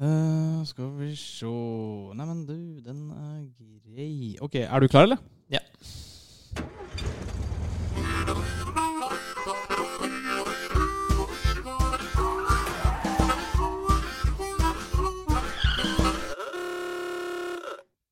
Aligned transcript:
Eh, 0.00 0.64
skal 0.68 0.90
vi 0.98 1.14
se 1.16 1.46
Neimen, 2.18 2.42
du, 2.46 2.56
den 2.84 3.10
er 3.10 3.46
grei. 3.94 4.36
Ok, 4.44 4.54
er 4.54 4.80
du 4.80 4.88
klar, 4.88 5.02
eller? 5.08 5.16
Ja. 5.50 5.58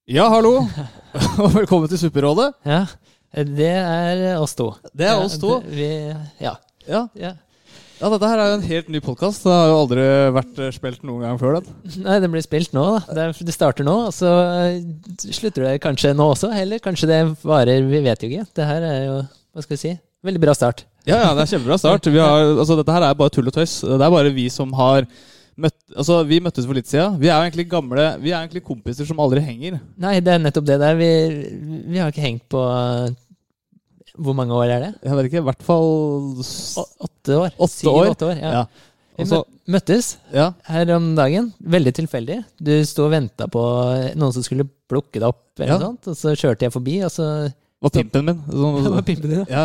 Ja, 0.07 0.29
hallo. 0.29 0.53
Og 1.43 1.55
velkommen 1.55 1.89
til 1.89 1.99
Supperådet. 1.99 2.51
Ja, 2.69 2.83
det 3.35 3.71
er 3.71 4.37
oss 4.39 4.55
to. 4.59 4.71
Det 4.93 5.07
er 5.09 5.23
oss 5.25 5.39
to. 5.41 5.61
det- 5.65 5.73
Vi, 5.79 5.89
ja. 6.45 6.55
Ja. 6.89 7.07
ja. 7.17 7.33
Ja, 8.01 8.09
dette 8.11 8.29
her 8.31 8.41
er 8.43 8.51
jo 8.51 8.57
en 8.59 8.67
helt 8.67 8.89
ny 8.91 9.01
podkast. 9.05 9.45
Det 9.47 9.53
har 9.55 9.69
jo 9.71 9.77
aldri 9.83 10.07
vært 10.35 10.61
eh, 10.63 10.73
spilt 10.75 11.05
noen 11.07 11.27
gang 11.27 11.39
før. 11.41 11.61
den. 11.61 11.77
Nei, 12.07 12.17
den 12.25 12.33
blir 12.35 12.45
spilt 12.45 12.75
nå, 12.77 12.87
da. 12.97 13.03
Det, 13.15 13.27
er, 13.27 13.45
det 13.51 13.55
starter 13.55 13.87
nå, 13.87 13.95
og 14.09 14.17
så 14.17 14.33
eh, 14.65 14.81
slutter 15.25 15.69
det 15.69 15.77
kanskje 15.85 16.15
nå 16.17 16.27
også. 16.35 16.51
Eller 16.59 16.83
kanskje 16.85 17.11
det 17.11 17.21
varer, 17.45 17.87
vi 17.87 18.03
vet 18.05 18.25
jo 18.25 18.33
ikke. 18.33 18.49
Det 18.57 18.67
her 18.71 18.89
er 18.89 18.99
jo, 19.07 19.21
hva 19.55 19.65
skal 19.67 19.77
vi 19.77 19.83
si, 19.85 19.95
veldig 20.27 20.43
bra 20.43 20.57
start. 20.59 20.87
Ja, 21.05 21.21
ja, 21.21 21.31
det 21.37 21.45
er 21.45 21.53
kjempebra 21.55 21.79
start. 21.79 22.11
Vi 22.11 22.21
har, 22.23 22.49
altså, 22.63 22.79
dette 22.81 22.97
her 22.97 23.07
er 23.07 23.17
bare 23.21 23.33
tull 23.33 23.53
og 23.53 23.57
tøys. 23.57 23.79
Det 23.85 24.01
er 24.01 24.17
bare 24.19 24.35
vi 24.35 24.49
som 24.53 24.75
har 24.81 25.07
møtt 25.55 25.77
Altså, 25.95 26.17
vi 26.27 26.41
møttes 26.43 26.67
for 26.67 26.75
litt 26.75 26.89
siden. 26.91 27.21
Vi 27.21 27.29
er 27.29 27.37
jo 27.37 27.45
egentlig 27.47 27.69
gamle 27.71 28.09
Vi 28.19 28.33
er 28.33 28.41
egentlig 28.41 28.65
kompiser 28.67 29.07
som 29.07 29.21
aldri 29.23 29.39
henger. 29.45 29.77
Nei, 30.03 30.17
det 30.25 30.33
er 30.33 30.41
nettopp 30.43 30.67
det 30.67 30.81
der. 30.83 30.97
Vi, 30.99 31.11
vi 31.93 32.01
har 32.01 32.11
ikke 32.11 32.25
hengt 32.25 32.49
på 32.51 32.63
Hvor 34.19 34.35
mange 34.39 34.55
år 34.55 34.71
er 34.71 34.81
det? 34.85 34.91
Jeg 35.03 35.17
vet 35.19 35.27
ikke, 35.31 35.41
i 35.43 35.47
hvert 35.49 35.63
fall 35.67 35.89
Åtte 37.09 37.39
år. 37.41 37.55
Åtte 37.59 37.91
år? 37.91 38.13
År 38.29 38.37
ja. 38.39 38.51
Ja. 38.61 38.65
Vi 39.17 39.23
Og 39.23 39.29
så, 39.31 39.39
mø- 39.41 39.73
møttes 39.77 40.17
ja. 40.35 40.49
her 40.67 40.91
om 40.97 41.13
dagen. 41.15 41.53
Veldig 41.63 41.93
tilfeldig. 41.95 42.39
Du 42.59 42.73
sto 42.87 43.05
og 43.07 43.13
venta 43.15 43.47
på 43.51 43.63
noen 44.19 44.33
som 44.35 44.43
skulle 44.43 44.67
plukke 44.91 45.21
deg 45.21 45.29
opp, 45.29 45.45
eller 45.59 45.73
Ja. 45.75 45.79
noe 45.79 45.87
sånt, 45.95 46.09
og 46.11 46.17
så 46.19 46.35
kjørte 46.35 46.67
jeg 46.67 46.73
forbi, 46.75 46.97
og 47.07 47.11
så 47.15 47.29
var 47.85 47.93
pimpen 47.95 48.25
min. 48.29 48.39
Det 48.49 48.61
var 48.61 48.79
Sånn, 48.87 48.99
pimpen 49.09 49.31
din, 49.35 49.45
ja. 49.51 49.65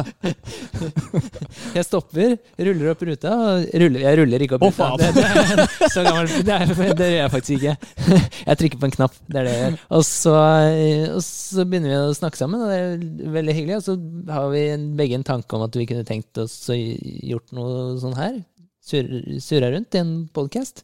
Jeg 1.77 1.85
stopper, 1.87 2.35
ruller 2.67 2.91
opp 2.93 3.03
ruta 3.07 3.31
ruller, 3.83 4.03
Jeg 4.03 4.19
ruller 4.19 4.43
ikke 4.45 4.57
opp 4.59 4.65
Å, 4.67 4.71
ruta. 4.71 4.89
Det, 4.99 5.09
det, 5.15 5.67
så 5.93 6.03
gammel, 6.05 6.29
det, 6.47 6.57
er, 6.57 6.73
det 6.99 7.07
gjør 7.09 7.17
jeg 7.21 7.33
faktisk 7.35 7.55
ikke. 7.57 7.75
Jeg 8.49 8.59
trykker 8.63 8.81
på 8.83 8.89
en 8.89 8.95
knapp. 8.97 9.17
Det 9.29 9.39
er 9.41 9.47
det 9.49 9.53
jeg 9.55 9.63
gjør. 9.65 9.79
Og 9.99 10.05
så, 10.09 10.35
og 11.15 11.23
så 11.25 11.65
begynner 11.69 11.93
vi 11.93 11.99
å 12.01 12.13
snakke 12.17 12.39
sammen, 12.41 12.63
og 12.65 12.71
det 12.71 12.77
er 12.79 13.33
veldig 13.39 13.55
hyggelig. 13.59 13.79
Og 13.79 13.87
så 13.87 13.97
har 14.35 14.47
vi 14.53 14.63
begge 14.99 15.19
en 15.19 15.27
tanke 15.27 15.57
om 15.59 15.65
at 15.67 15.79
vi 15.79 15.87
kunne 15.89 16.07
tenkt 16.07 16.39
oss 16.43 16.55
å 16.73 16.77
gjort 16.77 17.53
noe 17.55 17.97
sånn 18.01 18.17
her. 18.19 18.39
Sur- 18.89 19.11
Surra 19.43 19.69
rundt 19.75 19.95
i 19.95 20.01
en 20.03 20.13
podkast. 20.33 20.83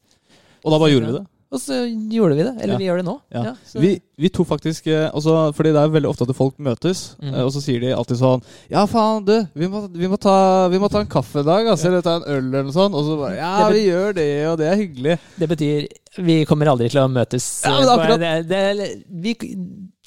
Og 0.66 0.74
da 0.74 0.80
bare 0.82 0.94
gjorde 0.94 1.10
vi 1.12 1.18
det. 1.20 1.26
Og 1.54 1.60
så 1.62 1.76
gjorde 2.12 2.36
vi 2.36 2.44
det. 2.44 2.54
Eller 2.64 2.74
Ja. 2.74 2.78
vi 2.78 2.86
gjør 2.88 2.98
det 2.98 3.06
nå. 3.06 3.22
Ja. 3.32 3.54
så- 3.66 3.80
Vi, 3.80 4.02
vi 4.18 4.30
tok 4.30 4.48
faktisk 4.48 4.88
eh, 4.88 5.10
også, 5.14 5.54
Fordi 5.56 5.72
det 5.72 5.82
er 5.84 5.88
veldig 5.94 6.10
ofte 6.10 6.28
at 6.28 6.36
folk 6.36 6.58
møtes, 6.60 7.16
Mhm. 7.22 7.34
eh, 7.36 7.44
og 7.46 7.52
så 7.54 7.62
sier 7.62 7.80
de 7.80 7.94
alltid 7.96 8.18
sånn 8.18 8.42
Ja, 8.70 8.86
faen, 8.86 9.24
du, 9.26 9.48
vi 9.56 9.68
må, 9.68 9.88
vi 9.92 10.08
må, 10.08 10.18
ta, 10.20 10.68
vi 10.70 10.78
må 10.80 10.90
ta 10.90 11.00
en 11.02 11.08
kaffe 11.08 11.40
i 11.40 11.44
dag, 11.44 11.66
altså, 11.68 11.86
eller 11.88 12.02
ta 12.02 12.16
en 12.18 12.24
øl, 12.24 12.44
eller 12.50 12.64
noe 12.64 12.72
sånt. 12.74 12.94
Og 12.96 13.06
så 13.06 13.18
bare 13.20 13.36
Ja, 13.38 13.70
vi 13.70 13.86
gjør 13.88 14.14
det, 14.16 14.48
og 14.48 14.58
det 14.58 14.68
er 14.72 14.76
hyggelig. 14.76 15.20
Det 15.40 15.50
betyr 15.50 15.88
Vi 16.18 16.46
kommer 16.46 16.66
aldri 16.68 16.90
til 16.90 17.02
å 17.02 17.10
møtes. 17.12 17.62
Ja, 17.66 17.80
men 17.80 17.90
akkurat. 17.90 18.20
Det, 18.20 18.48
det, 18.48 18.78
det, 18.78 19.06
vi, 19.12 19.34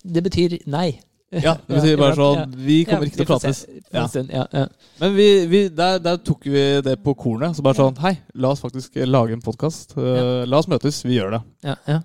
det 0.05 0.23
betyr 0.25 0.59
nei. 0.67 0.99
Ja, 1.45 1.55
det 1.61 1.75
betyr 1.77 1.99
bare 2.01 2.17
sånn 2.17 2.55
Vi 2.65 2.79
kommer 2.89 3.09
ikke 3.09 3.19
til 3.21 3.27
å 3.27 3.31
prates. 3.35 3.59
Ja. 3.93 4.07
ja, 4.33 4.45
ja. 4.55 4.63
Men 5.03 5.17
vi, 5.17 5.27
vi, 5.51 5.61
der, 5.69 5.99
der 6.01 6.17
tok 6.25 6.47
vi 6.49 6.63
det 6.85 6.95
på 7.05 7.13
kornet. 7.19 7.57
Så 7.59 7.65
bare 7.67 7.77
sånn 7.77 7.99
Hei, 8.01 8.15
la 8.35 8.55
oss 8.55 8.63
faktisk 8.65 8.97
lage 9.05 9.37
en 9.37 9.45
podkast. 9.45 9.93
la 9.99 10.63
oss 10.63 10.71
møtes. 10.73 11.03
Vi 11.05 11.19
gjør 11.19 11.37
det. 11.37 11.43
ja, 11.69 11.77
ja. 11.89 11.99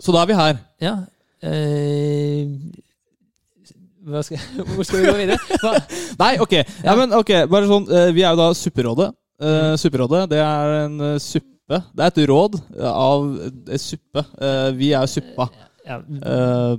Så 0.00 0.12
da 0.16 0.24
er 0.24 0.32
vi 0.32 0.38
her. 0.38 0.56
ja. 0.82 0.94
Eh, 1.44 2.48
hva 4.04 4.20
skal, 4.24 4.40
hvor 4.74 4.84
skal 4.86 5.00
vi 5.02 5.08
gå 5.08 5.16
videre? 5.18 5.58
Hva? 5.62 5.74
Nei, 6.22 6.32
ok. 6.44 6.54
Ja. 6.84 6.94
Men 6.98 7.14
ok, 7.16 7.34
bare 7.52 7.68
sånn 7.70 7.86
eh, 7.88 8.10
Vi 8.16 8.24
er 8.24 8.34
jo 8.34 8.40
da 8.42 8.48
Supperådet. 8.56 9.10
Uh, 9.44 9.74
supperådet, 9.80 10.28
det 10.30 10.38
er 10.38 10.72
en 10.84 11.00
eh, 11.02 11.16
suppe. 11.20 11.80
Det 11.92 12.04
er 12.04 12.12
et 12.12 12.20
råd 12.30 12.54
eh, 12.78 12.86
av 12.88 13.24
eh, 13.66 13.80
suppe. 13.82 14.22
Eh, 14.38 14.68
vi 14.78 14.92
er 14.96 15.08
suppa. 15.10 15.48
Ja, 15.84 15.98
Eh, 16.00 16.74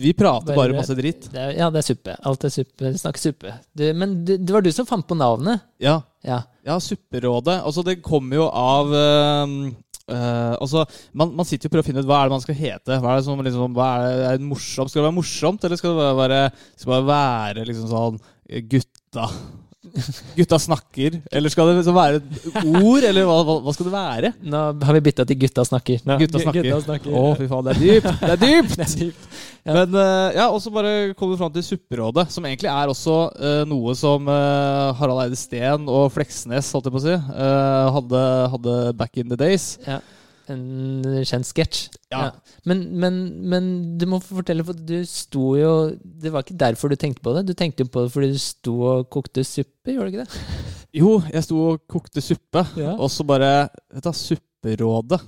vi 0.00 0.12
prater 0.16 0.56
Bare- 0.56 0.74
masse 0.76 0.96
dritt. 0.98 1.28
det 1.32 1.40
er, 1.40 1.52
ja, 1.58 1.68
det 1.70 1.82
er 1.82 1.86
suppe. 1.90 2.14
Alt 2.26 2.44
er 2.48 2.52
suppe. 2.54 2.92
Snakk 2.98 3.20
suppe. 3.20 3.52
Du, 3.76 3.84
men 3.94 4.14
du, 4.24 4.32
det 4.38 4.54
var 4.56 4.64
du 4.64 4.70
som 4.72 4.88
fant 4.88 5.06
på 5.06 5.18
navnet? 5.18 5.60
Ja, 5.82 5.98
Ja. 6.24 6.42
ja 6.66 6.78
Supperådet. 6.80 7.60
Altså, 7.64 7.84
det 7.84 7.98
kommer 8.04 8.36
jo 8.40 8.46
av 8.48 8.92
eh, 8.96 9.54
eh, 10.10 10.54
altså, 10.60 10.86
man, 11.12 11.34
man 11.36 11.44
sitter 11.48 11.68
jo 11.68 11.70
og 11.70 11.76
prøver 11.76 11.84
å 11.86 11.90
finne 11.90 12.02
ut 12.04 12.08
hva 12.10 12.22
er 12.22 12.28
det 12.30 12.36
man 12.38 12.44
skal 12.44 12.58
hete. 12.58 12.98
Hva 13.00 13.12
er 13.14 13.20
det 13.20 13.26
som 13.28 13.44
liksom, 13.44 13.76
hva 13.76 13.88
er 14.00 14.04
det, 14.08 14.26
er 14.32 14.40
det 14.40 14.48
morsomt? 14.50 14.90
Skal 14.92 15.02
det 15.02 15.08
være 15.10 15.18
morsomt, 15.20 15.64
eller 15.68 15.80
skal 15.80 15.92
det 15.94 16.00
bare 16.02 16.20
være, 16.24 16.42
skal 16.76 16.92
det 16.92 16.98
bare 16.98 17.10
være 17.14 17.66
liksom 17.70 17.90
sånn 17.92 18.20
Gutta 18.70 19.28
Gutta 20.36 20.58
snakker? 20.60 21.16
Eller 21.32 21.52
skal 21.52 21.70
det 21.70 21.78
liksom 21.80 21.96
være 21.96 22.20
et 22.20 22.58
ord, 22.64 23.04
eller 23.06 23.26
hva, 23.28 23.38
hva, 23.64 23.74
skal 23.74 23.88
det 23.88 23.94
være? 23.94 24.32
Nå 24.52 24.60
har 24.86 24.96
vi 24.96 25.02
bytta 25.08 25.26
til 25.28 25.38
Gutta 25.40 25.64
snakker. 25.66 26.02
Ja. 26.04 26.18
Gutta 26.20 26.42
snakker. 26.42 26.68
Gutta 26.68 26.80
snakker. 26.86 27.16
Å, 27.16 27.24
fy 27.38 27.48
faen, 27.50 27.66
det 27.66 27.74
er 27.74 27.80
dypt! 27.82 28.10
Det 28.20 28.30
er 28.34 28.42
dypt! 28.46 28.76
Det 28.76 28.86
er 28.86 28.94
dypt. 29.02 29.26
Ja. 29.60 29.74
Men 29.76 29.98
eh, 30.00 30.38
ja, 30.38 30.46
og 30.48 30.60
så 30.64 30.72
bare 30.72 30.92
kommer 31.18 31.34
vi 31.34 31.40
fram 31.42 31.52
til 31.54 31.66
Supperådet, 31.66 32.26
som 32.32 32.46
egentlig 32.48 32.70
er 32.72 32.92
også 32.92 33.16
uh, 33.34 33.62
noe 33.68 33.92
som 33.98 34.30
uh, 34.30 34.94
Harald 34.96 35.26
Eide 35.26 35.38
Steen 35.38 35.84
og 35.90 36.08
Fleksnes, 36.14 36.70
holdt 36.72 36.88
jeg 36.88 36.96
på 36.96 37.02
å 37.02 37.04
si, 37.04 37.18
uh, 37.18 37.90
hadde, 37.98 38.24
hadde 38.54 38.78
back 38.96 39.20
in 39.20 39.28
the 39.32 39.38
days. 39.40 39.74
Ja. 39.84 40.00
En 40.50 41.24
kjent 41.28 41.46
sketsj. 41.46 41.84
Ja. 42.10 42.30
Men, 42.68 42.80
men, 42.98 43.18
men 43.52 43.66
du 44.00 44.06
må 44.10 44.18
fortelle, 44.24 44.64
for 44.66 44.74
du 44.74 44.96
sto 45.06 45.52
jo 45.54 45.72
Det 45.94 46.32
var 46.34 46.42
ikke 46.42 46.56
derfor 46.58 46.90
du 46.90 46.96
tenkte 46.98 47.22
på 47.22 47.34
det. 47.36 47.44
Du 47.48 47.54
tenkte 47.54 47.84
jo 47.84 47.90
på 47.92 48.02
det 48.04 48.12
fordi 48.14 48.32
du 48.34 48.40
sto 48.42 48.74
og 48.90 49.08
kokte 49.14 49.44
suppe, 49.46 49.92
gjorde 49.94 50.10
du 50.10 50.16
ikke 50.16 50.24
det? 50.26 50.44
Jo, 51.00 51.20
jeg 51.30 51.44
sto 51.46 51.58
og 51.68 51.84
kokte 51.86 52.22
suppe, 52.24 52.64
Ja. 52.80 52.96
og 52.98 53.12
så 53.14 53.22
bare 53.22 53.68
Vet 53.94 54.08
du, 54.08 54.10
Supperådet. 54.18 55.20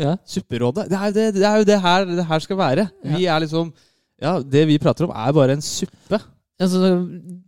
Ja. 0.00 0.14
Supperådet. 0.24 0.86
Det 0.88 0.96
er 0.96 1.12
det, 1.12 1.26
det, 1.36 1.44
er 1.44 1.60
jo 1.60 1.66
det 1.68 1.80
her 1.84 2.06
det 2.08 2.24
her 2.26 2.38
skal 2.46 2.56
være. 2.56 2.86
Vi 3.04 3.26
er 3.28 3.42
liksom 3.44 3.72
Ja, 4.20 4.38
det 4.40 4.66
vi 4.68 4.78
prater 4.80 5.04
om, 5.08 5.12
er 5.16 5.32
bare 5.36 5.58
en 5.58 5.64
suppe. 5.64 6.18
Ja, 6.60 6.66
så 6.68 6.80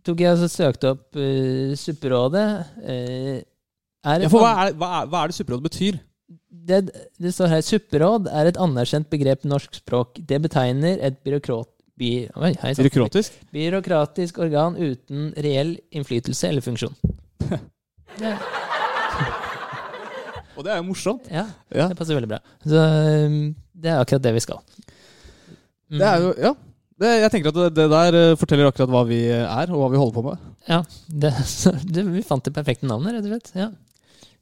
tok 0.05 0.21
jeg 0.21 0.37
og 0.37 0.49
søkte 0.49 0.93
opp 0.93 1.17
uh, 1.17 1.73
Supperådet. 1.77 2.45
Uh, 2.83 3.41
Ja, 4.03 4.27
for 4.27 4.43
hva 4.43 4.49
er, 4.65 4.73
hva 4.75 4.87
er, 4.99 5.05
hva 5.07 5.19
er 5.23 5.31
det 5.31 5.35
Supperådet 5.37 5.63
betyr? 5.63 5.97
Det, 6.53 6.79
det 7.19 7.31
står 7.33 7.49
her 7.55 7.61
Supperåd 7.65 8.27
er 8.31 8.51
et 8.51 8.59
anerkjent 8.61 9.09
begrep 9.11 9.43
i 9.45 9.49
norsk 9.51 9.79
språk. 9.81 10.19
Det 10.21 10.37
betegner 10.45 10.99
et 11.03 11.17
byråkrat... 11.25 11.69
By, 11.99 12.07
oi, 12.41 12.49
hei. 12.63 12.71
Byråkratisk? 12.73 13.35
byråkratisk 13.53 14.39
organ 14.41 14.73
uten 14.81 15.27
reell 15.45 15.75
innflytelse 15.93 16.47
eller 16.49 16.63
funksjon. 16.65 16.95
Ja, 18.21 18.31
Og 20.57 20.61
det 20.65 20.71
er 20.73 20.79
jo 20.79 20.85
morsomt. 20.87 21.25
ja 21.33 21.47
Ja. 21.73 21.87
det 21.89 21.97
passer 21.97 22.13
veldig 22.17 22.29
bra. 22.29 22.39
Så 22.65 22.77
um, 23.27 23.37
det 23.73 23.89
er 23.93 24.01
akkurat 24.01 24.21
det 24.25 24.33
vi 24.35 24.43
skal. 24.45 24.59
Mm. 25.89 25.97
Det 25.99 26.07
er 26.09 26.17
jo, 26.25 26.33
ja. 26.47 26.51
Det, 27.03 27.09
jeg 27.23 27.31
tenker 27.33 27.49
at 27.53 27.57
det, 27.57 27.69
det 27.77 27.87
der 27.91 28.17
eh, 28.19 28.35
forteller 28.37 28.69
akkurat 28.69 28.91
hva 28.93 29.01
vi 29.09 29.21
er, 29.33 29.71
og 29.73 29.79
hva 29.81 29.87
vi 29.93 29.97
holder 30.01 30.13
på 30.17 30.23
med. 30.27 30.43
Ja, 30.69 30.81
det, 31.09 31.31
det, 31.93 32.03
vi 32.13 32.21
fant 32.25 32.45
det 32.45 32.53
perfekte 32.55 32.89
navnet, 32.89 33.17
rett 33.17 33.25
og 33.25 33.33
slett. 33.33 33.49
Ja. 33.57 33.69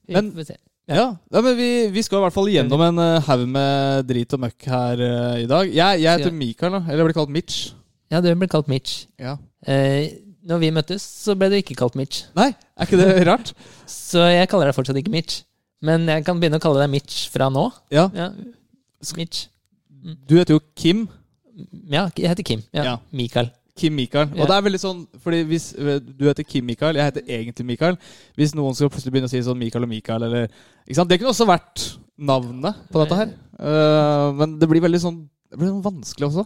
Vi 0.07 0.17
Men- 0.19 0.33
får 0.35 0.49
se. 0.51 0.57
Ja, 0.91 1.05
ja 1.31 1.41
men 1.45 1.55
vi, 1.57 1.69
vi 1.93 2.03
skal 2.05 2.19
i 2.19 2.23
hvert 2.25 2.35
fall 2.35 2.49
gjennom 2.51 2.81
en 2.85 2.99
uh, 3.01 3.21
haug 3.27 3.45
med 3.49 4.07
drit 4.09 4.33
og 4.35 4.41
møkk 4.43 4.67
her 4.71 5.03
uh, 5.05 5.37
i 5.41 5.47
dag. 5.49 5.69
Jeg, 5.71 6.01
jeg 6.03 6.19
heter. 6.19 6.35
Mikael, 6.35 6.75
da. 6.75 6.81
Eller 6.87 7.03
jeg 7.03 7.09
blir 7.09 7.17
kalt 7.21 7.31
Mitch. 7.37 7.61
Ja, 8.11 8.19
du 8.23 8.27
ble 8.35 8.49
kalt 8.51 8.67
Mitch. 8.71 9.05
Ja. 9.21 9.37
Uh, 9.67 10.09
når 10.51 10.59
vi 10.63 10.71
møttes, 10.73 11.05
så 11.05 11.35
ble 11.37 11.51
du 11.53 11.55
ikke 11.59 11.77
kalt 11.79 11.95
Mitch. 11.99 12.25
Nei, 12.37 12.49
er 12.51 12.89
ikke 12.89 12.99
det 12.99 13.23
rart? 13.29 13.53
Så 13.89 14.25
jeg 14.33 14.49
kaller 14.51 14.71
deg 14.71 14.77
fortsatt 14.77 14.99
ikke 14.99 15.13
Mitch. 15.13 15.43
Men 15.85 16.05
jeg 16.09 16.25
kan 16.27 16.37
begynne 16.41 16.59
å 16.59 16.63
kalle 16.63 16.83
deg 16.83 16.91
Mitch 16.93 17.23
fra 17.33 17.47
nå. 17.53 17.67
Ja. 17.93 18.09
Ja, 18.17 18.29
Mitch. 19.17 19.47
Du 20.27 20.35
heter 20.37 20.57
jo 20.57 20.61
Kim. 20.77 21.07
Ja, 21.91 22.07
jeg 22.17 22.29
heter 22.31 22.45
Kim. 22.45 22.61
Ja, 22.73 22.83
Ja. 22.85 22.95
Mikael. 23.13 23.49
Kim 23.77 23.95
Mikael. 23.95 24.29
Og 24.33 24.43
Og 24.43 24.49
det 24.49 24.55
er 24.55 24.63
veldig 24.65 24.81
sånn 24.81 25.01
Fordi 25.23 25.41
hvis 25.47 25.71
eh, 25.79 25.99
du 26.01 26.25
heter 26.27 26.45
Kim 26.47 26.65
Mikael, 26.67 26.97
jeg 26.99 27.07
heter 27.07 27.29
egentlig 27.37 27.65
Mikael 27.69 27.97
Hvis 28.39 28.55
noen 28.57 28.75
skal 28.77 28.91
plutselig 28.91 29.15
begynne 29.15 29.29
å 29.29 29.33
si 29.33 29.41
sånn 29.45 29.59
Mikael 29.59 29.87
og 29.87 29.91
Mikael, 29.91 30.25
eller 30.27 30.47
ikke 30.49 30.97
sant? 30.99 31.11
Det 31.11 31.19
kunne 31.21 31.33
også 31.33 31.47
vært 31.49 31.85
navnet 32.21 32.81
på 32.93 33.01
dette 33.01 33.17
her. 33.17 33.31
Uh, 33.57 34.29
men 34.37 34.57
det 34.61 34.67
blir 34.69 34.83
veldig 34.83 35.01
sånn 35.01 35.17
Det 35.49 35.57
blir 35.57 35.71
sånn 35.71 35.85
vanskelig 35.85 36.27
også. 36.29 36.45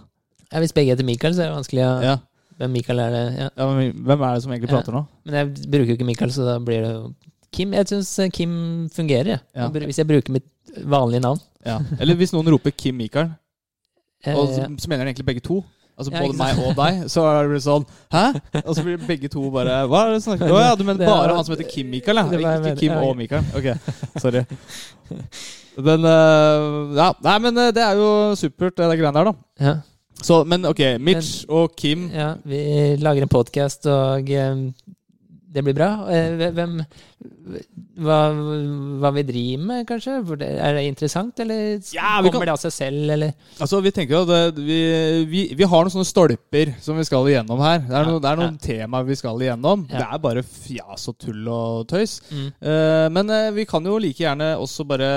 Ja, 0.51 0.61
hvis 0.63 0.75
begge 0.75 0.93
heter 0.93 1.07
Mikael, 1.07 1.35
så 1.35 1.43
er 1.43 1.51
det 1.51 1.59
vanskelig 1.59 1.85
å 1.85 1.93
Ja. 2.05 2.17
Hvem 2.55 2.71
Mikael 2.71 3.01
er 3.03 3.11
det? 3.11 3.23
Ja. 3.35 3.47
ja 3.51 3.65
men 3.67 4.03
Hvem 4.07 4.21
er 4.23 4.35
det 4.35 4.43
som 4.45 4.51
egentlig 4.53 4.71
prater 4.71 4.95
nå? 4.95 5.01
Men 5.27 5.39
jeg 5.41 5.71
bruker 5.73 5.89
jo 5.91 5.97
ikke 5.97 6.07
Mikael, 6.07 6.31
så 6.31 6.45
da 6.47 6.59
blir 6.63 6.85
det 6.85 6.91
jo 6.93 7.09
Kim. 7.55 7.73
Jeg 7.75 7.87
syns 7.87 8.11
Kim 8.35 8.53
fungerer, 8.91 9.33
jeg. 9.33 9.41
Ja. 9.55 9.67
Hvis 9.71 9.99
jeg 9.99 10.07
bruker 10.07 10.33
mitt 10.35 10.47
vanlige 10.83 11.23
navn. 11.23 11.39
Ja. 11.65 11.79
Eller 11.99 12.17
hvis 12.19 12.33
noen 12.35 12.47
roper 12.51 12.71
Kim 12.75 12.95
Mikael, 12.99 13.33
Eh, 14.25 14.33
og 14.33 14.47
så, 14.49 14.65
så 14.79 14.89
mener 14.89 15.05
de 15.05 15.11
egentlig 15.13 15.25
begge 15.25 15.43
to. 15.45 15.59
Altså 15.97 16.11
Ja, 16.11 16.21
både 16.21 16.37
meg 16.39 16.59
og 16.65 16.73
deg, 16.79 17.01
så 17.11 17.23
er 17.29 17.37
det 17.45 17.51
blitt 17.53 17.65
sånn 17.65 17.85
Hæ? 18.11 18.23
Og 18.65 18.71
så 18.75 18.83
blir 18.85 18.97
begge 19.07 19.29
to 19.31 19.43
bare 19.53 19.77
Hva 19.87 20.01
er 20.05 20.11
det 20.13 20.19
du 20.19 20.25
snakker 20.25 20.49
om? 20.51 20.55
Å 20.57 20.63
ja, 20.65 20.73
du 20.75 20.83
mener 20.87 21.05
var- 21.07 21.21
bare 21.25 21.35
han 21.39 21.47
som 21.47 21.55
heter 21.55 21.69
Kim 21.71 21.89
Mikael, 21.93 22.19
ja? 22.21 22.55
Ikke 22.59 22.75
Kim 22.81 22.95
og 22.99 23.15
Mikael? 23.19 23.47
Ok, 23.55 23.71
sorry. 24.21 24.43
Men 25.77 26.05
eh, 26.07 26.67
Ja, 26.99 27.09
nei, 27.27 27.37
men 27.47 27.57
eh, 27.63 27.71
det 27.75 27.83
er 27.83 27.99
jo 27.99 28.09
supert, 28.39 28.75
det 28.79 28.89
greiene 28.99 29.15
der, 29.19 29.31
da. 29.31 29.35
Ja. 29.69 29.75
Så, 30.25 30.41
men 30.47 30.63
ok, 30.65 30.79
Mitch 31.03 31.43
og 31.51 31.73
Kim 31.79 32.07
Ja, 32.13 32.33
vi 32.47 32.61
lager 33.03 33.25
en 33.25 33.31
podkast, 33.31 33.87
og 33.91 34.29
eh, 34.31 34.61
det 35.55 35.63
blir 35.63 35.75
bra. 35.77 35.89
Hvem 36.51 36.79
hva, 37.95 38.17
hva 39.01 39.11
vi 39.15 39.23
driver 39.27 39.65
med, 39.69 39.85
kanskje? 39.89 40.15
Det- 40.37 40.51
Er 40.65 40.73
det 40.73 40.83
interessant, 40.89 41.39
eller 41.39 41.79
Ja, 41.93 42.21
vi 42.21 42.29
kan- 42.29 42.31
kommer 42.33 42.45
det 42.45 42.53
av 42.55 42.59
seg 42.59 42.71
selv, 42.71 43.09
eller? 43.11 43.33
Altså, 43.59 43.81
vi 43.83 43.91
tenker 43.91 44.15
jo 44.15 44.21
at 44.31 44.55
vi, 44.55 45.25
vi, 45.25 45.53
vi 45.55 45.63
har 45.63 45.83
noen 45.83 45.91
sånne 45.93 46.05
stolper 46.09 46.75
som 46.81 46.97
vi 46.97 47.03
skal 47.03 47.25
igjennom 47.25 47.59
her. 47.59 47.79
Det 47.79 47.91
er, 47.91 48.03
Ja, 48.03 48.11
noen, 48.11 48.21
det 48.21 48.31
er 48.31 48.35
noen 48.41 48.57
temaer 48.59 49.05
vi 49.05 49.15
skal 49.15 49.37
igjennom. 49.39 49.87
Ja. 49.89 49.97
Det 49.97 50.07
er 50.13 50.17
bare 50.19 50.43
fjas 50.43 51.07
og 51.09 51.17
tull 51.19 51.47
og 51.47 51.87
tøys. 51.87 52.21
Mm. 52.31 52.47
Uh, 52.61 53.09
men 53.09 53.29
uh, 53.29 53.51
vi 53.51 53.65
kan 53.65 53.83
jo 53.83 53.97
like 53.97 54.17
gjerne 54.23 54.55
også 54.59 54.85
bare 54.87 55.09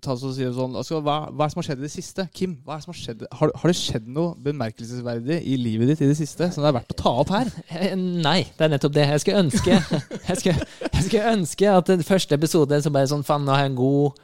ta 0.00 0.12
oss 0.14 0.24
og 0.24 0.34
si 0.36 0.44
sånn 0.44 0.74
altså, 0.76 1.00
hva, 1.02 1.30
hva 1.30 1.44
er 1.44 1.48
det 1.48 1.52
som 1.54 1.60
har 1.62 1.68
skjedd 1.68 1.82
i 1.82 1.86
det 1.88 1.92
siste? 1.94 2.28
Kim, 2.32 2.56
hva 2.64 2.74
er 2.76 2.80
det 2.80 2.84
som 2.86 2.94
har 2.94 3.00
skjedd? 3.00 3.24
Har, 3.40 3.52
har 3.62 3.72
det 3.72 3.76
skjedd 3.78 4.06
noe 4.08 4.34
bemerkelsesverdig 4.40 5.40
i 5.46 5.56
livet 5.60 5.92
ditt 5.92 6.02
i 6.04 6.10
det 6.10 6.18
siste 6.18 6.50
som 6.52 6.64
det 6.64 6.70
er 6.72 6.78
verdt 6.80 6.94
å 6.94 6.98
ta 7.00 7.14
opp 7.24 7.32
her? 7.34 7.50
Nei, 8.26 8.40
det 8.56 8.66
er 8.66 8.72
nettopp 8.74 8.94
det. 8.96 9.06
Jeg 9.14 9.20
skulle 9.24 9.44
ønske 9.44 9.78
Jeg 10.30 10.40
skulle, 10.40 10.66
jeg 10.80 11.06
skulle 11.06 11.32
ønske 11.34 11.70
at 11.70 11.88
den 11.90 12.04
første 12.06 12.36
episode 12.36 12.80
så 12.82 12.92
bare 12.94 13.10
sånn 13.10 13.24
Faen, 13.26 13.44
nå 13.46 13.54
har 13.54 13.66
jeg 13.66 13.72
en 13.72 13.80
god 13.80 14.20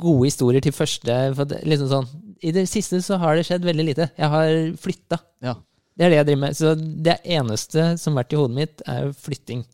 gode 0.00 0.28
historier 0.28 0.62
til 0.64 0.74
første. 0.74 1.16
Det, 1.34 1.60
liksom 1.66 1.90
sånn 1.90 2.08
I 2.46 2.52
det 2.54 2.66
siste 2.70 3.00
så 3.04 3.18
har 3.20 3.36
det 3.36 3.46
skjedd 3.48 3.66
veldig 3.66 3.86
lite. 3.90 4.08
Jeg 4.16 4.32
har 4.32 4.52
flytta. 4.80 5.18
Ja. 5.44 5.56
Det 5.98 6.06
er 6.06 6.12
det 6.12 6.20
jeg 6.20 6.28
driver 6.30 6.42
med. 6.46 6.56
Så 6.56 6.74
det 6.78 7.16
eneste 7.36 7.86
som 8.00 8.14
har 8.14 8.22
vært 8.22 8.36
i 8.36 8.40
hodet 8.40 8.56
mitt, 8.56 8.84
er 8.88 9.10
flytting. 9.26 9.64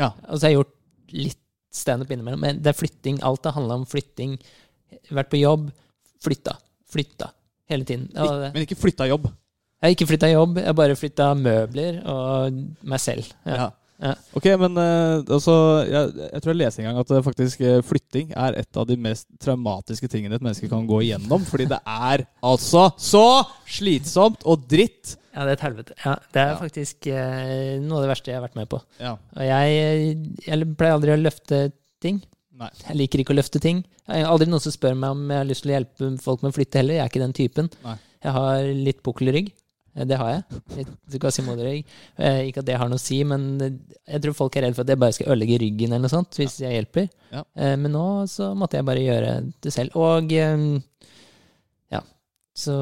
Ja. 0.00 0.12
Og 0.26 0.38
så 0.38 0.46
har 0.46 0.54
jeg 0.54 0.60
gjort 0.60 1.16
litt 1.16 1.42
standup 1.76 2.10
innimellom, 2.10 2.40
men 2.42 2.62
det 2.64 2.72
er 2.72 2.78
flytting. 2.78 3.20
Alt 3.26 3.46
har 3.46 3.54
handla 3.56 3.80
om 3.82 3.86
flytting. 3.88 4.36
Vært 5.12 5.30
på 5.30 5.38
jobb, 5.42 5.68
flytta, 6.24 6.56
flytta. 6.90 7.30
Hele 7.70 7.86
tiden. 7.86 8.08
Og 8.22 8.46
men 8.54 8.64
ikke 8.64 8.78
flytta 8.78 9.08
jobb. 9.10 9.26
jeg 9.26 9.86
har 9.86 9.94
ikke 9.94 10.08
flytta 10.08 10.30
jobb, 10.30 10.60
jeg 10.60 10.70
har 10.70 10.76
bare 10.78 10.98
flytta 10.98 11.32
møbler 11.38 11.98
og 12.10 12.60
meg 12.86 13.02
selv. 13.02 13.28
Ja. 13.44 13.66
Ja. 13.66 13.68
Ok, 14.36 14.44
men 14.60 14.76
eh, 14.76 15.22
altså, 15.32 15.54
jeg, 15.88 16.10
jeg 16.34 16.42
tror 16.44 16.52
jeg 16.52 16.58
leste 16.60 16.82
en 16.82 16.88
gang 16.90 16.98
at 17.00 17.12
eh, 17.16 17.22
faktisk 17.24 17.62
eh, 17.64 17.78
flytting 17.86 18.34
er 18.36 18.58
et 18.60 18.76
av 18.76 18.84
de 18.90 18.96
mest 19.00 19.24
traumatiske 19.40 20.10
tingene 20.12 20.36
et 20.36 20.44
menneske 20.44 20.68
kan 20.68 20.84
gå 20.88 20.98
igjennom. 21.06 21.46
Fordi 21.48 21.68
det 21.70 21.78
er 21.80 22.26
altså 22.44 22.90
så 23.00 23.22
slitsomt 23.64 24.44
og 24.44 24.66
dritt. 24.68 25.16
Ja, 25.36 25.44
det 25.44 25.54
er 25.54 25.58
et 25.58 25.64
helvete. 25.66 25.96
Ja, 26.04 26.14
det 26.32 26.42
er 26.42 26.52
Ja. 26.54 26.60
faktisk 26.60 27.06
eh, 27.12 27.76
noe 27.84 27.98
av 28.00 28.06
det 28.06 28.12
verste 28.12 28.30
jeg 28.32 28.38
har 28.40 28.46
vært 28.46 28.56
med 28.60 28.68
på. 28.72 28.80
Ja. 29.00 29.14
Og 29.36 29.44
jeg, 29.44 30.16
jeg 30.46 30.70
pleier 30.80 30.96
aldri 30.96 31.12
å 31.16 31.20
løfte 31.20 31.62
ting. 32.04 32.20
Nei. 32.56 32.70
Jeg 32.86 32.96
liker 32.96 33.20
ikke 33.20 33.34
å 33.34 33.40
løfte 33.40 33.60
ting. 33.60 33.82
Jeg 34.08 34.24
har 34.24 34.32
aldri 34.32 34.46
noen 34.48 34.62
som 34.64 34.72
spør 34.72 34.94
meg 34.96 35.12
om 35.12 35.26
jeg 35.32 35.40
har 35.42 35.48
lyst 35.48 35.64
til 35.66 35.72
å 35.72 35.76
hjelpe 35.76 36.08
folk 36.24 36.44
med 36.44 36.52
å 36.52 36.56
flytte 36.56 36.80
heller. 36.80 36.96
Jeg 37.00 37.04
er 37.04 37.10
ikke 37.12 37.24
den 37.26 37.36
typen. 37.36 37.68
Nei. 37.84 37.96
Jeg 38.24 38.32
har 38.32 38.68
litt 38.88 39.02
pukkelrygg. 39.04 39.50
Eh, 39.96 40.04
Det 40.04 40.16
har 40.20 40.30
jeg. 40.76 40.86
Du 41.10 41.18
kan 41.18 41.30
si 41.32 41.42
Eh, 42.18 42.46
Ikke 42.50 42.58
at 42.60 42.66
det 42.66 42.76
har 42.76 42.88
noe 42.88 42.98
å 42.98 43.00
si, 43.00 43.22
men 43.24 43.60
eh, 43.62 43.70
jeg 44.12 44.22
tror 44.22 44.34
folk 44.34 44.56
er 44.56 44.62
redd 44.66 44.74
for 44.76 44.82
at 44.82 44.88
jeg 44.92 44.98
bare 44.98 45.12
skal 45.16 45.32
ødelegge 45.32 45.58
ryggen 45.62 45.92
eller 45.92 46.04
noe 46.06 46.12
sånt 46.12 46.36
hvis 46.36 46.58
jeg 46.60 46.76
hjelper. 46.76 47.08
Ja. 47.32 47.42
Men 47.76 47.92
nå 47.92 48.26
så 48.28 48.54
måtte 48.56 48.76
jeg 48.76 48.84
bare 48.84 49.02
gjøre 49.02 49.52
det 49.62 49.72
selv. 49.72 49.96
Og 49.96 50.30
ja, 50.32 52.00
så 52.56 52.74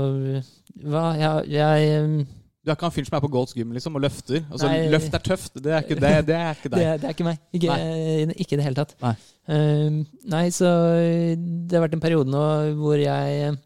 hva 0.85 1.05
Jeg, 1.19 1.49
jeg 1.55 2.27
Du 2.65 2.71
er 2.71 2.75
ikke 2.77 2.87
han 2.89 2.95
fyren 2.95 3.07
som 3.09 3.17
er 3.19 3.25
på 3.25 3.31
Gold's 3.33 3.55
Gym 3.57 3.73
liksom, 3.77 3.95
og 3.99 4.03
løfter. 4.07 4.45
Altså, 4.51 4.67
Nei. 4.71 4.89
løft 4.89 5.15
er 5.15 5.23
tøft. 5.25 5.55
Det 5.63 5.73
er 5.73 5.83
ikke, 5.85 5.99
det, 6.01 6.13
det 6.31 6.37
er 6.39 6.55
ikke 6.57 6.71
Det, 6.73 6.79
deg. 6.79 6.85
er- 6.95 6.99
det 7.03 7.09
er 7.09 7.15
ikke 7.17 7.27
meg. 7.27 7.39
Ikke, 7.53 7.79
ikke 8.41 8.55
i 8.55 8.61
det 8.61 8.65
hele 8.65 8.79
tatt. 8.81 8.95
Nei. 9.05 9.15
Nei, 10.33 10.45
så 10.57 10.71
det 11.69 11.77
har 11.77 11.85
vært 11.85 11.99
en 11.99 12.05
periode 12.05 12.31
nå 12.33 12.45
hvor 12.81 12.97
jeg 12.97 13.59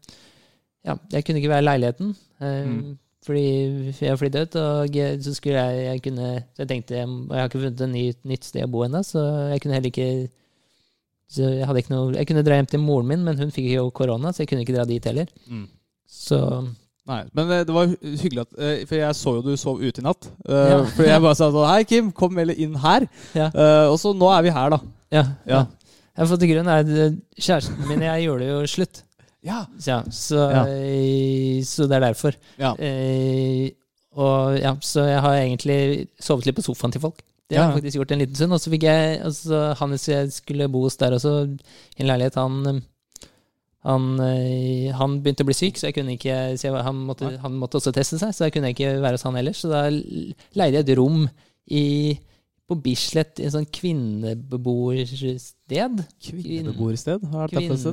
Ja, 0.85 0.95
jeg 1.11 1.23
kunne 1.27 1.39
ikke 1.41 1.51
være 1.53 1.63
i 1.63 1.69
leiligheten. 1.69 2.15
ehm, 2.41 2.73
Mm. 2.73 2.97
Fordi 3.29 3.93
jeg 4.01 4.17
flyttet 4.17 4.49
ut, 4.49 4.55
og 4.57 4.99
så 5.21 5.33
skulle 5.37 5.61
jeg, 5.61 5.85
jeg 5.85 6.01
kunne 6.07 6.29
Så 6.55 6.63
jeg 6.63 6.69
tenkte 6.71 7.03
Og 7.05 7.35
jeg 7.35 7.41
har 7.43 7.49
ikke 7.51 7.59
funnet 7.61 7.83
et 7.85 7.91
ny, 7.93 8.03
nytt 8.31 8.47
sted 8.47 8.65
å 8.65 8.71
bo 8.73 8.81
ennå, 8.87 9.03
så 9.05 9.21
jeg 9.51 9.61
kunne 9.61 9.77
heller 9.77 9.93
ikke 9.93 10.09
så 11.29 11.45
jeg 11.45 11.67
hadde 11.69 11.83
ikke 11.83 11.93
noe 11.93 12.15
Jeg 12.17 12.25
kunne 12.25 12.41
dra 12.45 12.55
hjem 12.57 12.69
til 12.71 12.81
moren 12.81 13.09
min, 13.11 13.21
men 13.27 13.37
hun 13.37 13.51
fikk 13.53 13.67
jo 13.69 13.89
korona, 13.93 14.31
så 14.33 14.41
jeg 14.41 14.49
kunne 14.49 14.63
ikke 14.65 14.73
dra 14.73 14.85
dit 14.89 15.05
heller. 15.05 15.29
Mm. 15.45 15.67
Så 16.09 16.39
Nei, 17.09 17.23
men 17.37 17.51
eh, 17.53 17.63
det 17.65 17.73
var 17.73 17.89
hyggelig 17.89 18.43
at 18.43 18.57
eh, 18.61 18.81
For 18.89 18.99
jeg 18.99 19.17
så 19.17 19.31
jo 19.37 19.43
du 19.45 19.53
sov 19.57 19.81
ute 19.81 20.01
i 20.01 20.05
natt. 20.05 20.29
Eh, 20.45 20.71
Ja. 20.73 20.79
For 20.97 21.05
jeg 21.05 21.23
bare 21.25 21.37
sa 21.37 21.49
sånn 21.53 21.69
Hei, 21.69 21.83
Kim, 21.89 22.09
kom 22.13 22.37
heller 22.37 22.57
inn 22.57 22.77
her. 22.81 23.05
Ja. 23.37 23.49
Og 23.89 23.97
så 24.01 24.13
nå 24.17 24.29
er 24.33 24.45
vi 24.45 24.53
her, 24.53 24.73
da. 24.73 24.81
ja. 25.13 25.21
Ja. 25.21 25.27
ja. 25.53 25.61
Jeg 26.19 26.27
fått 26.27 26.41
til 26.43 26.49
grunn 26.51 26.67
er 26.67 26.81
at 26.83 26.89
kjæresten 27.39 27.85
min 27.87 28.01
jeg 28.03 28.25
gjorde 28.25 28.49
jo 28.49 28.57
slutt. 28.67 29.03
Ja. 29.45 29.65
Ja, 29.85 30.01
så, 30.11 30.35
Ja. 30.51 30.65
eh, 30.67 31.61
så 31.63 31.87
det 31.87 31.95
er 31.97 32.01
derfor. 32.09 32.33
ja. 32.59 32.73
Eh, 32.77 33.69
og 34.19 34.57
ja, 34.59 34.73
så 34.81 34.99
jeg 35.07 35.21
har 35.21 35.33
egentlig 35.37 36.07
sovet 36.19 36.45
litt 36.47 36.55
på 36.57 36.63
sofaen 36.65 36.91
til 36.91 37.01
folk. 37.01 37.21
Det 37.49 37.57
har 37.57 37.65
jeg 37.71 37.75
faktisk 37.81 37.95
gjort 37.97 38.11
en 38.11 38.19
liten 38.19 38.35
stund. 38.35 38.53
Og 38.53 38.59
så 38.61 38.69
fikk 38.73 38.83
jeg 38.83 39.21
altså, 39.25 39.73
Hannes 39.79 40.07
jeg 40.07 40.31
skulle 40.33 40.67
bo 40.69 40.81
hos 40.83 40.97
der 40.97 41.11
også, 41.15 41.47
i 41.97 42.01
en 42.03 42.07
leilighet. 42.09 42.35
Han, 42.35 42.81
han, 43.85 44.19
eh, 44.19 44.91
han 44.93 45.21
begynte 45.23 45.43
å 45.45 45.47
bli 45.47 45.53
syk, 45.57 45.77
så 45.77 45.85
jeg 45.87 45.95
ikke 45.95 46.57
så 46.59 46.63
jeg, 46.67 46.73
han, 46.83 46.95
måtte, 47.07 47.37
han 47.39 47.53
måtte 47.57 47.75
også 47.79 47.91
teste 47.95 48.17
seg, 48.19 48.33
så 48.35 48.43
jeg 48.45 48.53
kunne 48.57 48.69
ikke 48.73 48.99
være 49.01 49.13
hos 49.17 49.23
han 49.23 49.35
ellers. 49.39 49.57
Så 49.63 49.67
da 49.71 49.85
leide 49.89 50.77
jeg 50.81 50.89
et 50.89 50.97
rom 50.99 51.29
i, 51.71 51.85
på 52.67 52.75
Bislett, 52.83 53.39
i 53.39 53.43
en 53.47 53.51
sånn 53.55 53.69
kvinnebeboersted. 53.71 56.03
Kvinnebeboersted? 56.21 57.19
Hva 57.29 57.43
er 57.45 57.49
dette 57.55 57.77
for 57.77 57.91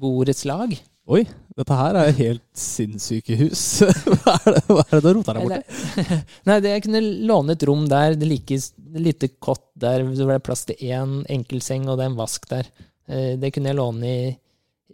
et 0.00 0.36
sted? 0.36 0.80
Oi, 1.10 1.24
dette 1.58 1.74
her 1.74 1.96
er 1.98 2.12
helt 2.14 2.44
sinnssyke 2.54 3.34
hus. 3.40 3.62
hva 4.22 4.36
er 4.38 4.54
det, 4.54 4.60
hva 4.68 4.84
er 4.84 4.92
det 4.94 5.02
du 5.02 5.16
roter 5.18 5.38
deg 5.38 5.48
borti? 5.48 5.56
Eller- 6.04 6.20
Nei, 6.48 6.58
det, 6.62 6.70
jeg 6.76 6.84
kunne 6.84 7.02
låne 7.26 7.56
et 7.56 7.64
rom 7.66 7.82
der. 7.90 8.14
Det 8.18 8.28
like, 8.30 8.58
lite 9.02 9.32
kott 9.42 9.64
der. 9.74 10.04
Så 10.14 10.28
var 10.28 10.38
det 10.38 10.46
plass 10.46 10.62
til 10.68 10.78
én 10.86 11.18
enkeltseng, 11.34 11.88
og 11.90 11.98
det 11.98 12.06
er 12.06 12.12
en 12.12 12.20
vask 12.20 12.46
der. 12.50 12.70
Eh, 13.10 13.34
Det 13.42 13.50
kunne 13.54 13.72
jeg 13.72 13.80
låne 13.80 14.12
i, 14.12 14.30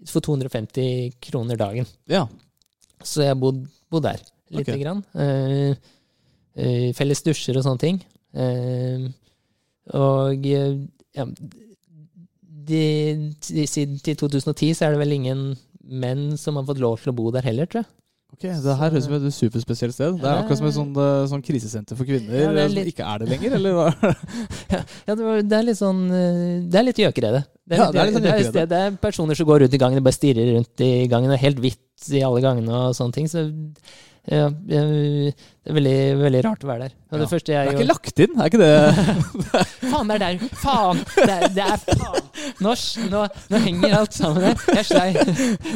for 0.08 0.24
250 0.24 1.20
kroner 1.28 1.60
dagen. 1.60 1.86
Ja. 2.08 2.24
Så 3.04 3.26
jeg 3.28 3.38
bodde 3.38 3.68
bod 3.92 4.08
der 4.08 4.18
lite 4.48 4.64
okay. 4.64 4.80
grann. 4.80 5.04
Eh, 5.12 5.76
eh, 6.56 6.88
felles 6.96 7.22
dusjer 7.26 7.60
og 7.60 7.68
sånne 7.68 7.84
ting. 7.84 8.00
Og 9.98 10.44
ja, 10.48 11.24
de, 12.68 12.82
de, 13.48 13.66
siden 13.68 14.00
til 14.04 14.18
2010 14.20 14.74
så 14.76 14.86
er 14.86 14.94
det 14.94 15.02
vel 15.02 15.16
ingen 15.18 15.46
menn 15.88 16.34
som 16.40 16.58
har 16.60 16.66
fått 16.68 16.82
lov 16.82 16.98
til 17.02 17.12
å 17.12 17.16
bo 17.16 17.30
der 17.34 17.46
heller, 17.48 17.68
tror 17.70 17.82
jeg. 17.84 17.92
Ok, 18.28 18.42
Det 18.44 18.74
her 18.76 18.92
høres 18.92 19.06
ut 19.06 19.08
som 19.08 19.14
et 19.16 19.34
superspesielt 19.34 19.94
sted. 19.96 20.18
Det 20.20 20.28
er 20.28 20.42
akkurat 20.42 20.60
som 20.60 20.66
et 20.68 20.74
sånn, 20.76 20.90
eh, 21.00 21.22
sånn 21.30 21.44
krisesenter 21.46 21.96
for 21.96 22.04
kvinner 22.04 22.36
Ja, 22.36 22.50
det 22.52 22.66
eh, 22.66 22.74
som 22.74 22.90
ikke 22.90 23.06
er 23.08 23.22
det 23.22 23.28
lenger, 23.32 23.54
eller 23.56 23.78
hva? 23.78 23.86
Ja, 25.08 25.14
det, 25.14 25.22
var, 25.24 25.40
det 25.40 25.56
er 25.56 25.64
litt 25.64 25.80
sånn 25.80 26.02
Det 26.68 26.76
er 26.76 26.84
litt 26.84 27.00
gjøkerede. 27.00 27.40
det. 27.40 27.62
Det 27.64 27.78
er, 27.78 27.80
Ja, 27.80 27.86
det 27.88 28.02
er 28.02 28.10
litt 28.10 28.20
det, 28.20 28.34
er, 28.34 28.52
det, 28.58 28.66
det 28.68 28.82
er 28.84 28.98
personer 29.00 29.38
som 29.38 29.48
går 29.48 29.64
rundt 29.64 29.78
i 29.78 29.80
gangen 29.80 30.02
og 30.02 30.04
bare 30.10 30.18
stirrer 30.18 30.52
rundt 30.58 30.84
i 30.84 30.90
gangen. 31.08 31.32
Og 31.32 31.40
helt 31.40 31.64
hvitt 31.64 32.12
i 32.12 32.22
alle 32.28 32.44
gangene 32.44 32.84
og 32.84 32.98
sånne 33.00 33.16
ting. 33.16 33.32
Så 33.32 33.48
ja, 34.28 34.50
det 34.52 34.76
er 34.76 35.72
veldig, 35.72 35.98
veldig 36.20 36.44
rart 36.44 36.64
å 36.66 36.68
være 36.68 36.88
der. 36.88 36.96
Det 37.08 37.16
Ja. 37.16 37.28
Det 37.32 37.48
jeg 37.48 37.56
er 37.56 37.70
ikke 37.72 37.80
gjorde 37.80 37.92
lagt 37.94 38.24
inn, 38.26 38.34
er 38.36 38.52
ikke 38.52 38.60
det? 38.60 38.72
Faen, 39.92 40.10
det 40.10 40.18
er 40.18 40.24
der! 40.26 40.50
Faen! 40.60 41.00
Det 41.16 41.30
er, 41.32 41.48
det 41.56 41.64
er 41.64 41.86
faen! 41.88 42.27
Nå, 42.64 42.74
nå, 43.12 43.22
nå 43.52 43.60
henger 43.64 43.96
alt 44.00 44.16
sammen 44.16 44.48
her. 44.48 44.62
Jeg 44.78 44.88
slei. 44.88 45.08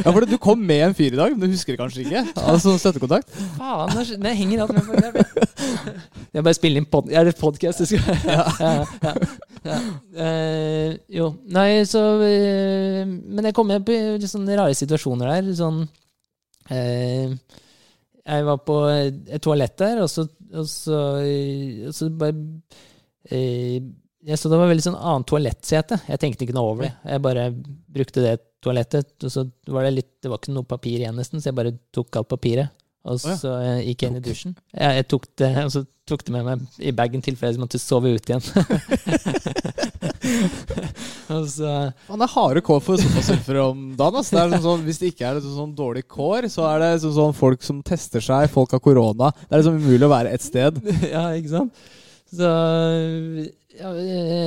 Ja, 0.02 0.10
for 0.10 0.26
Du 0.28 0.36
kom 0.42 0.62
med 0.66 0.86
en 0.88 0.94
fyr 0.96 1.12
i 1.12 1.18
dag, 1.18 1.34
men 1.36 1.50
du 1.50 1.54
husker 1.56 1.74
det 1.74 1.80
kanskje 1.80 2.04
ikke? 2.06 2.24
Altså 2.40 2.76
støttekontakt? 2.80 3.32
Faen, 3.58 3.92
nå, 3.94 4.04
nå 4.22 4.34
henger 4.38 4.64
alt 4.64 4.74
med 4.76 4.88
på 4.88 4.98
greip. 4.98 5.16
Jeg 6.32 6.44
bare 6.44 6.56
spiller 6.56 6.82
inn 6.82 6.88
pod... 6.88 7.10
Er 7.12 7.28
det 7.28 7.36
podkast 7.38 7.82
du 7.82 7.88
skal 7.90 8.00
ja, 8.26 8.44
ja, 8.58 9.12
ja. 9.62 9.78
Eh, 10.24 10.94
jo. 11.12 11.28
Nei, 11.54 11.84
så 11.86 12.00
uh, 12.18 13.02
Men 13.06 13.46
jeg 13.46 13.54
kom 13.56 13.70
opp 13.70 13.92
i 13.92 13.98
litt 14.16 14.30
sånne 14.30 14.56
rare 14.58 14.76
situasjoner 14.78 15.30
der. 15.36 15.50
Sånn 15.58 15.82
uh, 15.84 17.34
Jeg 18.22 18.48
var 18.48 18.62
på 18.66 18.78
et 18.90 19.42
toalett 19.44 19.76
der, 19.82 20.02
og 20.04 20.10
så, 20.10 20.26
og 20.52 20.68
så, 20.70 21.02
og 21.88 21.96
så 21.96 22.10
bare 22.18 22.34
jeg 24.26 24.38
så 24.38 24.50
det 24.52 24.58
var 24.60 24.70
veldig 24.70 24.84
sånn 24.84 24.98
annet 24.98 25.28
toalettsete. 25.30 25.98
Jeg 26.08 26.22
tenkte 26.22 26.46
ikke 26.46 26.56
noe 26.56 26.74
over 26.74 26.86
det. 26.86 26.92
Jeg 27.10 27.24
bare 27.24 27.48
brukte 27.96 28.24
det 28.24 28.36
toalettet, 28.62 29.16
og 29.18 29.32
så 29.34 29.46
var 29.74 29.88
det 29.88 29.96
litt 29.96 30.12
Det 30.22 30.30
var 30.30 30.38
ikke 30.38 30.54
noe 30.54 30.68
papir 30.68 31.00
igjen, 31.00 31.16
nesten, 31.18 31.42
så 31.42 31.50
jeg 31.50 31.58
bare 31.58 31.74
tok 31.94 32.20
alt 32.20 32.30
papiret. 32.30 32.70
Og 33.02 33.18
ja. 33.18 33.34
så 33.34 33.56
eh, 33.58 33.80
gikk 33.88 34.04
jeg 34.04 34.12
inn 34.12 34.20
i 34.20 34.22
dusjen. 34.22 34.52
Jeg, 34.70 35.00
jeg 35.00 35.06
tok 35.10 35.24
det, 35.40 35.50
og 35.64 35.72
så 35.74 35.82
tok 36.06 36.22
det 36.26 36.34
med 36.36 36.46
meg 36.46 36.62
i 36.78 36.92
bagen 36.94 37.22
tilfelle 37.24 37.56
jeg 37.56 37.62
måtte 37.62 37.80
sove 37.82 38.12
ut 38.14 38.30
igjen. 38.30 38.42
Og 41.32 41.46
så 41.48 41.70
Faen, 42.06 42.22
er 42.24 42.30
harde 42.34 42.62
kår 42.64 42.80
for 42.84 43.00
sofasurfere 43.00 43.62
om 43.64 43.80
dagen. 43.98 44.18
Altså. 44.20 44.36
Det 44.36 44.44
liksom 44.50 44.66
sånn, 44.66 44.84
hvis 44.86 45.00
det 45.00 45.10
ikke 45.12 45.26
er 45.28 45.38
liksom 45.38 45.56
sånn 45.56 45.74
dårlig 45.78 46.04
kår, 46.10 46.48
så 46.52 46.66
er 46.68 46.82
det 46.82 46.90
liksom 46.96 47.14
sånn 47.16 47.34
folk 47.36 47.64
som 47.66 47.80
tester 47.86 48.24
seg, 48.24 48.50
folk 48.52 48.74
har 48.74 48.82
korona. 48.84 49.32
Det 49.40 49.50
er 49.50 49.62
liksom 49.62 49.80
umulig 49.80 50.06
å 50.08 50.12
være 50.12 50.34
ett 50.36 50.46
sted. 50.46 50.78
Ja, 51.12 51.24
ikke 51.36 51.54
sant? 51.56 51.82
Så 52.32 52.48
ja, 53.78 53.90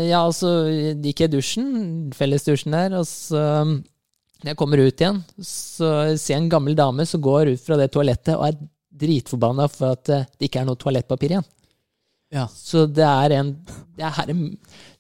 ja, 0.06 0.22
så 0.36 0.52
gikk 0.70 1.24
jeg 1.24 1.32
i 1.32 1.36
dusjen, 1.36 1.68
fellesdusjen 2.16 2.76
der, 2.76 2.98
og 3.00 3.08
så 3.10 3.42
når 4.46 4.52
jeg 4.52 4.60
kommer 4.60 4.82
ut 4.84 5.02
igjen, 5.02 5.20
så 5.42 5.90
ser 6.20 6.36
jeg 6.36 6.44
en 6.44 6.52
gammel 6.52 6.76
dame 6.78 7.06
som 7.10 7.24
går 7.24 7.54
ut 7.56 7.62
fra 7.64 7.78
det 7.80 7.88
toalettet 7.94 8.36
og 8.36 8.48
er 8.50 8.60
dritforbanna 8.96 9.68
for 9.72 9.96
at 9.96 10.12
eh, 10.14 10.28
det 10.38 10.50
ikke 10.50 10.62
er 10.62 10.68
noe 10.70 10.80
toalettpapir 10.80 11.34
igjen. 11.34 11.48
Ja. 12.34 12.46
Så 12.52 12.86
det 12.90 13.06
er 13.06 13.38
en 13.38 13.52
Det 13.96 14.04
er, 14.04 14.30
en, 14.34 14.44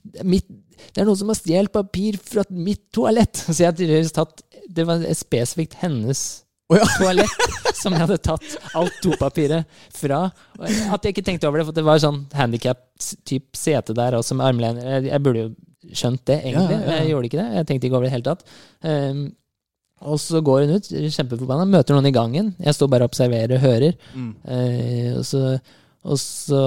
det 0.03 0.22
er, 0.22 0.27
mitt, 0.27 0.48
det 0.94 1.01
er 1.01 1.08
noen 1.08 1.20
som 1.20 1.32
har 1.32 1.39
stjålet 1.39 1.74
papir 1.74 2.17
fra 2.22 2.46
mitt 2.50 2.86
toalett. 2.96 3.38
Så 3.46 3.58
jeg 3.60 3.72
har 3.72 3.77
tydeligvis 3.77 4.13
tatt 4.15 4.44
Det 4.70 4.86
var 4.88 5.03
spesifikt 5.17 5.77
hennes 5.82 6.45
Å 6.66 6.80
ja. 6.80 6.86
toalett 6.98 7.76
som 7.78 7.94
jeg 7.94 8.02
hadde 8.02 8.18
tatt 8.26 8.56
alt 8.74 8.98
dopapiret 9.04 9.70
fra. 9.94 10.24
At 10.58 11.06
jeg 11.06 11.14
ikke 11.14 11.26
tenkte 11.28 11.50
over 11.50 11.62
det, 11.62 11.68
for 11.68 11.78
det 11.78 11.86
var 11.86 12.02
sånn 12.02 12.24
handikap-type 12.34 13.60
sete 13.60 13.94
der 13.98 14.18
også 14.18 14.38
med 14.40 14.48
armlener. 14.50 14.88
Jeg, 14.96 15.08
jeg 15.12 15.26
burde 15.26 15.44
jo 15.44 15.52
skjønt 15.94 16.24
det, 16.26 16.40
egentlig. 16.42 16.78
Ja, 16.80 16.84
ja. 16.88 17.00
Jeg 17.04 17.12
gjorde 17.12 17.30
ikke 17.30 17.42
det. 17.42 17.48
Jeg 17.60 17.70
tenkte 17.70 17.90
ikke 17.90 18.00
over 18.00 18.08
det 18.08 18.10
i 18.10 18.14
det 18.14 18.18
hele 18.18 18.30
tatt. 18.32 18.46
Um, 18.82 19.26
og 20.06 20.20
så 20.22 20.42
går 20.46 20.66
hun 20.66 20.76
ut, 20.76 20.90
kjempeforbanna, 20.90 21.68
møter 21.70 21.96
noen 21.96 22.10
i 22.10 22.16
gangen. 22.16 22.52
Jeg 22.66 22.78
står 22.78 22.92
bare 22.92 23.06
og 23.06 23.14
observerer 23.14 23.56
og 23.58 23.64
hører. 23.64 23.98
Mm. 24.18 24.32
Uh, 24.42 25.12
og, 25.20 25.24
så, 25.30 25.44
og 26.06 26.22
så 26.22 26.62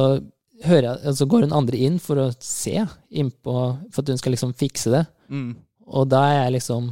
jeg, 0.59 0.95
og 0.95 1.19
så 1.19 1.27
går 1.31 1.47
hun 1.47 1.59
andre 1.59 1.83
inn 1.89 1.99
for 2.03 2.23
å 2.23 2.31
se, 2.43 2.87
innpå, 3.11 3.59
for 3.91 4.03
at 4.03 4.15
hun 4.15 4.21
skal 4.21 4.35
liksom 4.35 4.55
fikse 4.59 4.95
det. 4.95 5.05
Mm. 5.31 5.53
Og 5.89 6.09
da 6.11 6.25
er 6.31 6.41
jeg 6.45 6.59
liksom 6.59 6.91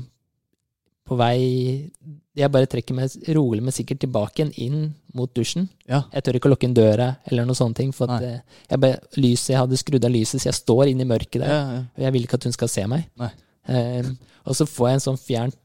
på 1.06 1.18
vei 1.18 1.38
Jeg 2.36 2.52
bare 2.52 2.68
trekker 2.68 2.96
meg 2.96 3.12
rolig, 3.36 3.62
men 3.64 3.72
sikkert 3.72 4.02
tilbake 4.02 4.42
igjen 4.42 4.50
inn 4.60 4.80
mot 5.16 5.30
dusjen. 5.32 5.70
Ja. 5.88 6.02
Jeg 6.12 6.26
tør 6.26 6.36
ikke 6.36 6.50
å 6.50 6.52
lukke 6.52 6.68
inn 6.68 6.74
døra 6.76 7.06
eller 7.30 7.46
noen 7.48 7.56
sånne 7.56 7.78
ting. 7.78 7.94
For 7.96 8.12
at 8.12 8.24
eh, 8.26 8.40
jeg, 8.68 8.80
bare, 8.82 8.98
lyset, 9.16 9.54
jeg 9.54 9.62
hadde 9.62 9.78
skrudd 9.80 10.04
av 10.04 10.12
lyset, 10.12 10.42
så 10.42 10.50
jeg 10.50 10.58
står 10.58 10.90
inne 10.92 11.06
i 11.06 11.08
mørket 11.08 11.40
der. 11.40 11.48
Ja, 11.54 11.62
ja. 11.78 11.84
Og 11.96 12.04
jeg 12.04 12.16
vil 12.16 12.26
ikke 12.28 12.36
at 12.40 12.44
hun 12.48 12.56
skal 12.56 12.68
se 12.72 12.84
meg. 12.92 13.06
Eh, 13.72 14.10
og 14.44 14.58
så 14.58 14.68
får 14.68 14.90
jeg 14.90 14.98
en 14.98 15.04
sånn 15.06 15.18
fjernt 15.18 15.56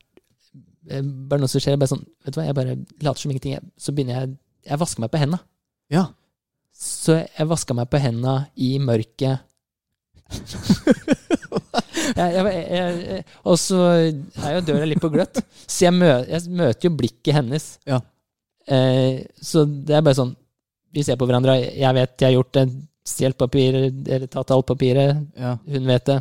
eh, 0.89 1.03
Bare 1.03 1.43
noe 1.43 1.51
som 1.51 1.61
skjer. 1.61 1.75
Bare 1.81 1.91
sånn, 1.91 2.05
vet 2.23 2.33
du 2.33 2.39
hva, 2.39 2.47
jeg 2.47 2.57
bare 2.61 2.77
later 3.03 3.19
som 3.25 3.35
ingenting. 3.35 3.57
Jeg, 3.59 3.67
så 3.77 3.93
begynner 3.97 4.21
jeg 4.21 4.33
Jeg 4.71 4.81
vasker 4.81 5.03
meg 5.03 5.11
på 5.13 5.21
henda. 5.25 5.43
ja. 5.91 6.07
Så 6.81 7.13
jeg 7.19 7.45
vaska 7.45 7.75
meg 7.77 7.89
på 7.91 7.99
henda 8.01 8.37
i 8.55 8.71
mørket. 8.81 9.43
jeg, 11.95 12.33
jeg, 12.35 12.45
jeg, 12.45 12.99
jeg, 13.07 13.25
og 13.47 13.57
så 13.59 13.79
er 13.91 14.53
jo 14.55 14.63
døra 14.67 14.87
litt 14.87 15.01
på 15.03 15.11
gløtt, 15.13 15.41
så 15.65 15.87
jeg, 15.87 15.95
mø, 15.97 16.11
jeg 16.29 16.53
møter 16.61 16.87
jo 16.87 16.93
blikket 16.99 17.37
hennes. 17.39 17.67
Ja. 17.89 18.01
Eh, 18.67 19.23
så 19.41 19.65
det 19.65 19.97
er 19.97 20.03
bare 20.05 20.19
sånn 20.19 20.35
Vi 20.93 21.01
ser 21.03 21.17
på 21.17 21.25
hverandre. 21.25 21.55
Jeg 21.57 21.95
vet 21.97 22.13
jeg 22.19 22.27
har 22.27 22.35
gjort 22.35 22.55
det. 22.57 22.65
Stjålet 23.07 23.37
papir, 23.39 23.75
eller 23.81 24.27
tatt 24.29 24.51
alt 24.53 24.67
papiret. 24.69 25.23
ja. 25.39 25.55
Hun 25.65 25.87
vet 25.89 26.05
det. 26.11 26.19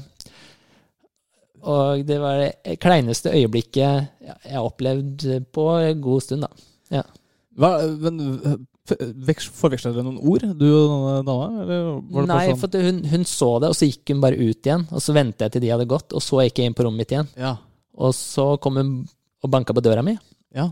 Og 1.61 2.05
det 2.09 2.17
var 2.23 2.39
det 2.41 2.79
kleineste 2.81 3.35
øyeblikket 3.37 4.07
jeg 4.25 4.55
har 4.55 4.65
opplevd 4.65 5.27
på 5.53 5.67
en 5.77 6.00
god 6.00 6.25
stund, 6.25 6.47
da. 6.47 7.03
Hva, 7.61 7.73
men 8.00 8.21
Forveksla 8.88 9.92
dere 9.92 10.02
noen 10.06 10.18
ord, 10.25 10.44
du 10.58 10.66
og 10.66 11.26
dama? 11.26 11.50
Nei, 12.26 12.46
sånn? 12.49 12.58
for 12.58 12.87
hun, 12.88 13.02
hun 13.12 13.26
så 13.28 13.50
det, 13.62 13.70
og 13.70 13.76
så 13.78 13.87
gikk 13.87 14.14
hun 14.14 14.22
bare 14.25 14.40
ut 14.40 14.66
igjen. 14.66 14.87
Og 14.90 15.04
så 15.04 15.14
ventet 15.14 15.46
jeg 15.46 15.56
til 15.56 15.66
de 15.66 15.72
hadde 15.75 15.88
gått, 15.90 16.14
og 16.16 16.25
så 16.25 16.42
gikk 16.46 16.62
jeg 16.62 16.70
inn 16.70 16.76
på 16.78 16.87
rommet 16.87 17.04
mitt 17.04 17.14
igjen. 17.14 17.30
Ja. 17.38 17.54
Og 18.00 18.16
så 18.16 18.54
kom 18.62 18.80
hun 18.80 18.94
og 19.40 19.52
banka 19.52 19.72
på 19.76 19.82
døra 19.84 20.02
mi 20.04 20.16
ja. 20.56 20.66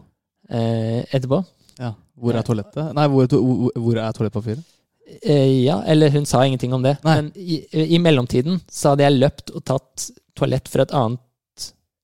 eh, 0.50 1.04
etterpå. 1.04 1.42
ja. 1.78 1.94
Hvor 2.18 2.34
er 2.34 2.42
toalettet? 2.42 2.90
Nei, 2.96 3.06
hvor, 3.12 3.28
hvor, 3.30 3.98
er 4.02 4.16
toalettpapiret? 4.16 4.74
Eh, 5.22 5.62
ja, 5.64 5.78
eller 5.86 6.10
hun 6.10 6.26
sa 6.26 6.42
ingenting 6.44 6.74
om 6.74 6.82
det. 6.82 6.96
Nei. 7.06 7.14
Men 7.20 7.28
i, 7.38 7.60
i 7.94 8.00
mellomtiden 8.02 8.58
så 8.66 8.92
hadde 8.92 9.06
jeg 9.06 9.20
løpt 9.20 9.52
og 9.54 9.64
tatt 9.70 10.08
toalett 10.38 10.68
fra 10.70 10.84
et 10.86 10.94
annet 10.94 11.22